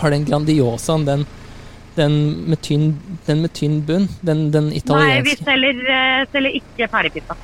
har 0.00 0.14
den 0.16 0.26
Grandiosaen, 0.26 1.04
den, 1.06 1.26
den, 1.98 2.16
med 2.48 2.62
tynn, 2.66 2.88
den 3.28 3.44
med 3.44 3.54
tynn 3.54 3.78
bunn? 3.86 4.08
Den, 4.26 4.48
den 4.54 4.72
Nei, 4.72 5.20
vi 5.28 5.36
selger, 5.38 6.26
selger 6.32 6.58
ikke 6.58 6.90
ferdigpizza. 6.96 7.38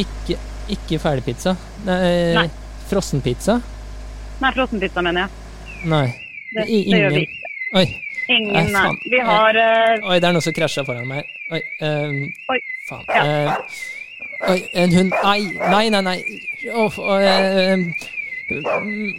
Ikke, 0.00 0.38
ikke 0.76 0.98
ferdigpizza? 1.02 1.54
Nei. 1.86 2.34
Nei. 2.36 2.46
Frossenpizza? 2.90 3.58
Nei, 4.40 4.52
frossenpizza, 4.56 5.02
mener 5.04 5.26
jeg. 5.26 5.84
Nei. 5.90 6.06
Det, 6.54 6.64
det 6.66 7.00
gjør 7.00 7.14
vi 7.16 7.24
ikke. 7.26 7.52
Oi. 7.80 7.84
Ingen, 8.30 8.52
Nei, 8.54 8.64
nei. 8.74 9.10
Vi 9.10 9.20
har 9.26 9.56
eh, 9.58 10.04
Oi, 10.06 10.16
det 10.22 10.28
er 10.28 10.34
noe 10.36 10.44
som 10.44 10.54
krasja 10.54 10.84
foran 10.86 11.06
meg. 11.10 11.26
Oi. 11.50 11.60
ehm, 11.82 12.18
Oi. 12.52 12.58
Faen. 12.88 13.04
Ja. 13.10 13.22
Eh, 13.26 14.50
oi, 14.52 14.58
en 14.84 14.94
hund 14.94 15.14
Nei, 15.24 15.40
nei, 15.58 15.84
nei. 15.90 16.02
nei. 16.06 16.18
Oh, 16.74 16.94
åh, 17.02 17.22
eh, 17.26 17.86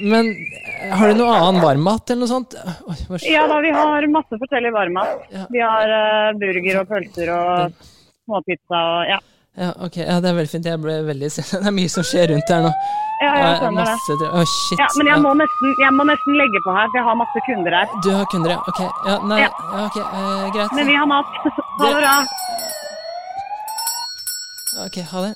men 0.03 0.29
eh, 0.35 0.91
har 0.95 1.11
du 1.11 1.19
noe 1.21 1.35
annen 1.37 1.61
varmmat 1.63 2.11
eller 2.11 2.25
noe 2.25 2.31
sånt? 2.31 2.55
Oi? 2.87 3.19
Ja 3.31 3.45
da, 3.51 3.59
vi 3.63 3.71
har 3.75 4.07
masse 4.11 4.39
forskjellig 4.39 4.71
varmmat. 4.75 5.27
Ja. 5.31 5.45
Vi 5.51 5.63
har 5.63 5.93
eh, 5.97 6.31
burger 6.39 6.81
og 6.83 6.89
pølser 6.91 7.31
og 7.35 7.85
småpizza 8.27 8.81
og 8.95 9.11
ja. 9.11 9.19
Ja, 9.59 9.73
ok, 9.83 9.97
ja, 9.99 10.19
det 10.23 10.29
er 10.31 10.35
veldig 10.37 10.49
fint. 10.51 10.65
Jeg 10.69 10.79
ble 10.79 10.93
veldig 11.05 11.29
Det 11.35 11.59
er 11.59 11.73
mye 11.75 11.91
som 11.91 12.05
skjer 12.07 12.31
rundt 12.31 12.51
her 12.53 12.61
nå. 12.65 12.71
Ja, 13.21 13.31
jeg 13.37 13.57
skjønner 13.59 13.85
det. 13.85 13.91
masse 13.91 14.29
Oh, 14.31 14.45
shit. 14.49 14.79
Ja, 14.79 14.87
men 14.97 15.09
jeg 15.11 15.21
må, 15.21 15.33
nesten, 15.37 15.73
jeg 15.83 15.91
må 15.97 16.05
nesten 16.09 16.37
legge 16.39 16.61
på 16.65 16.73
her, 16.77 16.87
for 16.89 16.97
jeg 17.01 17.05
har 17.09 17.17
masse 17.19 17.43
kunder 17.47 17.75
her. 17.77 17.91
Du 18.05 18.09
har 18.15 18.25
kunder, 18.31 18.55
ja. 18.55 18.59
Ok, 18.71 18.79
ja, 19.09 19.17
nei, 19.29 19.39
Ja. 19.43 19.49
ja, 19.75 19.83
ok, 19.85 19.97
eh, 20.01 20.47
greit. 20.55 20.73
Men 20.79 20.87
vi 20.87 20.95
har 21.01 21.07
mat. 21.11 21.25
Ha 21.81 21.87
det 21.87 21.95
bra. 21.97 22.15
Ok, 24.85 24.97
ha 25.11 25.21
det. 25.27 25.33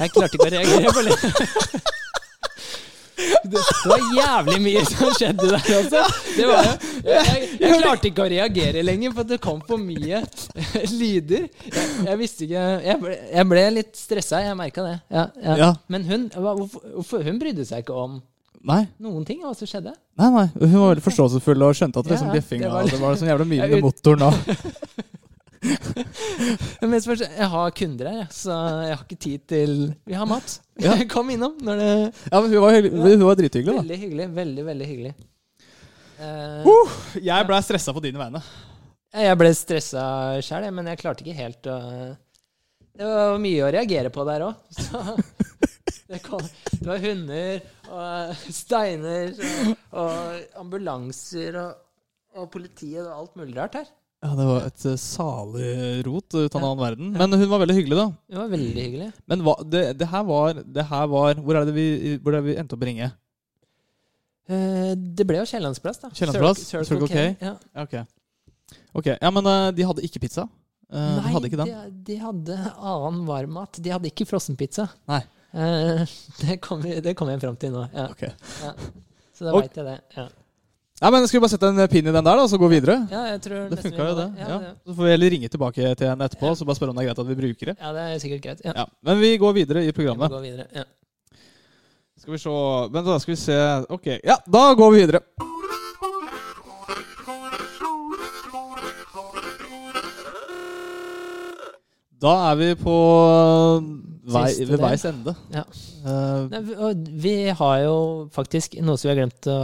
Jeg 0.00 0.12
klarte 0.14 0.36
ikke 0.36 0.46
å 0.48 0.52
reagere 0.56 0.92
på 0.96 1.02
det. 1.08 1.88
Det 3.50 3.62
var 3.90 4.04
jævlig 4.16 4.58
mye 4.64 4.82
som 4.88 5.12
skjedde 5.16 5.50
der. 5.50 5.68
Det 6.36 6.46
var 6.48 6.70
jeg, 7.04 7.48
jeg, 7.60 7.76
klarte 7.82 8.10
ikke 8.10 8.24
å 8.24 8.30
reagere 8.32 8.82
lenger, 8.86 9.14
for 9.16 9.28
det 9.28 9.40
kom 9.42 9.60
for 9.68 9.80
mye 9.82 10.22
lyder. 10.94 11.46
Jeg, 11.66 11.86
jeg 12.06 12.18
visste 12.20 12.46
ikke 12.46 12.64
Jeg 12.86 12.98
ble, 13.02 13.14
jeg 13.34 13.48
ble 13.52 13.64
litt 13.76 13.92
stressa, 13.98 14.42
jeg 14.44 14.58
merka 14.58 14.86
det. 14.86 14.96
Ja, 15.12 15.26
ja. 15.42 15.56
Ja. 15.64 15.70
Men 15.92 16.06
hun, 16.08 16.28
hvorfor, 16.34 17.24
hun 17.26 17.40
brydde 17.42 17.66
seg 17.68 17.84
ikke 17.84 17.96
om 18.06 18.18
Nei. 18.66 18.82
noen 19.00 19.24
ting 19.28 19.40
hva 19.44 19.54
som 19.56 19.68
skjedde. 19.68 19.94
Nei, 20.20 20.28
nei. 20.34 20.46
Hun 20.60 20.74
var 20.76 20.90
veldig 20.94 21.04
forståelsesfull 21.06 21.64
og 21.64 21.78
skjønte 21.78 22.02
at 22.02 22.08
det 22.08 22.12
liksom 22.16 22.28
ja, 22.28 22.34
bjeffinga 22.36 22.66
det 22.66 22.70
det 22.70 22.98
var 23.00 23.06
var, 23.06 23.14
litt- 23.14 23.22
sånn 23.22 23.32
jævla 23.32 23.46
mye 23.54 23.68
under 23.70 23.86
motoren 23.86 24.26
da. 24.26 24.30
Men 26.80 26.94
jeg 26.96 27.48
har 27.52 27.74
kunder 27.76 28.08
her, 28.08 28.28
så 28.32 28.54
jeg 28.86 28.94
har 28.96 29.02
ikke 29.04 29.18
tid 29.20 29.42
til 29.50 29.74
Vi 30.08 30.16
har 30.16 30.28
mat. 30.28 30.54
Ja. 30.80 30.94
Kom 31.12 31.28
innom 31.32 31.58
når 31.64 31.82
det 31.82 31.90
Ja, 32.30 32.40
men 32.40 32.48
hun 32.48 32.62
var, 32.64 32.76
hyggelig- 32.78 33.18
hun 33.18 33.26
var 33.28 33.36
drithyggelig, 33.40 33.74
da. 33.74 33.82
Veldig 33.84 33.98
hyggelig. 34.04 34.28
Veldig, 34.40 34.64
veldig 34.70 34.88
hyggelig. 34.94 35.12
Uh, 36.20 36.66
Uh, 36.68 36.96
jeg 37.24 37.46
blei 37.48 37.60
stressa 37.64 37.94
på 37.96 38.02
dine 38.04 38.20
vegne. 38.20 38.42
jeg 39.16 39.36
ble 39.40 39.52
stressa 39.56 40.02
sjæl, 40.44 40.66
men 40.76 40.90
jeg 40.92 41.00
klarte 41.00 41.24
ikke 41.24 41.38
helt 41.38 41.68
å 41.72 41.76
Det 42.92 43.08
var 43.08 43.38
mye 43.40 43.62
å 43.64 43.70
reagere 43.72 44.12
på 44.12 44.26
der 44.28 44.44
òg. 44.48 44.58
Det, 46.10 46.18
var 46.82 46.98
hunder 46.98 47.60
og 47.86 48.40
steiner 48.50 49.30
og, 49.30 49.76
og 50.02 50.56
ambulanser 50.58 51.54
og, 51.60 51.76
og 52.34 52.48
politiet 52.50 53.04
og 53.04 53.12
alt 53.14 53.36
mulig 53.38 53.54
rart 53.54 53.76
her. 53.78 53.86
Ja, 54.20 54.34
Det 54.36 54.44
var 54.50 54.66
et 54.68 54.82
eh, 54.84 54.96
salig 55.00 55.68
rot 56.04 56.34
ut 56.36 56.54
av 56.54 56.60
en 56.60 56.66
annen 56.68 56.82
verden. 56.82 57.12
Men 57.16 57.32
hun 57.40 57.48
var 57.48 57.62
veldig 57.62 57.76
hyggelig, 57.78 57.96
da. 57.96 58.06
Hun 58.34 58.40
var 58.42 58.50
veldig 58.52 58.82
hyggelig. 58.84 59.06
Men 59.32 59.44
hva, 59.46 59.54
det, 59.64 59.84
det, 60.00 60.08
her 60.12 60.24
var, 60.28 60.60
det 60.60 60.84
her 60.90 61.06
var 61.08 61.40
Hvor 61.40 61.56
er 61.56 61.64
det 61.70 61.74
vi, 61.78 61.86
hvor 62.20 62.34
er 62.36 62.42
det 62.42 62.48
vi 62.50 62.56
endte 62.60 62.76
opp 62.76 62.84
å 62.84 62.88
ringe? 62.90 63.08
Eh, 64.50 64.92
det 64.98 65.24
ble 65.28 65.38
jo 65.40 65.46
Kiellandsplass, 65.48 66.02
da. 66.02 66.10
Kiellandsplass? 66.12 66.60
Circle- 66.66 66.88
Circle 66.88 67.08
K? 67.08 67.26
Ja. 67.40 67.54
Ja, 67.76 67.84
ok. 67.86 67.96
Ok, 69.00 69.06
Ja, 69.16 69.30
men 69.32 69.46
eh, 69.46 69.70
de 69.78 69.86
hadde 69.88 70.04
ikke 70.04 70.20
pizza? 70.26 70.44
Nei, 70.90 71.22
de 71.22 71.32
hadde 71.36 71.46
ikke 71.46 71.58
den? 71.60 71.68
De, 71.70 71.90
de 72.08 72.16
hadde 72.18 72.54
annen 72.74 73.22
varmmat. 73.28 73.78
De 73.78 73.92
hadde 73.94 74.08
ikke 74.10 74.26
frossenpizza. 74.26 74.88
Nei. 75.08 75.20
Eh, 75.54 76.02
det 76.42 76.56
kom 76.66 76.82
det 76.82 77.14
kom 77.18 77.30
jeg 77.30 77.40
fram 77.42 77.56
til 77.62 77.72
nå. 77.76 77.84
Ja. 77.94 78.08
Ok. 78.10 78.26
Så 79.38 79.46
da 79.46 79.54
veit 79.56 79.78
jeg 79.78 79.86
det. 79.86 79.96
Ja. 80.18 80.26
Ja, 81.00 81.08
men 81.10 81.24
Skal 81.28 81.38
vi 81.38 81.42
bare 81.46 81.50
sette 81.54 81.68
en 81.70 81.80
pin 81.88 82.04
i 82.06 82.12
den 82.12 82.14
der, 82.14 82.36
da, 82.36 82.42
og 82.44 82.50
så 82.52 82.58
gå 82.60 82.68
videre? 82.68 82.98
ja, 83.10 83.22
jeg 83.32 83.40
tror 83.46 83.68
Det 83.70 83.78
funka 83.82 83.96
jo, 83.96 84.04
må 84.04 84.16
det. 84.18 84.28
Ja, 84.38 84.48
Ja. 84.50 84.72
Så 84.86 84.94
får 84.94 85.04
vi 85.06 85.10
heller 85.14 85.30
ringe 85.30 85.48
tilbake 85.48 85.94
til 85.96 86.08
henne 86.10 86.24
etterpå 86.28 86.46
ja. 86.50 86.54
så 86.54 86.64
bare 86.68 86.76
spørre 86.76 86.90
om 86.92 86.96
det 87.00 87.04
er 87.04 87.08
greit 87.08 87.22
at 87.24 87.28
vi 87.30 87.36
bruker 87.38 87.70
det. 87.72 87.76
ja, 87.80 87.92
det 87.96 88.02
er 88.06 88.18
sikkert 88.18 88.42
greit. 88.44 88.60
Ja. 88.64 88.72
Ja, 88.76 88.84
Men 89.02 89.20
vi 89.20 89.36
går 89.40 89.52
videre 89.56 89.80
i 89.82 89.86
Vi 89.86 89.92
går 89.92 89.98
programmet. 90.02 90.30
gå 90.30 90.40
videre. 90.44 90.66
Ja. 90.74 90.84
Skal 92.20 92.32
vi 92.32 92.38
se 92.38 92.50
Vent, 92.92 93.06
da 93.06 93.18
skal 93.18 93.32
vi 93.32 93.36
se 93.40 93.56
Ok, 93.88 94.06
ja, 94.24 94.36
da 94.52 94.74
går 94.76 94.90
vi 94.92 95.00
videre. 95.00 95.20
Da 102.20 102.32
er 102.50 102.56
vi 102.60 102.68
på 102.76 102.94
vei, 104.30 104.48
ved 104.68 104.82
veis 104.82 105.04
ende. 105.08 105.32
Ja. 105.54 105.62
Eh, 106.04 106.72
og 106.84 107.06
vi 107.24 107.34
har 107.56 107.76
jo 107.86 107.94
faktisk 108.34 108.76
noe 108.84 109.00
som 109.00 109.08
vi 109.08 109.14
har 109.14 109.20
glemt 109.22 109.48
å 109.48 109.58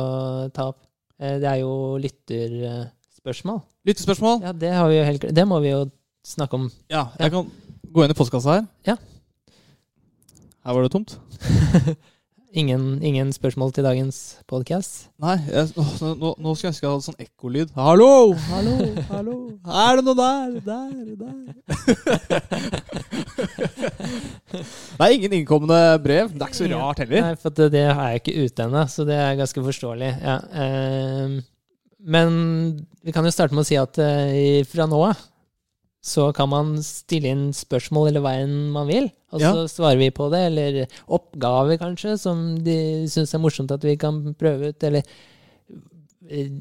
ta 0.56 0.70
opp. 0.72 0.80
Eh, 1.20 1.36
Det 1.40 1.48
er 1.48 1.60
jo 1.62 1.96
lytterspørsmål. 2.02 3.60
Lytterspørsmål? 3.86 4.40
Ja, 4.42 4.52
det, 4.52 4.72
har 4.74 4.88
vi 4.88 5.02
helt, 5.04 5.28
det 5.36 5.46
må 5.48 5.60
vi 5.60 5.70
jo 5.72 5.84
snakke 6.26 6.54
om. 6.58 6.70
Ja, 6.90 7.06
jeg 7.18 7.30
kan 7.32 7.50
gå 7.92 8.04
inn 8.04 8.10
i 8.12 8.18
postkassa 8.18 8.58
her. 8.58 8.66
Ja. 8.86 8.96
Her 10.66 10.74
var 10.74 10.82
det 10.82 10.92
tomt. 10.92 11.16
Ingen, 12.56 13.02
ingen 13.04 13.32
spørsmål 13.36 13.72
til 13.76 13.84
dagens 13.84 14.18
podcast. 14.48 15.10
Nei, 15.20 15.34
jeg, 15.44 15.68
nå, 15.76 15.82
nå- 16.16 16.30
nå 16.40 16.54
skulle 16.56 16.70
jeg 16.70 16.72
ønske 16.72 16.86
jeg 16.86 16.92
hadde 16.94 17.04
sånn 17.04 17.18
ekkolyd. 17.20 17.74
Hallo! 17.76 18.32
Hallo! 18.48 18.76
hallo 19.10 19.34
Er 19.82 19.98
det 19.98 20.04
noe 20.06 20.16
der? 20.16 20.54
Der? 20.64 20.88
Der? 21.20 21.36
er 25.04 25.12
ingen 25.18 25.36
innkomne 25.36 25.82
brev. 26.00 26.32
Det 26.32 26.40
er 26.40 26.48
ikke 26.48 26.62
så 26.62 26.70
rart 26.72 27.04
heller. 27.04 27.26
Nei, 27.28 27.36
for 27.44 27.52
det, 27.60 27.68
det 27.76 27.84
er 27.90 27.92
jeg 27.92 28.22
ikke 28.22 28.38
ute 28.46 28.68
ennå, 28.70 28.86
så 28.88 29.04
det 29.04 29.20
er 29.20 29.36
ganske 29.42 29.66
forståelig. 29.68 30.10
Ja. 30.24 30.38
ehm, 30.64 31.36
men 32.16 32.28
vi 33.04 33.12
kan 33.12 33.28
jo 33.28 33.36
starte 33.36 33.52
med 33.52 33.66
å 33.66 33.68
si 33.68 33.76
at 33.76 34.00
eh, 34.00 34.64
fra 34.64 34.88
nå 34.88 35.04
av 35.12 35.20
så 36.06 36.28
kan 36.34 36.50
man 36.52 36.74
stille 36.86 37.32
inn 37.34 37.46
spørsmål 37.56 38.12
eller 38.12 38.22
hva 38.22 38.36
enn 38.44 38.54
man 38.74 38.86
vil, 38.86 39.08
og 39.34 39.42
så 39.42 39.64
svarer 39.70 39.98
vi 39.98 40.12
på 40.14 40.28
det. 40.30 40.42
Eller 40.52 40.98
oppgaver, 41.12 41.80
kanskje, 41.80 42.14
som 42.20 42.44
de 42.62 42.76
syns 43.10 43.34
er 43.34 43.42
morsomt 43.42 43.74
at 43.74 43.84
vi 43.84 43.96
kan 43.98 44.20
prøve 44.38 44.70
ut. 44.70 44.86
Eller 44.86 45.02
eh, 46.30 46.52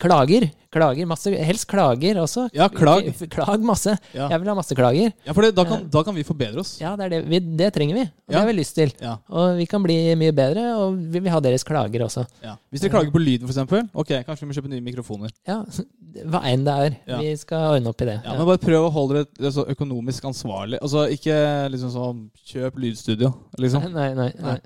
klager. 0.00 0.46
Klager 0.74 1.06
masse. 1.06 1.30
Helst 1.46 1.66
klager 1.70 2.18
også. 2.18 2.48
Ja, 2.54 2.66
klag. 2.72 3.06
Klag 3.30 3.62
masse. 3.62 3.94
Ja, 4.14 4.26
Jeg 4.32 4.40
vil 4.42 4.50
ha 4.50 4.54
masse 4.58 4.74
klager. 4.74 5.12
ja 5.26 5.32
for 5.36 5.46
det, 5.46 5.52
da, 5.54 5.64
kan, 5.68 5.84
da 5.90 6.02
kan 6.02 6.16
vi 6.16 6.24
forbedre 6.26 6.60
oss. 6.64 6.74
Ja, 6.80 6.96
det, 6.98 7.06
er 7.06 7.12
det. 7.14 7.20
Vi, 7.30 7.40
det 7.60 7.68
trenger 7.76 8.00
vi. 8.00 8.04
Og 8.26 8.34
det 8.34 8.40
har 8.40 8.48
vi 8.48 8.56
lyst 8.58 8.74
til. 8.74 8.90
Ja. 9.00 9.14
Og 9.30 9.58
vi 9.60 9.66
kan 9.70 9.82
bli 9.84 9.96
mye 10.18 10.34
bedre, 10.34 10.66
og 10.80 10.98
vi 10.98 11.22
vil 11.22 11.30
ha 11.30 11.40
deres 11.44 11.64
klager 11.66 12.06
også. 12.08 12.26
Ja. 12.42 12.56
Hvis 12.74 12.82
dere 12.82 12.94
klager 12.96 13.14
på 13.14 13.22
lyden, 13.22 13.48
f.eks., 13.48 13.88
ok, 13.94 14.12
kanskje 14.26 14.42
vi 14.46 14.50
må 14.50 14.58
kjøpe 14.58 14.72
nye 14.74 14.84
mikrofoner. 14.90 15.34
Ja, 15.46 15.60
hva 16.32 16.42
enn 16.50 16.66
det 16.66 16.78
er. 16.86 16.96
Ja. 17.06 17.22
Vi 17.22 17.34
skal 17.38 17.76
ordne 17.76 17.92
opp 17.94 18.02
i 18.02 18.10
det. 18.10 18.18
Ja, 18.24 18.34
Men 18.38 18.48
bare 18.50 18.62
prøv 18.62 18.88
å 18.88 18.94
holde 18.94 19.26
dere 19.38 19.54
så 19.54 19.66
økonomisk 19.70 20.26
ansvarlig. 20.30 20.82
Altså 20.82 21.06
Ikke 21.14 21.36
liksom 21.70 21.94
sånn 21.94 22.24
kjøp 22.50 22.80
lydstudio, 22.82 23.30
liksom. 23.62 23.86
Nei, 23.98 24.10
nei, 24.18 24.32
nei. 24.42 24.58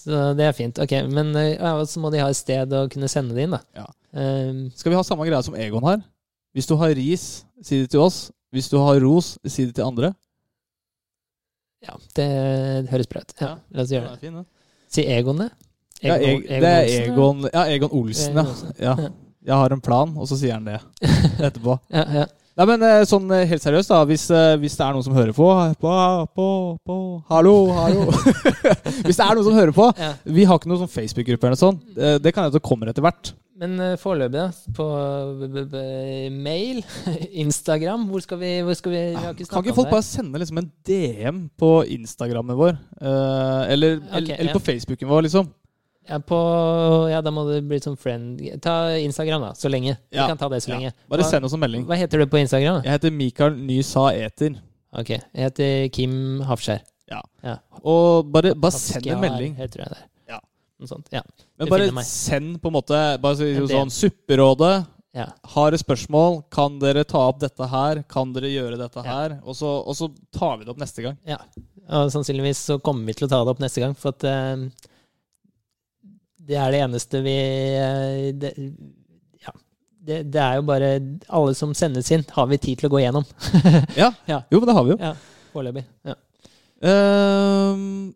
Så 0.00 0.20
det 0.38 0.46
er 0.48 0.54
fint. 0.56 0.78
Ok, 0.80 0.94
Men 1.12 1.34
eh, 1.36 1.54
ja, 1.58 1.74
så 1.84 2.00
må 2.00 2.08
de 2.14 2.22
ha 2.22 2.28
et 2.32 2.38
sted 2.38 2.72
å 2.72 2.86
kunne 2.92 3.08
sende 3.12 3.36
det 3.36 3.44
inn, 3.44 3.52
da. 3.56 3.60
Ja. 3.76 3.86
Um, 4.16 4.62
Skal 4.74 4.90
vi 4.94 4.96
ha 4.98 5.02
samme 5.06 5.26
greia 5.28 5.42
som 5.44 5.54
Egon 5.60 5.84
har? 5.86 6.00
Hvis 6.56 6.66
du 6.66 6.72
har 6.80 6.90
ris, 6.96 7.26
si 7.62 7.82
det 7.82 7.90
til 7.92 8.00
oss. 8.06 8.30
Hvis 8.50 8.70
du 8.72 8.78
har 8.82 8.96
ros, 9.04 9.34
si 9.46 9.66
det 9.68 9.76
til 9.76 9.84
andre. 9.86 10.14
ja, 11.86 11.94
det 12.16 12.28
høres 12.90 13.08
bra 13.08 13.22
ut. 13.22 13.34
Ja, 13.40 13.52
la 13.72 13.84
oss 13.84 13.92
gjøre 13.94 14.10
det 14.16 14.20
fin. 14.24 14.40
Si 14.90 15.04
Egon 15.06 15.38
det? 15.44 15.50
Ja, 16.02 16.16
Egon- 16.16 16.42
Eg- 16.48 16.60
det 16.64 16.72
er 16.72 16.82
Olsen, 16.82 17.12
Egon, 17.12 17.44
ja, 17.52 17.62
Egon 17.76 17.92
Olsen, 18.00 18.32
Egon. 18.32 18.46
Olsen. 18.50 18.72
ja. 18.80 18.94
Ja. 19.04 19.10
Jeg 19.50 19.56
har 19.56 19.72
en 19.72 19.80
plan, 19.80 20.10
og 20.20 20.26
så 20.28 20.36
sier 20.36 20.52
han 20.58 20.66
det 20.68 20.74
etterpå. 21.46 21.78
Ja, 21.88 22.02
ja. 22.18 22.24
Nei, 22.60 22.66
men 22.68 22.82
eh, 22.84 23.02
sånn 23.08 23.30
eh, 23.32 23.46
helt 23.48 23.64
seriøst, 23.64 23.88
da. 23.88 24.02
Hvis, 24.04 24.26
eh, 24.36 24.54
hvis 24.60 24.74
det 24.76 24.84
er 24.84 24.92
noen 24.92 25.04
som 25.06 25.14
hører 25.16 25.32
på 25.32 25.46
På, 25.80 25.92
på, 26.36 26.48
på 26.84 26.96
Hallo, 27.30 27.54
hallo. 27.72 28.02
hvis 29.06 29.16
det 29.16 29.24
er 29.24 29.32
noen 29.32 29.46
som 29.46 29.56
hører 29.56 29.72
på 29.72 29.86
Ja. 29.96 30.10
Vi 30.28 30.44
har 30.44 30.60
ikke 30.60 30.68
noen 30.68 30.82
sånn 30.82 30.92
Facebook-gruppe 30.92 31.48
eller 31.48 31.56
noe 31.56 31.62
sånt. 31.62 31.86
Det 31.96 32.34
kan 32.34 32.44
hende 32.44 32.58
det 32.58 32.66
kommer 32.66 32.90
etter 32.92 33.06
hvert. 33.06 33.32
Men 33.60 33.80
foreløpig, 34.00 34.36
da? 34.36 34.74
På 34.76 34.90
mail? 36.36 36.82
Instagram? 37.46 38.04
Hvor 38.12 38.26
skal 38.26 38.42
vi, 38.42 38.52
hvor 38.66 38.76
skal 38.76 38.92
vi, 38.92 39.02
vi 39.14 39.24
har 39.24 39.32
ikke 39.32 39.48
Kan 39.54 39.64
ikke 39.64 39.78
folk 39.80 39.94
bare 39.96 40.08
sende 40.10 40.44
liksom 40.44 40.60
en 40.60 40.70
DM 40.84 41.42
på 41.60 41.72
Instagrammen 41.96 42.60
vår? 42.60 42.76
Eller, 43.00 44.02
eller, 44.04 44.36
eller 44.36 44.52
ja. 44.52 44.58
på 44.58 44.64
Facebooken 44.68 45.08
vår, 45.08 45.30
liksom? 45.30 45.48
Ja, 46.10 46.18
på, 46.26 46.38
ja, 47.12 47.20
da 47.22 47.30
må 47.30 47.44
det 47.46 47.60
bli 47.70 47.78
som 47.80 47.94
friend 47.96 48.40
Ta 48.64 48.96
Instagram, 48.98 49.44
da. 49.46 49.50
Så 49.54 49.70
lenge. 49.70 49.94
Ja. 50.10 50.26
kan 50.26 50.38
ta 50.40 50.48
det 50.50 50.58
så 50.64 50.72
lenge. 50.74 50.90
Bare 51.08 51.24
send 51.28 51.46
oss 51.46 51.54
en 51.54 51.62
melding. 51.62 51.86
hva 51.86 51.98
heter 52.00 52.18
du 52.18 52.26
på 52.26 52.40
Instagram? 52.42 52.80
da? 52.80 52.88
Jeg 52.88 52.98
heter 52.98 53.14
Mikael 53.14 53.54
Nysa 53.56 54.08
Eter. 54.18 54.56
Ok, 54.90 55.10
Jeg 55.14 55.44
heter 55.46 55.88
Kim 55.94 56.40
Hafskjær. 56.48 56.82
Ja. 57.10 57.56
Og 57.82 58.26
bare, 58.30 58.54
bare 58.58 58.74
send 58.74 59.06
en 59.06 59.20
melding. 59.22 59.54
Jeg 59.58 59.70
tror 59.70 59.86
jeg 59.86 59.94
der. 59.94 60.06
Ja. 60.34 60.40
Noe 60.82 60.90
sånt. 60.90 61.06
Ja. 61.14 61.22
Men 61.58 61.66
Du 61.70 61.76
bare 61.76 62.04
send 62.06 62.58
på 62.62 62.70
en 62.70 62.76
måte 62.80 62.98
bare 63.22 63.38
si 63.38 63.52
sånn 63.70 63.90
Supperådet 63.94 64.74
ja. 65.16 65.26
har 65.54 65.74
et 65.74 65.82
spørsmål. 65.82 66.42
Kan 66.50 66.78
dere 66.82 67.06
ta 67.08 67.22
opp 67.30 67.40
dette 67.42 67.66
her? 67.70 68.02
Kan 68.10 68.34
dere 68.34 68.50
gjøre 68.50 68.78
dette 68.82 69.02
her? 69.06 69.38
Og 69.44 69.56
så, 69.58 69.70
og 69.82 69.94
så 69.98 70.10
tar 70.34 70.58
vi 70.58 70.66
det 70.66 70.74
opp 70.74 70.82
neste 70.82 71.06
gang. 71.06 71.18
Ja. 71.26 71.38
Og 71.90 72.10
sannsynligvis 72.14 72.66
så 72.70 72.78
kommer 72.82 73.06
vi 73.10 73.16
til 73.18 73.26
å 73.26 73.32
ta 73.32 73.40
det 73.42 73.54
opp 73.54 73.62
neste 73.62 73.82
gang, 73.82 73.96
for 73.98 74.14
at 74.14 74.26
eh, 74.26 74.66
det 76.50 76.58
er 76.58 76.74
det 76.74 76.80
eneste 76.84 77.20
vi 77.24 77.34
eh, 77.78 78.30
det, 78.34 78.54
Ja. 79.44 79.52
Det, 80.06 80.22
det 80.32 80.40
er 80.42 80.58
jo 80.58 80.64
bare 80.68 80.88
Alle 81.28 81.54
som 81.58 81.74
sendes 81.78 82.10
inn, 82.14 82.24
har 82.34 82.48
vi 82.50 82.58
tid 82.58 82.80
til 82.80 82.90
å 82.90 82.94
gå 82.96 83.04
gjennom. 83.04 83.26
Ja. 84.00 84.10
Ja. 84.26 84.42
Jo, 84.50 84.60
men 84.60 84.70
det 84.70 84.76
har 84.78 84.86
vi 84.88 84.94
jo. 84.96 84.98
Ja, 85.00 85.14
Foreløpig. 85.54 85.84
Ja. 86.06 86.16
Ehm, 86.90 88.12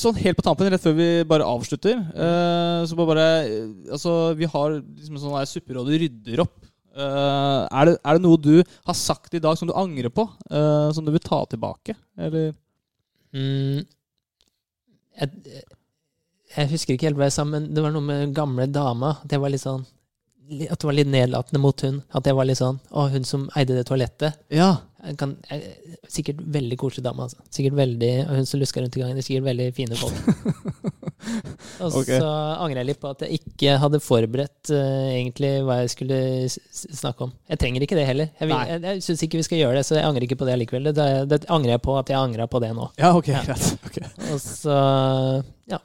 sånn 0.00 0.16
helt 0.22 0.38
på 0.38 0.44
tampen, 0.46 0.70
rett 0.72 0.82
før 0.82 0.94
vi 0.96 1.08
bare 1.28 1.44
avslutter 1.44 1.98
uh, 2.16 2.86
Så 2.88 2.96
bare, 2.96 3.08
bare 3.10 3.26
eh, 3.44 3.66
Altså, 3.92 4.14
vi 4.38 4.48
har 4.48 4.78
liksom 4.78 5.18
sånn 5.20 5.36
der 5.36 5.50
supperådet 5.50 6.00
rydder 6.04 6.44
opp. 6.46 6.56
Uh, 6.98 7.66
er, 7.68 7.90
det, 7.90 7.98
er 8.00 8.16
det 8.16 8.24
noe 8.24 8.40
du 8.42 8.54
har 8.88 8.96
sagt 8.96 9.36
i 9.36 9.42
dag 9.42 9.58
som 9.60 9.68
du 9.68 9.76
angrer 9.76 10.10
på? 10.10 10.24
Uh, 10.50 10.88
som 10.96 11.04
du 11.06 11.12
vil 11.14 11.22
ta 11.22 11.44
tilbake? 11.52 11.94
Eller 12.18 12.54
Mm, 13.36 13.82
jeg, 15.20 15.64
jeg 16.58 16.72
husker 16.74 16.96
ikke 16.96 17.08
helt 17.10 17.20
hva 17.20 17.28
jeg 17.30 17.36
sa, 17.38 17.44
men 17.46 17.70
det 17.74 17.84
var 17.84 17.94
noe 17.94 18.04
med 18.04 18.34
gamle 18.36 18.66
dama. 18.72 19.14
At 19.24 19.32
jeg 19.36 19.42
var 19.44 19.54
litt 19.54 19.62
sånn 19.64 19.86
At 20.70 20.80
det 20.80 20.86
var 20.88 20.96
litt 20.96 21.10
nedlatende 21.12 21.60
mot 21.60 21.80
hun. 21.84 22.02
At 22.16 22.26
jeg 22.26 22.36
var 22.38 22.46
litt 22.48 22.58
sånn 22.60 22.78
Å, 22.90 23.08
hun 23.12 23.24
som 23.28 23.48
eide 23.58 23.76
det 23.76 23.84
toalettet. 23.88 24.38
Ja. 24.48 24.70
Kan, 25.20 25.36
sikkert 26.10 26.40
veldig 26.50 26.76
koselig 26.80 27.04
dame, 27.04 27.22
altså. 27.28 27.38
Sikkert 27.54 27.76
veldig, 27.78 28.08
og 28.24 28.32
Hun 28.40 28.48
som 28.50 28.58
luska 28.58 28.80
rundt 28.82 28.96
i 28.96 29.02
gangen. 29.02 29.14
Det 29.14 29.22
er 29.22 29.28
sikkert 29.28 29.46
veldig 29.46 29.66
fine 29.76 29.98
folk. 30.00 30.16
og 31.84 31.98
okay. 32.00 32.16
så 32.18 32.30
angrer 32.64 32.80
jeg 32.80 32.88
litt 32.88 33.00
på 33.02 33.10
at 33.12 33.22
jeg 33.26 33.38
ikke 33.42 33.76
hadde 33.82 34.00
forberedt 34.02 34.72
uh, 34.74 35.10
egentlig 35.12 35.52
hva 35.68 35.76
jeg 35.82 35.92
skulle 35.94 36.18
snakke 36.50 37.28
om. 37.28 37.34
Jeg 37.52 37.60
trenger 37.62 37.84
ikke 37.86 37.98
det 38.00 38.08
heller. 38.08 38.32
Jeg, 38.40 38.50
vil- 38.50 38.72
jeg, 38.72 38.82
jeg 38.88 39.04
syns 39.06 39.22
ikke 39.28 39.38
vi 39.42 39.46
skal 39.46 39.62
gjøre 39.62 39.78
det, 39.78 39.84
så 39.86 39.98
jeg 40.00 40.08
angrer 40.08 40.26
ikke 40.26 40.40
på 40.40 40.48
det 40.48 40.56
likevel. 40.64 40.88
Det, 40.90 40.96
det, 40.98 41.28
det 41.34 41.40
angrer 41.52 41.76
jeg 41.76 41.84
på 41.86 41.94
at 42.00 42.10
jeg 42.10 42.18
angra 42.18 42.48
på 42.50 42.62
det 42.66 42.72
nå. 42.80 42.88
Ja, 42.98 43.12
ok, 43.20 43.30
Ja. 43.36 43.44
greit. 43.46 43.70
Ok. 43.92 44.00
Og 44.32 44.40
så 44.42 44.80
Ja. 45.70 45.78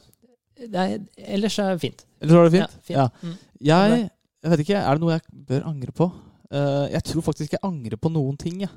Er, 0.71 0.99
ellers 1.35 1.57
er 1.59 1.73
det 1.73 1.81
fint. 1.83 2.05
Eller 2.21 2.39
var 2.39 2.47
det 2.47 2.55
fint? 2.55 2.77
Ja, 2.77 2.83
fint. 2.87 2.97
Ja. 2.97 3.07
Mm. 3.23 3.35
Jeg, 3.63 3.99
jeg 4.43 4.53
vet 4.53 4.63
ikke, 4.65 4.79
er 4.79 4.97
det 4.97 5.03
noe 5.03 5.17
jeg 5.17 5.43
bør 5.51 5.67
angre 5.69 5.95
på? 5.95 6.09
Uh, 6.53 6.85
jeg 6.91 7.03
tror 7.09 7.25
faktisk 7.25 7.55
jeg 7.55 7.63
angrer 7.65 7.99
på 7.99 8.11
noen 8.13 8.35
ting. 8.39 8.63
Jeg, 8.65 8.71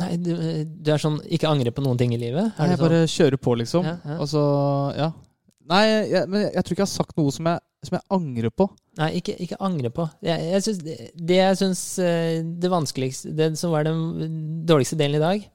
Nei, 0.00 0.14
du, 0.16 0.32
du 0.64 0.88
er 0.88 1.00
sånn 1.00 1.18
ikke 1.28 1.50
angre 1.50 1.72
på 1.74 1.82
noen 1.84 1.98
ting 2.00 2.14
i 2.16 2.20
livet? 2.20 2.54
Er 2.56 2.72
jeg 2.72 2.78
sånn? 2.78 2.86
bare 2.86 3.02
kjører 3.12 3.40
på, 3.44 3.56
liksom. 3.60 3.84
Ja, 3.84 3.98
ja. 4.08 4.16
Og 4.24 4.30
så, 4.30 4.42
ja. 4.96 5.10
Nei, 5.68 5.82
jeg, 6.10 6.28
men 6.32 6.46
jeg 6.46 6.64
tror 6.64 6.74
ikke 6.74 6.82
jeg 6.82 6.88
har 6.88 6.94
sagt 6.94 7.18
noe 7.20 7.34
som 7.34 7.48
jeg, 7.50 7.62
som 7.86 7.98
jeg 7.98 8.06
angrer 8.16 8.54
på. 8.56 8.66
Nei, 8.98 9.10
ikke, 9.20 9.36
ikke 9.44 9.60
angre 9.64 9.92
på. 9.94 10.06
Jeg, 10.24 10.48
jeg 10.54 10.64
synes, 10.64 10.80
det, 10.86 10.96
det 11.28 11.38
jeg 11.38 11.58
syns 11.60 11.82
eh, 12.02 12.40
det 12.62 12.70
vanskeligste 12.72 13.32
Det 13.36 13.46
som 13.60 13.72
var 13.72 13.86
den 13.86 14.64
dårligste 14.68 14.98
delen 15.00 15.20
i 15.20 15.22
dag, 15.22 15.46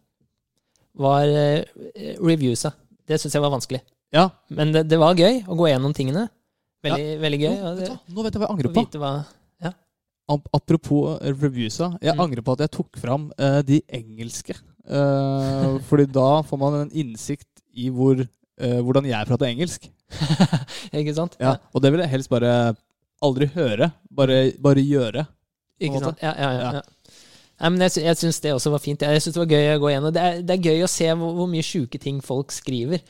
var 0.97 1.29
eh, 1.29 1.65
reviewsa. 2.21 2.73
Det 3.07 3.19
syns 3.21 3.37
jeg 3.37 3.43
var 3.43 3.53
vanskelig. 3.53 3.81
Ja. 4.15 4.29
Men 4.53 4.71
det, 4.75 4.85
det 4.91 4.99
var 5.01 5.17
gøy 5.19 5.41
å 5.47 5.57
gå 5.59 5.67
gjennom 5.71 5.93
tingene. 5.95 6.27
Veldig, 6.85 7.17
veldig 7.23 7.39
gøy. 7.41 7.55
Nå, 7.57 7.73
vet 7.79 7.89
du, 7.91 8.13
nå 8.15 8.23
vet 8.25 8.35
jeg 8.37 8.41
hva 8.41 8.47
jeg 8.47 8.55
angrer 8.55 8.73
på. 8.75 9.01
hva 9.01 9.11
ja. 9.65 9.71
Apropos 10.55 11.17
eh, 11.21 11.33
reviewsa. 11.33 11.93
Jeg 12.03 12.15
Mm. 12.15 12.23
angrer 12.25 12.43
på 12.45 12.55
at 12.57 12.65
jeg 12.65 12.71
tok 12.77 12.97
fram 13.01 13.29
uh, 13.39 13.61
de 13.67 13.81
engelske. 13.89 14.55
Uh, 14.87 15.77
fordi 15.89 16.05
da 16.11 16.41
får 16.47 16.59
man 16.61 16.81
en 16.85 16.91
innsikt 16.91 17.63
i 17.75 17.89
hvor, 17.93 18.19
uh, 18.23 18.79
hvordan 18.83 19.07
jeg 19.09 19.27
prater 19.27 19.49
engelsk. 19.49 19.89
Ikke 20.95 21.15
sant? 21.15 21.35
Ja. 21.39 21.57
Og 21.73 21.83
det 21.83 21.91
vil 21.91 22.03
jeg 22.05 22.13
helst 22.15 22.29
bare 22.31 22.75
aldri 23.23 23.49
høre. 23.55 23.91
Bare, 24.13 24.51
bare 24.61 24.83
gjøre. 24.83 25.25
Ikke 25.79 25.99
sant? 26.03 26.21
Ja, 26.23 26.33
ja, 26.37 26.51
ja, 26.51 26.61
Ja. 26.61 26.71
ja. 26.79 26.85
Nei, 27.57 27.69
men 27.73 27.81
jeg, 27.87 28.03
jeg 28.05 28.17
syns 28.19 28.37
det 28.43 28.51
også 28.53 28.69
var 28.69 28.81
fint. 28.83 29.01
Jeg 29.01 29.21
synes 29.23 29.33
det 29.33 29.39
var 29.41 29.49
gøy 29.49 29.71
å 29.73 29.79
gå 29.81 29.89
gjennom. 29.89 30.11
Det 30.13 30.21
er, 30.21 30.35
det 30.45 30.53
er 30.53 30.65
gøy 30.67 30.83
å 30.85 30.89
se 30.93 31.07
hvor, 31.17 31.31
hvor 31.39 31.47
mye 31.49 31.65
sjuke 31.65 31.97
ting 31.97 32.19
folk 32.21 32.53
skriver. 32.53 33.01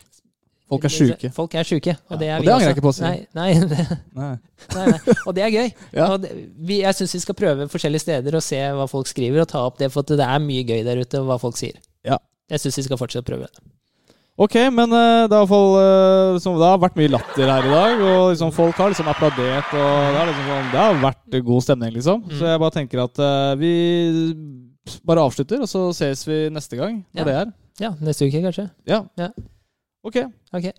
Folk 0.67 0.83
er 0.83 0.91
sjuke. 0.91 1.29
Folk 1.31 1.53
er 1.55 1.63
sjuke, 1.63 1.93
og 2.11 2.19
det 2.19 2.27
er 2.27 2.37
og 2.37 2.41
vi 2.43 2.47
det 2.49 2.53
angrer 2.53 2.67
jeg 2.67 2.75
ikke 2.75 2.83
på 2.83 2.91
å 2.91 2.95
si. 2.97 3.03
Nei, 3.05 3.27
nei, 3.37 3.53
det, 3.71 3.85
Nei. 4.17 4.33
nei, 4.75 4.85
nei. 4.91 5.15
Og 5.23 5.35
det 5.37 5.43
er 5.45 5.53
gøy. 5.55 5.69
Ja. 5.95 6.07
Og 6.11 6.21
det, 6.25 6.31
vi, 6.67 6.81
jeg 6.81 6.97
syns 6.97 7.13
vi 7.15 7.21
skal 7.23 7.37
prøve 7.39 7.69
forskjellige 7.71 8.03
steder 8.03 8.35
og 8.35 8.43
se 8.43 8.59
hva 8.75 8.87
folk 8.91 9.07
skriver, 9.07 9.45
og 9.45 9.47
ta 9.53 9.61
opp 9.69 9.79
det, 9.79 9.87
for 9.93 10.03
det 10.03 10.19
er 10.27 10.43
mye 10.43 10.65
gøy 10.67 10.83
der 10.83 10.99
ute, 10.99 11.23
hva 11.23 11.39
folk 11.39 11.55
sier. 11.59 11.79
Ja. 12.03 12.19
Jeg 12.51 12.59
syns 12.65 12.81
vi 12.81 12.85
skal 12.89 12.99
fortsette 12.99 13.23
å 13.23 13.29
prøve 13.31 13.47
det. 13.47 13.63
Ok, 14.37 14.53
men 14.69 14.91
uh, 14.93 15.25
det, 15.25 15.33
har 15.33 15.47
fall, 15.49 15.71
uh, 15.79 16.35
liksom, 16.35 16.59
det 16.61 16.67
har 16.69 16.77
vært 16.83 16.99
mye 16.99 17.09
latter 17.09 17.49
her 17.49 17.65
i 17.65 17.71
dag. 17.73 18.03
Og 18.05 18.25
liksom, 18.35 18.51
folk 18.53 18.77
har 18.77 18.91
liksom 18.93 19.07
applaudert. 19.09 19.71
Og 19.73 20.19
liksom, 20.29 20.43
sånn- 20.51 20.67
det 20.75 20.83
har 20.83 20.99
vært 21.01 21.37
god 21.47 21.65
stemning, 21.65 21.95
liksom. 21.95 22.21
Mm. 22.27 22.35
Så 22.37 22.51
jeg 22.51 22.61
bare 22.61 22.75
tenker 22.75 23.01
at 23.07 23.17
uh, 23.23 23.55
vi 23.57 23.71
bare 25.07 25.23
avslutter, 25.25 25.63
og 25.65 25.71
så 25.71 25.87
ses 25.97 26.21
vi 26.27 26.37
neste 26.53 26.77
gang 26.77 26.99
når 27.15 27.23
Ja. 27.23 27.25
det 27.31 27.37
er. 27.39 27.55
Ja, 27.87 27.89
neste 28.01 28.27
uke, 28.29 28.43
kanskje. 28.45 28.67
Ja. 28.89 29.01
Ja. 29.17 29.31
Ok. 30.07 30.15
okay. 30.53 30.71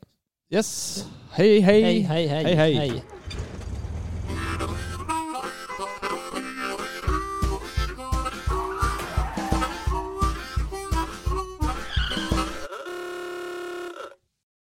Yes. 0.50 1.04
Hei, 1.36 1.60
hei. 1.60 1.82
Hei, 1.82 2.02
hei, 2.02 2.28
hei. 2.28 2.56
Hei, 2.56 2.74
hei. 2.76 3.17